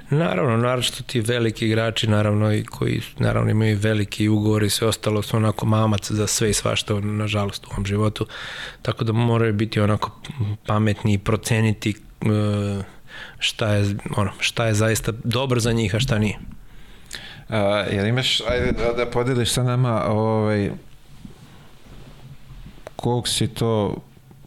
[0.09, 5.21] Naravno, naravno ti veliki igrači, naravno i koji naravno imaju veliki ugovori i sve ostalo
[5.21, 8.27] su onako mamac za sve i svašta, nažalost, u ovom životu.
[8.81, 10.21] Tako da moraju biti onako
[10.65, 12.83] pametni i proceniti uh,
[13.39, 16.39] šta je, ono, šta je zaista dobro za njih, a šta nije.
[17.49, 20.71] A, jel imaš, ajde da, da podeliš sa nama ovaj,
[23.01, 23.95] kog si to,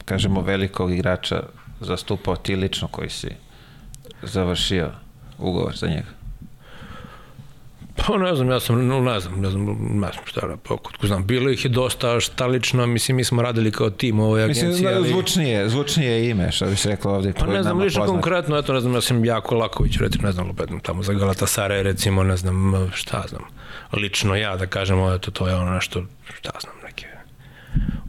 [0.04, 1.42] kažemo, velikog igrača
[1.80, 3.28] zastupao ti lično koji si
[4.22, 4.90] završio
[5.38, 6.24] ugovor za njega?
[7.96, 10.92] Pa ne znam, ja sam, no, ne znam, ne znam, ne znam šta da, kod
[11.02, 14.44] znam, bilo ih je dosta, šta lično, mislim, mi smo radili kao tim u ovoj
[14.44, 14.68] agenciji.
[14.68, 15.08] Mislim, da, ali...
[15.08, 17.32] zvučnije, zvučnije ime, što bi se reklo ovde.
[17.38, 20.46] Pa ne znam, lično konkretno, eto, ne znam, ja sam Jako Laković, recimo, ne znam,
[20.46, 23.42] lupetam tamo za Galatasare, recimo, ne znam, šta znam,
[23.92, 26.02] lično ja, da kažemo, eto, to je ono nešto,
[26.38, 26.74] šta znam,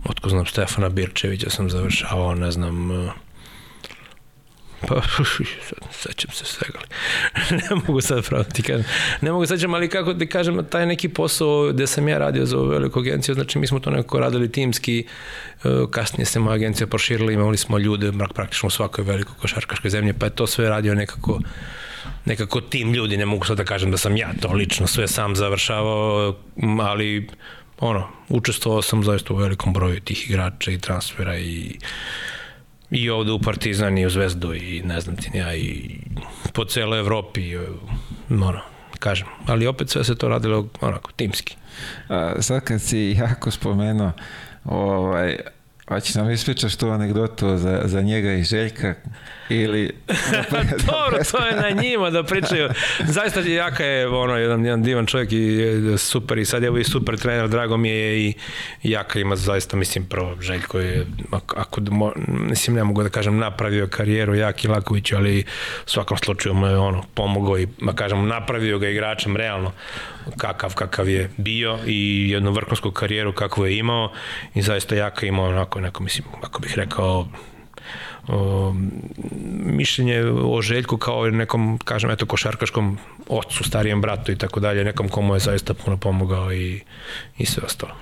[0.10, 2.92] otko znam, Stefana Birčevića sam završavao, ne znam,
[4.88, 5.02] Pa,
[6.04, 6.80] sećam se svega.
[7.70, 8.86] ne mogu sad pravo ti kažem.
[9.22, 12.58] Ne mogu sećam, ali kako ti kažem, taj neki posao gde sam ja radio za
[12.58, 15.06] ovu veliku agenciju, znači mi smo to nekako radili timski,
[15.64, 20.14] e, kasnije se moja agencija proširila, imali smo ljude praktično u svakoj velikoj košarkaškoj zemlji,
[20.14, 21.40] pa je to sve radio nekako
[22.26, 25.36] nekako tim ljudi, ne mogu sad da kažem da sam ja to lično sve sam
[25.36, 26.36] završavao,
[26.82, 27.28] ali
[27.80, 31.80] ono, učestvovao sam zaista u velikom broju tih igrača i transfera i
[32.92, 36.00] i ovde u Partizan i u Zvezdu i ne znam ti ja i
[36.54, 37.58] po celoj Evropi
[38.30, 38.62] ono,
[39.00, 41.56] kažem, ali opet sve se to radilo onako timski.
[42.10, 44.12] A, sad kad si jako spomenuo
[44.66, 45.38] ovaj,
[45.88, 48.94] Hoćeš nam ispričaš tu anegdotu za, za njega i Željka
[49.50, 49.92] ili...
[50.92, 52.70] Dobro, to je na njima da pričaju.
[53.04, 55.58] Zaista Jaka je ono, jedan, jedan divan čovjek i
[55.98, 58.34] super i sad je i super trener, drago mi je i
[58.84, 61.82] Jaka ima zaista, mislim, prvo Željko je, ako, ako
[62.28, 65.40] mislim, ne mogu da kažem napravio karijeru Jaki Laković, ali
[65.86, 69.72] u svakom slučaju mu je ono, pomogao i, ma kažem, napravio ga igračem realno
[70.38, 74.12] kakav kakav je bio i jednu vrhunsku karijeru kakvu je imao
[74.54, 77.28] i zaista Jaka imao onako neko, mislim, ako bih rekao
[78.28, 78.74] o,
[79.66, 82.98] mišljenje o Željku kao nekom, kažem, eto, košarkaškom
[83.28, 86.82] ocu, starijem bratu i tako dalje, nekom komu je zaista puno pomogao i,
[87.38, 87.94] i sve ostalo.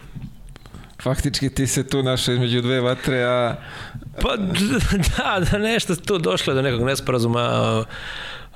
[1.02, 3.56] Faktički ti se tu našao između dve vatre, a...
[4.22, 4.36] Pa
[5.18, 7.84] da, da nešto tu došlo do nekog nesporazuma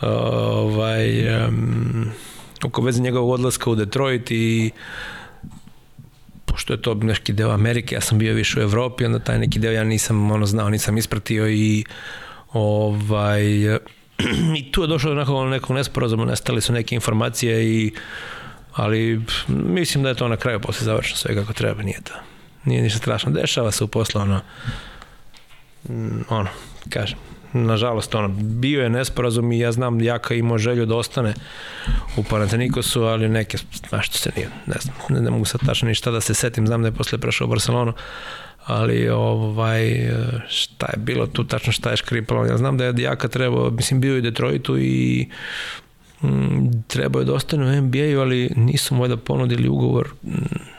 [0.02, 2.12] ovaj, um,
[2.64, 4.72] oko veze njegovog odlaska u Detroit i
[6.46, 9.60] pošto je to neki deo Amerike, ja sam bio više u Evropi, onda taj neki
[9.60, 11.86] deo ja nisam ono znao, nisam ispratio i
[12.54, 13.76] ovaj
[14.60, 17.92] i tu je došlo do nekog, nekog nesporazuma, nestale su neke informacije i
[18.74, 22.14] ali mislim da je to na kraju posle završeno sve kako treba, nije to.
[22.66, 23.32] Nije ništa strašno.
[23.32, 24.42] Dešava se u poslu ono,
[25.90, 26.50] mm, ono,
[26.90, 27.18] kažem,
[27.54, 31.34] nažalost, ono, bio je nesporazum i ja znam Jaka imao želju da ostane
[32.18, 33.58] u Panatenikosu, ali neke,
[33.90, 36.68] znaš što se nije, ne znam, ne, ne mogu sad tačno ništa da se setim,
[36.68, 37.94] znam da je posle prešao u Barcelonu,
[38.66, 40.12] ali ovaj,
[40.48, 44.02] šta je bilo tu tačno šta je škripalo, ja znam da je Jaka trebao, mislim
[44.02, 45.28] bio i Detroitu i
[46.22, 50.77] mm, trebao je da ostane u NBA-u, ali nisu mu da ponudili ugovor mm,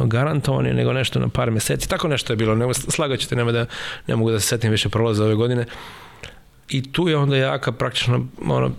[0.00, 1.88] garantovani, nego nešto na par meseci.
[1.88, 2.54] Tako nešto je bilo.
[2.54, 3.66] Ne, slagaćete, nema da,
[4.06, 5.66] ne mogu da se setim više prolaza ove godine
[6.68, 8.70] i tu je onda Jaka praktično ono,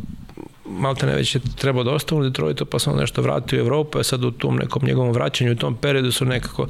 [0.66, 4.00] malte ne već je trebao da ostane u Detroitu, pa sam nešto vratio u Evropu,
[4.00, 6.68] a sad u tom nekom njegovom vraćanju u tom periodu su nekako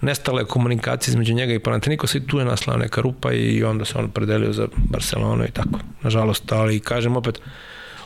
[0.00, 3.98] nestale komunikacije između njega i Panathinaikosa i tu je naslala neka rupa i onda se
[3.98, 5.78] on predelio za Barcelonu i tako.
[6.02, 7.40] Nažalost, ali kažem opet,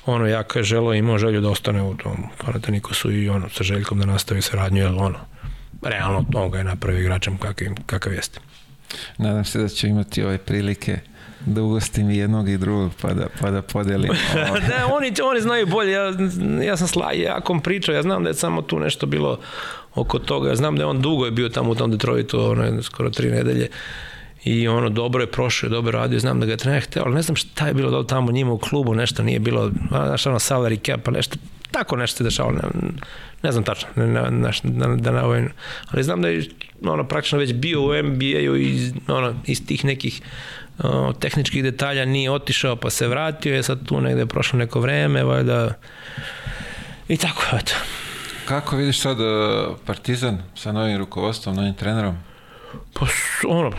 [0.06, 3.98] ono, Jaka je želo imao želju da ostane u tom Panathinaikosu i ono, sa željkom
[3.98, 5.18] da nastavi saradnju, jer ono,
[5.82, 8.40] realno on ga je napravio igračem kakav, kakav jeste.
[9.18, 10.98] Nadam se da će imati ove prilike
[11.46, 14.10] da ugostim i jednog i drugog pa da, pa da podelim.
[14.68, 16.12] da, oni, oni znaju bolje, ja,
[16.64, 19.38] ja sam sla, jakom pričao, ja znam da je samo tu nešto bilo
[19.94, 22.82] oko toga, ja znam da je on dugo je bio tamo u tom Detroitu, ono,
[22.82, 23.68] skoro tri nedelje,
[24.44, 27.22] i ono dobro je prošao, dobro radio, znam da ga je trener hteo, ali ne
[27.22, 30.86] znam šta je bilo da tamo njima u klubu, nešto nije bilo, znaš ono salary
[30.86, 31.36] cap, pa nešto,
[31.70, 32.62] tako nešto se dešava, ne,
[33.42, 35.44] ne znam tačno, ne, ne, ne, da, da ne ovaj,
[35.90, 36.48] ali znam da je
[36.84, 40.22] ono praktično već bio u NBA-u iz, ono, iz tih nekih
[40.78, 45.24] o, tehničkih detalja nije otišao pa se vratio, je sad tu negde prošlo neko vreme,
[45.24, 45.74] valjda
[47.08, 47.72] i tako, eto.
[48.44, 52.16] Kako vidiš sad uh, Partizan sa novim rukovodstvom, novim trenerom?
[52.94, 53.06] Pa
[53.48, 53.72] ono,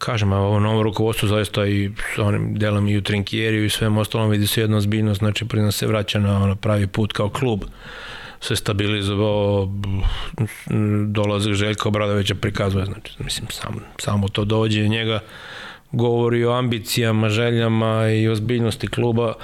[0.00, 4.30] kažem, ovo novo rukovodstvo zaista i sa onim delom i u Trinkjeriju i svem ostalom
[4.30, 7.64] vidi se jedna zbiljnost, znači prina se vraća na ono pravi put kao klub.
[8.40, 9.68] Se stabilizovao
[11.06, 15.20] dolazak Željka Obradovića prikazuje znači mislim sam, samo to dođe njega
[15.92, 19.34] govori o ambicijama, željama i ozbiljnosti kluba.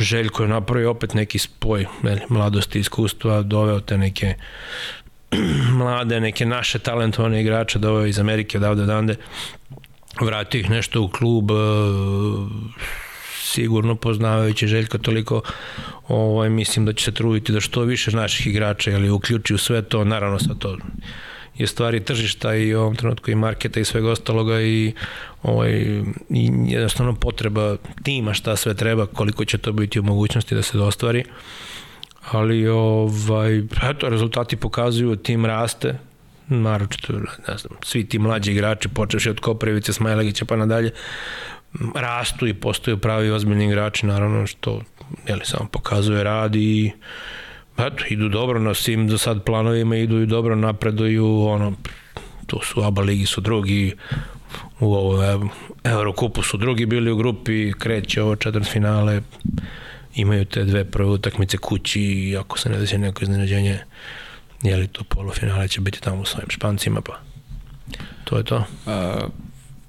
[0.00, 1.86] Željko je napravio opet neki spoj
[2.28, 4.34] mladosti iskustva, doveo te neke
[5.78, 9.16] mlade, neke naše talentovane igrače, doveo iz Amerike odavde odande,
[10.20, 11.50] vratio ih nešto u klub,
[13.42, 15.42] sigurno poznavajući Željka toliko
[16.08, 19.82] ovaj, mislim da će se truditi da što više naših igrača ali uključi u sve
[19.82, 20.76] to, naravno sa to
[21.60, 24.92] je stvari tržišta i u ovom trenutku i marketa i svega ostaloga i,
[25.42, 25.70] ovaj,
[26.30, 30.78] i jednostavno potreba tima šta sve treba, koliko će to biti u mogućnosti da se
[30.78, 31.24] dostvari.
[32.30, 33.58] Ali ovaj,
[33.90, 35.98] eto, rezultati pokazuju, tim raste,
[36.48, 37.12] naročito,
[37.48, 40.90] ne znam, svi ti mlađi igrači, počeši od Koprivice, Smajlegića pa nadalje,
[41.94, 44.80] rastu i postaju pravi ozbiljni igrači, naravno, što
[45.26, 46.92] jeli, samo pokazuje rad i
[47.78, 51.72] eto, idu dobro na svim za sad planovima, idu i dobro napreduju, ono,
[52.46, 53.92] tu su ABA ligi su drugi,
[54.80, 55.22] u ovo
[55.84, 59.20] Eurokupu su drugi bili u grupi, kreće ovo četvrt finale,
[60.14, 63.78] imaju te dve prve utakmice kući i ako se ne desi neko iznenađenje,
[64.62, 67.20] jeli to polufinale će biti tamo u svojim špancima, pa
[68.24, 68.64] to je to.
[68.86, 69.18] A,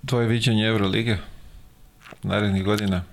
[0.06, 1.18] to je viđenje Eurolige
[2.24, 3.04] narednih godina?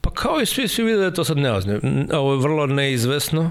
[0.00, 1.80] Pa kao i svi, svi vide da je to sad neozne.
[2.12, 3.50] Ovo je vrlo neizvesno.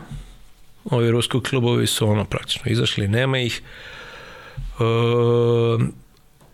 [0.86, 3.61] Ovi ruski klubovi su ono praktično izašli, nema ih.
[4.57, 4.84] E,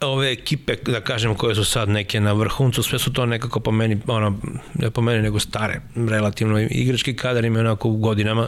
[0.02, 3.72] ove ekipe, da kažem, koje su sad neke na vrhuncu, sve su to nekako po
[3.72, 4.38] meni, ono,
[4.74, 6.60] ne po meni, nego stare, relativno.
[6.60, 8.48] Igrački kadar ima onako u godinama,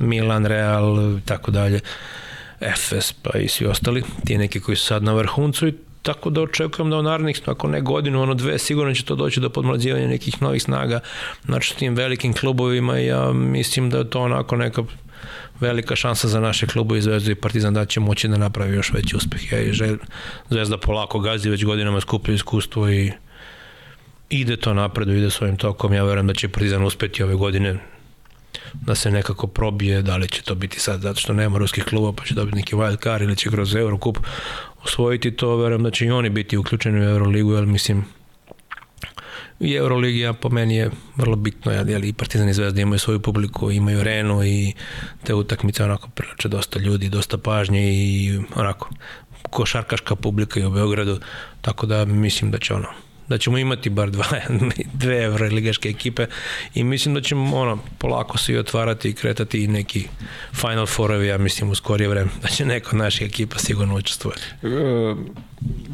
[0.00, 1.80] Milan, Real, tako dalje,
[2.76, 6.40] FS, pa i svi ostali, ti neki koji su sad na vrhuncu i tako da
[6.40, 10.08] očekujem da u narednih, ako ne godinu, ono dve, sigurno će to doći do podmlađivanja
[10.08, 11.00] nekih novih snaga,
[11.44, 14.82] znači tim velikim klubovima ja mislim da je to onako neka
[15.60, 18.92] velika šansa za naše klubove i Zvezdu i Partizan da će moći da napravi još
[18.92, 19.52] veći uspeh.
[19.52, 19.96] Ja i žel,
[20.50, 23.12] Zvezda polako gazi, već godinama skuplja iskustvo i
[24.30, 25.92] ide to napredu, ide svojim tokom.
[25.92, 27.78] Ja verujem da će Partizan uspeti ove godine
[28.74, 32.12] da se nekako probije, da li će to biti sad zato što nema ruskih kluba
[32.12, 34.18] pa će dobiti neki wild card ili će kroz Eurocup
[34.84, 38.04] osvojiti to, verujem da će i oni biti uključeni u Euroligu, jer mislim
[39.60, 43.70] i Euroligija po meni je vrlo bitno, jer i Partizan i Zvezda imaju svoju publiku,
[43.70, 44.72] imaju arenu i
[45.24, 48.90] te utakmice onako prelače dosta ljudi, dosta pažnje i onako
[49.50, 51.20] košarkaška publika i u Beogradu,
[51.60, 52.88] tako da mislim da će ono
[53.30, 54.24] da ćemo imati bar dva,
[55.02, 56.26] dve evroligaške ekipe
[56.74, 60.08] i mislim da ćemo ono, polako se i otvarati i kretati i neki
[60.52, 64.42] Final Fourovi, ja mislim u skorije vreme, da će neko naših ekipa sigurno učestvovati.
[64.62, 64.68] E,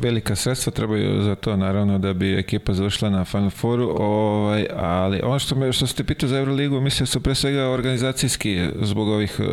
[0.00, 5.20] velika sredstva trebaju za to, naravno, da bi ekipa završila na Final Fouru, ovaj, ali
[5.22, 9.08] ono što, me, što ste pitao za Euroligu, mislim da su pre svega organizacijski zbog
[9.08, 9.46] ovih uh,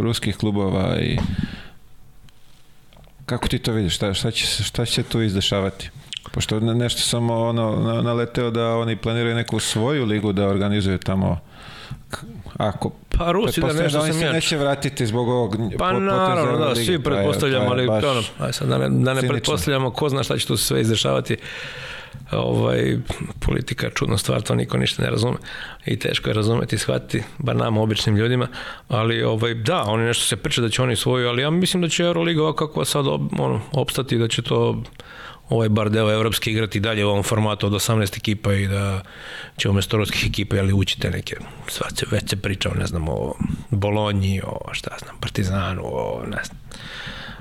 [0.00, 1.18] ruskih klubova i
[3.26, 5.90] kako ti to vidiš, šta, šta, će, šta će tu izdešavati?
[6.30, 11.38] Pošto nešto sam ono, naleteo da oni planiraju neku svoju ligu da organizuju tamo
[12.56, 17.02] ako pa Rusi da nešto da se neće vratiti zbog ovog pa naravno da svi
[17.02, 20.56] pretpostavljamo ali ono aj sad da ne, da ne pretpostavljamo ko zna šta će tu
[20.56, 21.36] sve izdešavati.
[22.32, 22.96] Ovaj,
[23.46, 25.36] politika je čudna stvar, to niko ništa ne razume.
[25.86, 28.48] I teško je razumeti i shvatiti, bar nama običnim ljudima,
[28.88, 31.88] ali ovaj, da, oni nešto se priča da će oni svoju, ali ja mislim da
[31.88, 33.06] će Euroliga ovako kakva sad
[33.38, 34.82] ono, opstati, da će to
[35.50, 39.02] ovaj bar deo evropski igrati dalje u ovom formatu od 18 ekipa i da
[39.56, 41.36] će umesto ruskih ekipa jeli, ući te neke,
[41.68, 43.34] sva se, već se pričao, ne znam, o
[43.70, 46.60] Bolonji, o šta znam, Partizanu, o ne znam,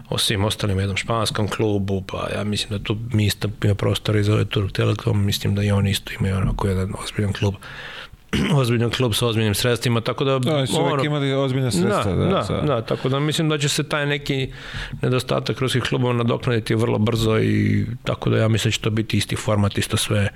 [0.09, 4.15] o svim ostalim jednom španskom klubu, pa ja mislim da tu mi isto ima prostor
[4.15, 7.55] i za ovaj Turk Telekom, mislim da i oni isto imaju onako jedan ozbiljan klub
[8.59, 10.39] ozbiljan klub sa ozbiljnim sredstvima, tako da...
[10.39, 12.15] Da, su uvek imali ozbiljne sredstva.
[12.15, 14.51] Da, da, da, da, tako da mislim da će se taj neki
[15.01, 19.17] nedostatak ruskih klubova nadoknaditi vrlo brzo i tako da ja mislim da će to biti
[19.17, 20.29] isti format, isto sve.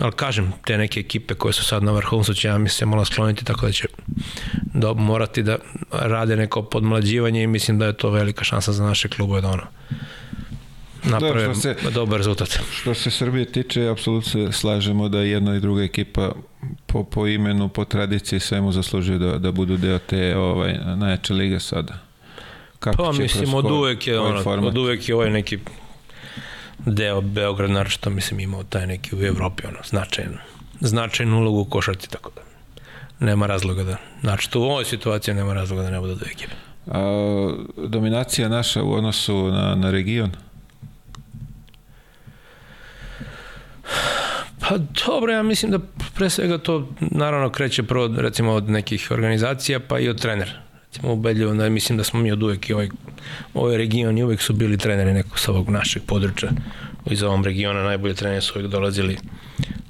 [0.00, 3.04] Ali kažem, te neke ekipe koje su sad na vrhuncu će ja mislim se malo
[3.04, 3.88] skloniti, tako da će
[4.74, 5.56] da morati da
[5.92, 9.62] rade neko podmlađivanje i mislim da je to velika šansa za naše klubove da ono
[11.04, 12.48] naprave da, se, dobar rezultat.
[12.70, 16.32] Što se Srbije tiče, apsolutno se slažemo da jedna i druga ekipa
[16.86, 21.60] po, po imenu, po tradiciji svemu zaslužuju da, da budu deo te ovaj, najjače lige
[21.60, 21.98] sada.
[22.78, 25.58] Kako pa mislim, od uvek je, ono, od uvek je ovaj neki
[26.78, 30.38] deo Beograd, naročito mislim imao taj neki u Evropi, ono, značajan,
[30.80, 32.44] značajnu ulogu u košarci, tako da
[33.26, 36.52] nema razloga da, znači u ovoj situaciji nema razloga da ne bude dve ekipe.
[36.86, 40.30] A, dominacija naša u odnosu na, na region?
[44.60, 45.78] Pa dobro, ja mislim da
[46.14, 50.52] pre svega to naravno kreće prvo recimo od nekih organizacija pa i od trenera.
[50.86, 52.88] Recimo ubedljivo da mislim da smo mi od uvek i ovaj,
[53.54, 56.50] ovaj region i uvek su bili treneri nekog sa ovog našeg područja
[57.10, 59.16] iz ovom regiona najbolji treneri su uvek dolazili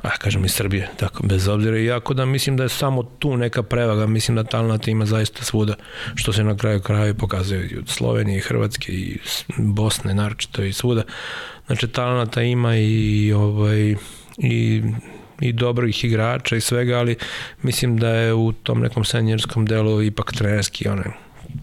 [0.02, 3.36] ah, kažem iz Srbije, tako bez obzira i jako da mislim da je samo tu
[3.36, 5.74] neka prevaga, mislim da talenta ima zaista svuda,
[6.14, 9.18] što se na kraju kraju pokazuje i od Slovenije, i Hrvatske i
[9.56, 11.02] Bosne naročito i svuda.
[11.66, 13.94] Znači talenta ima i ovaj
[14.38, 14.82] i
[15.40, 17.16] i dobrih igrača i svega, ali
[17.62, 21.06] mislim da je u tom nekom seniorskom delu ipak trenerski onaj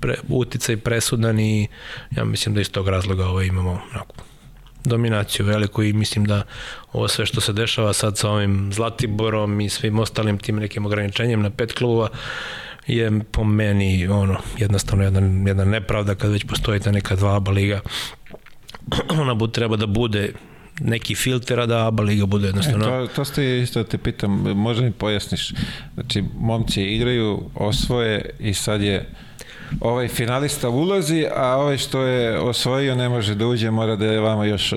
[0.02, 1.68] pre, uticaj presudan i
[2.12, 4.16] ja mislim da iz tog razloga ovaj imamo onako,
[4.84, 6.44] dominaciju veliku i mislim da
[6.94, 11.42] ovo sve što se dešava sad sa ovim Zlatiborom i svim ostalim tim nekim ograničenjem
[11.42, 12.10] na pet klubova
[12.88, 17.82] je po meni ono jednostavno jedna, jedna nepravda kad već postoji ta neka dva liga
[19.22, 20.34] ona bu, treba da bude
[20.80, 22.86] neki filter, da ABA liga bude jednostavno.
[22.86, 25.54] E, to, to ste isto te pitam, možda mi pojasniš.
[25.94, 29.10] Znači, momci igraju, osvoje i sad je
[29.80, 34.20] ovaj finalista ulazi, a ovaj što je osvojio ne može da uđe, mora da je
[34.20, 34.74] vama još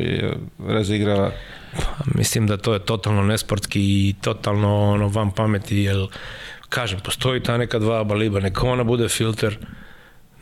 [0.68, 1.30] razigrava.
[1.76, 6.06] Pa, mislim da to je totalno nesportski i totalno ono van pameti, jer
[6.68, 9.58] kažem, postoji ta neka dva baliba, neka ona bude filter,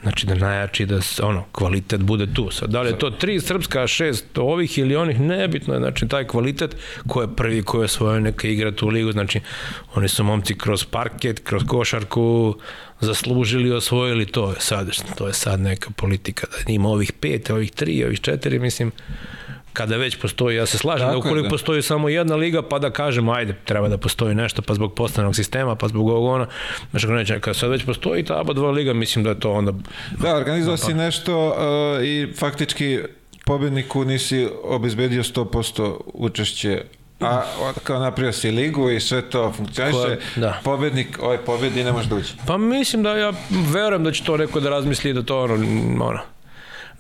[0.03, 2.51] Znači da najjači da ono kvalitet bude tu.
[2.51, 5.81] Sad da li je to tri srpska, šest ovih ili onih, nebitno je.
[5.81, 6.77] Znači taj kvalitet
[7.09, 9.41] ko je prvi ko je svoje neka igra tu ligu, znači
[9.95, 12.57] oni su momci kroz parket, kroz košarku
[13.01, 18.05] zaslužili, osvojili to sad, to je sad neka politika da ima ovih pet, ovih tri,
[18.05, 18.93] ovih četiri, mislim
[19.73, 21.51] kada već postoji, ja se slažem da Tako da ukoliko da.
[21.51, 25.37] postoji samo jedna liga, pa da kažemo, ajde, treba da postoji nešto, pa zbog postavnog
[25.37, 26.47] sistema, pa zbog ovog ona,
[26.91, 29.53] znači ako neće, kada sad već postoji ta aba dva liga, mislim da je to
[29.53, 29.73] onda...
[30.11, 32.99] Da, organizovao si nešto uh, i faktički
[33.45, 36.83] pobedniku nisi obezbedio 100% učešće
[37.21, 37.43] a
[37.83, 40.61] kao napravio si ligu i sve to funkcioniše, da.
[40.65, 42.33] pobednik, ovaj pobedi ne može da uđe.
[42.47, 43.33] Pa mislim da ja
[43.73, 45.55] verujem da će to neko da razmisli da to ono,
[46.05, 46.21] ono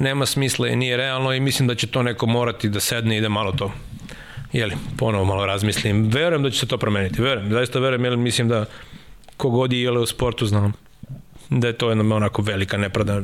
[0.03, 3.21] nema smisla i nije realno i mislim da će to neko morati da sedne i
[3.21, 3.73] da malo to
[4.53, 6.11] jeli, ponovo malo razmislim.
[6.11, 8.65] Verujem da će se to promeniti, verujem, zaista verujem, jer mislim da
[9.37, 10.73] kogodi jele u sportu znam
[11.51, 13.23] da je to jedna onako velika nepravda.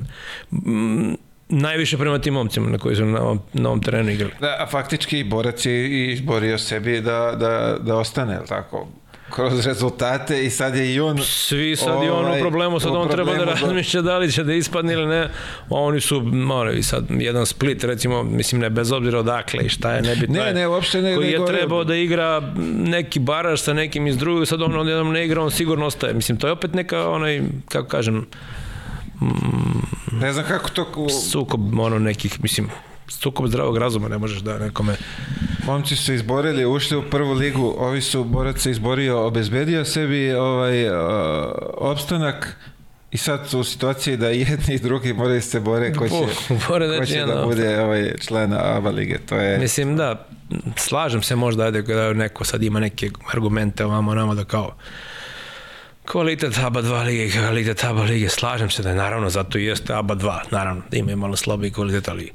[1.49, 4.33] Najviše prema tim momcima na koji su na ovom, na ovom terenu igrali.
[4.41, 8.89] Da, a faktički borac je izborio sebi da, da, da ostane, tako?
[9.31, 12.81] Kroz rezultate i sad je i on svi sad ovaj, je on u ovaj, problemu
[12.81, 15.31] sad on treba da razmišlja da li će da ispadne ili ne.
[15.71, 19.93] Oni su mora i sad jedan split recimo mislim ne bez obzira odakle i šta
[19.93, 23.73] je nebitno ne, ne, uopšte ne, koji ne je trebao da igra neki baraž sa
[23.73, 26.15] nekim iz drugog sad on odjednom ne igra on sigurno ostaje.
[26.15, 28.27] Mislim to je opet neka onaj kako kažem
[29.21, 32.71] mm, ne znam kako to sukob ono nekih mislim
[33.09, 34.97] sukob zdravog razuma ne možeš da nekome
[35.67, 40.33] Momci su se izborili, ušli u prvu ligu, ovi su borac se izborio, obezbedio sebi
[40.33, 40.95] ovaj uh,
[41.75, 42.57] opstanak
[43.11, 46.15] i sad su u situaciji da jedni i drugi moraju se bore ko će,
[46.69, 49.19] Bore ko će da bude ovaj član ABA lige.
[49.19, 49.59] To je...
[49.59, 50.27] Mislim da,
[50.77, 54.75] slažem se možda ajde da neko sad ima neke argumente ovamo namo da kao
[56.07, 59.95] kvalitet ABA 2 lige, kvalitet ABA lige, slažem se da je naravno zato i jeste
[59.95, 62.33] ABA 2, naravno da ima malo slabiji kvalitet, ali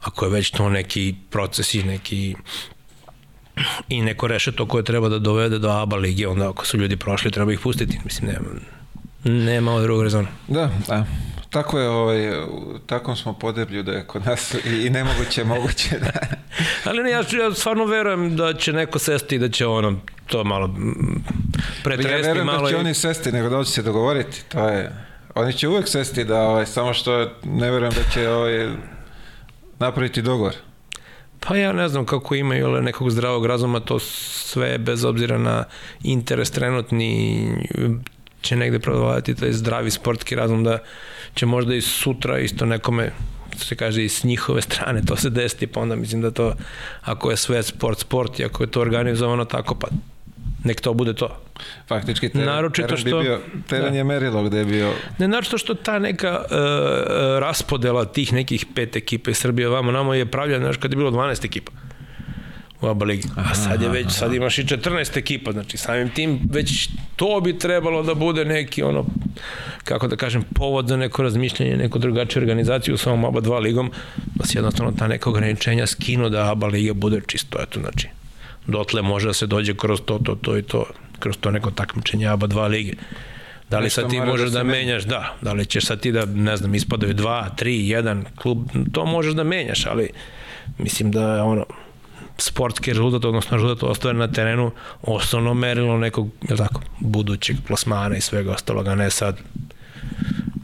[0.00, 2.34] ako je već to neki proces i neki
[3.88, 6.96] i neko reše to koje treba da dovede do ABA lige, onda ako su ljudi
[6.96, 8.00] prošli, treba ih pustiti.
[8.04, 8.48] Mislim, nema,
[9.44, 10.28] nema drugog rezona.
[10.48, 11.04] Da, da.
[11.50, 12.32] Tako je, ovaj,
[12.86, 15.98] takom smo podeblju da je kod nas i, i nemoguće moguće.
[15.98, 16.10] Da.
[16.90, 20.44] Ali ne, ja, ja stvarno verujem da će neko sesti i da će ono, to
[20.44, 20.74] malo
[21.84, 22.12] pretresti.
[22.12, 22.78] Ja verujem malo da će i...
[22.78, 24.42] oni sesti, nego da će se dogovoriti.
[24.48, 24.92] To je,
[25.34, 28.68] oni će uvek sesti da, ovaj, samo što ne verujem da će ovaj,
[29.80, 30.54] napraviti dogovor?
[31.40, 35.64] Pa ja ne znam kako imaju nekog zdravog razuma, to sve bez obzira na
[36.02, 37.46] interes trenutni
[38.42, 40.78] će negde prodavati taj zdravi sportski razum da
[41.34, 43.12] će možda i sutra isto nekome
[43.56, 46.54] se kaže i s njihove strane to se desiti, pa onda mislim da to
[47.02, 49.88] ako je sve sport sport i ako je to organizovano tako, pa
[50.64, 51.36] nek to bude to.
[51.88, 53.98] Faktički teren, naročito teren, što, bi bio, teren da.
[53.98, 54.92] je merilo gde je bio...
[55.18, 56.56] Ne, naročito što ta neka uh,
[57.38, 61.10] raspodela tih nekih pet ekipa iz Srbije vamo namo je pravljena, znaš, kad je bilo
[61.10, 61.72] 12 ekipa
[62.80, 63.28] u ABA ligi.
[63.36, 67.58] A sad je već, sad imaš i 14 ekipa, znači samim tim već to bi
[67.58, 69.06] trebalo da bude neki ono,
[69.84, 73.90] kako da kažem, povod za neko razmišljanje, neko drugačiju organizaciju sa ovom ABA 2 ligom,
[74.34, 78.08] da se jednostavno ta neka ograničenja skinu da ABA liga bude čisto, eto, znači,
[78.70, 80.84] dotle može da se dođe kroz to, to, to i to,
[81.18, 82.92] kroz to neko takmičenje ABA 2 lige.
[83.70, 84.78] Da li Nešto sad ti da možeš da, menja.
[84.78, 88.58] menjaš, da, da li ćeš sad ti da, ne znam, ispadaju dva, tri, jedan klub,
[88.92, 90.10] to možeš da menjaš, ali
[90.78, 91.66] mislim da je ono,
[92.38, 94.70] sportski rezultat, odnosno rezultat ostvaren na terenu,
[95.02, 99.38] osnovno merilo nekog, je tako, budućeg plasmana i svega ostaloga, ne sad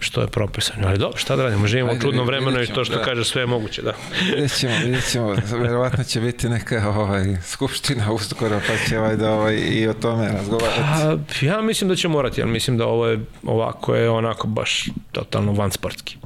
[0.06, 0.88] što je propisano.
[0.88, 3.02] Ali dobro, šta da radimo, živimo u Ajde, čudnom vidjet vremenu i to što da.
[3.02, 3.92] kaže sve je moguće, da.
[4.34, 5.36] Vidjet ćemo, vidjet ćemo.
[5.52, 10.28] Verovatno će biti neka ovaj, skupština uskoro, pa će ovaj, da ovaj, i o tome
[10.28, 10.80] razgovarati.
[10.80, 14.88] A, ja mislim da će morati, ali mislim da ovo je ovako je onako baš
[15.12, 16.16] totalno van sportski.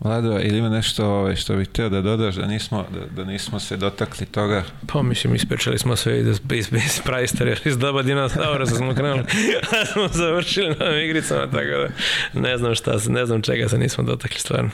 [0.00, 3.60] Vlado, ili ima nešto ovaj, što bih htio da dodaš, da nismo, da, da nismo
[3.60, 4.64] se dotakli toga?
[4.86, 9.22] Pa mislim, ispričali smo sve iz, iz, iz praistorije, iz doba dinosaura smo krenuli,
[9.72, 11.88] a smo završili na ovim igricama, tako da
[12.40, 14.70] ne znam šta, se- ne znam čega se nismo dotakli stvarno.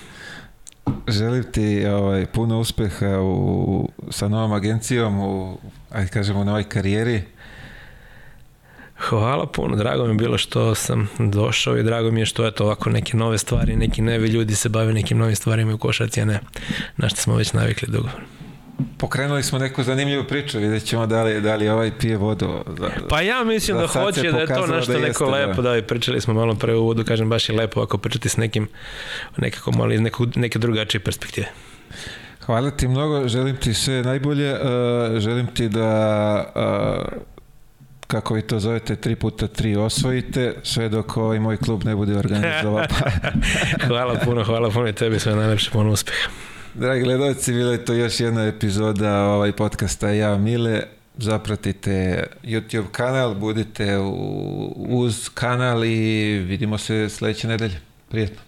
[1.09, 5.59] Želim ti ovaj, puno uspeha u, sa novom agencijom, u,
[5.91, 7.23] ajde kažemo, u novoj karijeri.
[8.99, 12.65] Hvala puno, drago mi je bilo što sam došao i drago mi je što eto
[12.65, 16.25] ovako neke nove stvari, neki nevi ljudi se bave nekim novim stvarima u košarci, a
[16.25, 16.41] ne
[16.97, 18.09] na što smo već navikli dugo.
[18.99, 22.65] Pokrenuli smo neku zanimljivu priču, vidjet ćemo da li, da li ovaj pije vodu.
[22.79, 25.31] Za, Pa ja mislim da hoće da je to nešto da neko jeste, da.
[25.31, 25.77] lepo, da.
[25.77, 28.69] i pričali smo malo pre u uvodu, kažem baš je lepo ako pričati s nekim
[29.37, 31.47] nekako malo iz nekog, neke drugačije perspektive.
[32.41, 34.59] Hvala ti mnogo, želim ti sve najbolje, uh,
[35.19, 37.34] želim ti da uh,
[38.07, 42.17] kako vi to zovete, 3 puta 3 osvojite, sve dok ovaj moj klub ne bude
[42.17, 42.85] organizovao.
[43.89, 46.29] hvala puno, hvala puno i tebi sve najlepše, puno uspeha.
[46.75, 50.83] Dragi gledalci, bila je to još jedna epizoda ovaj podcasta Ja Mile.
[51.19, 57.81] Zapratite YouTube kanal, budite u, uz kanal i vidimo se sledeće nedelje.
[58.09, 58.44] Prijetno.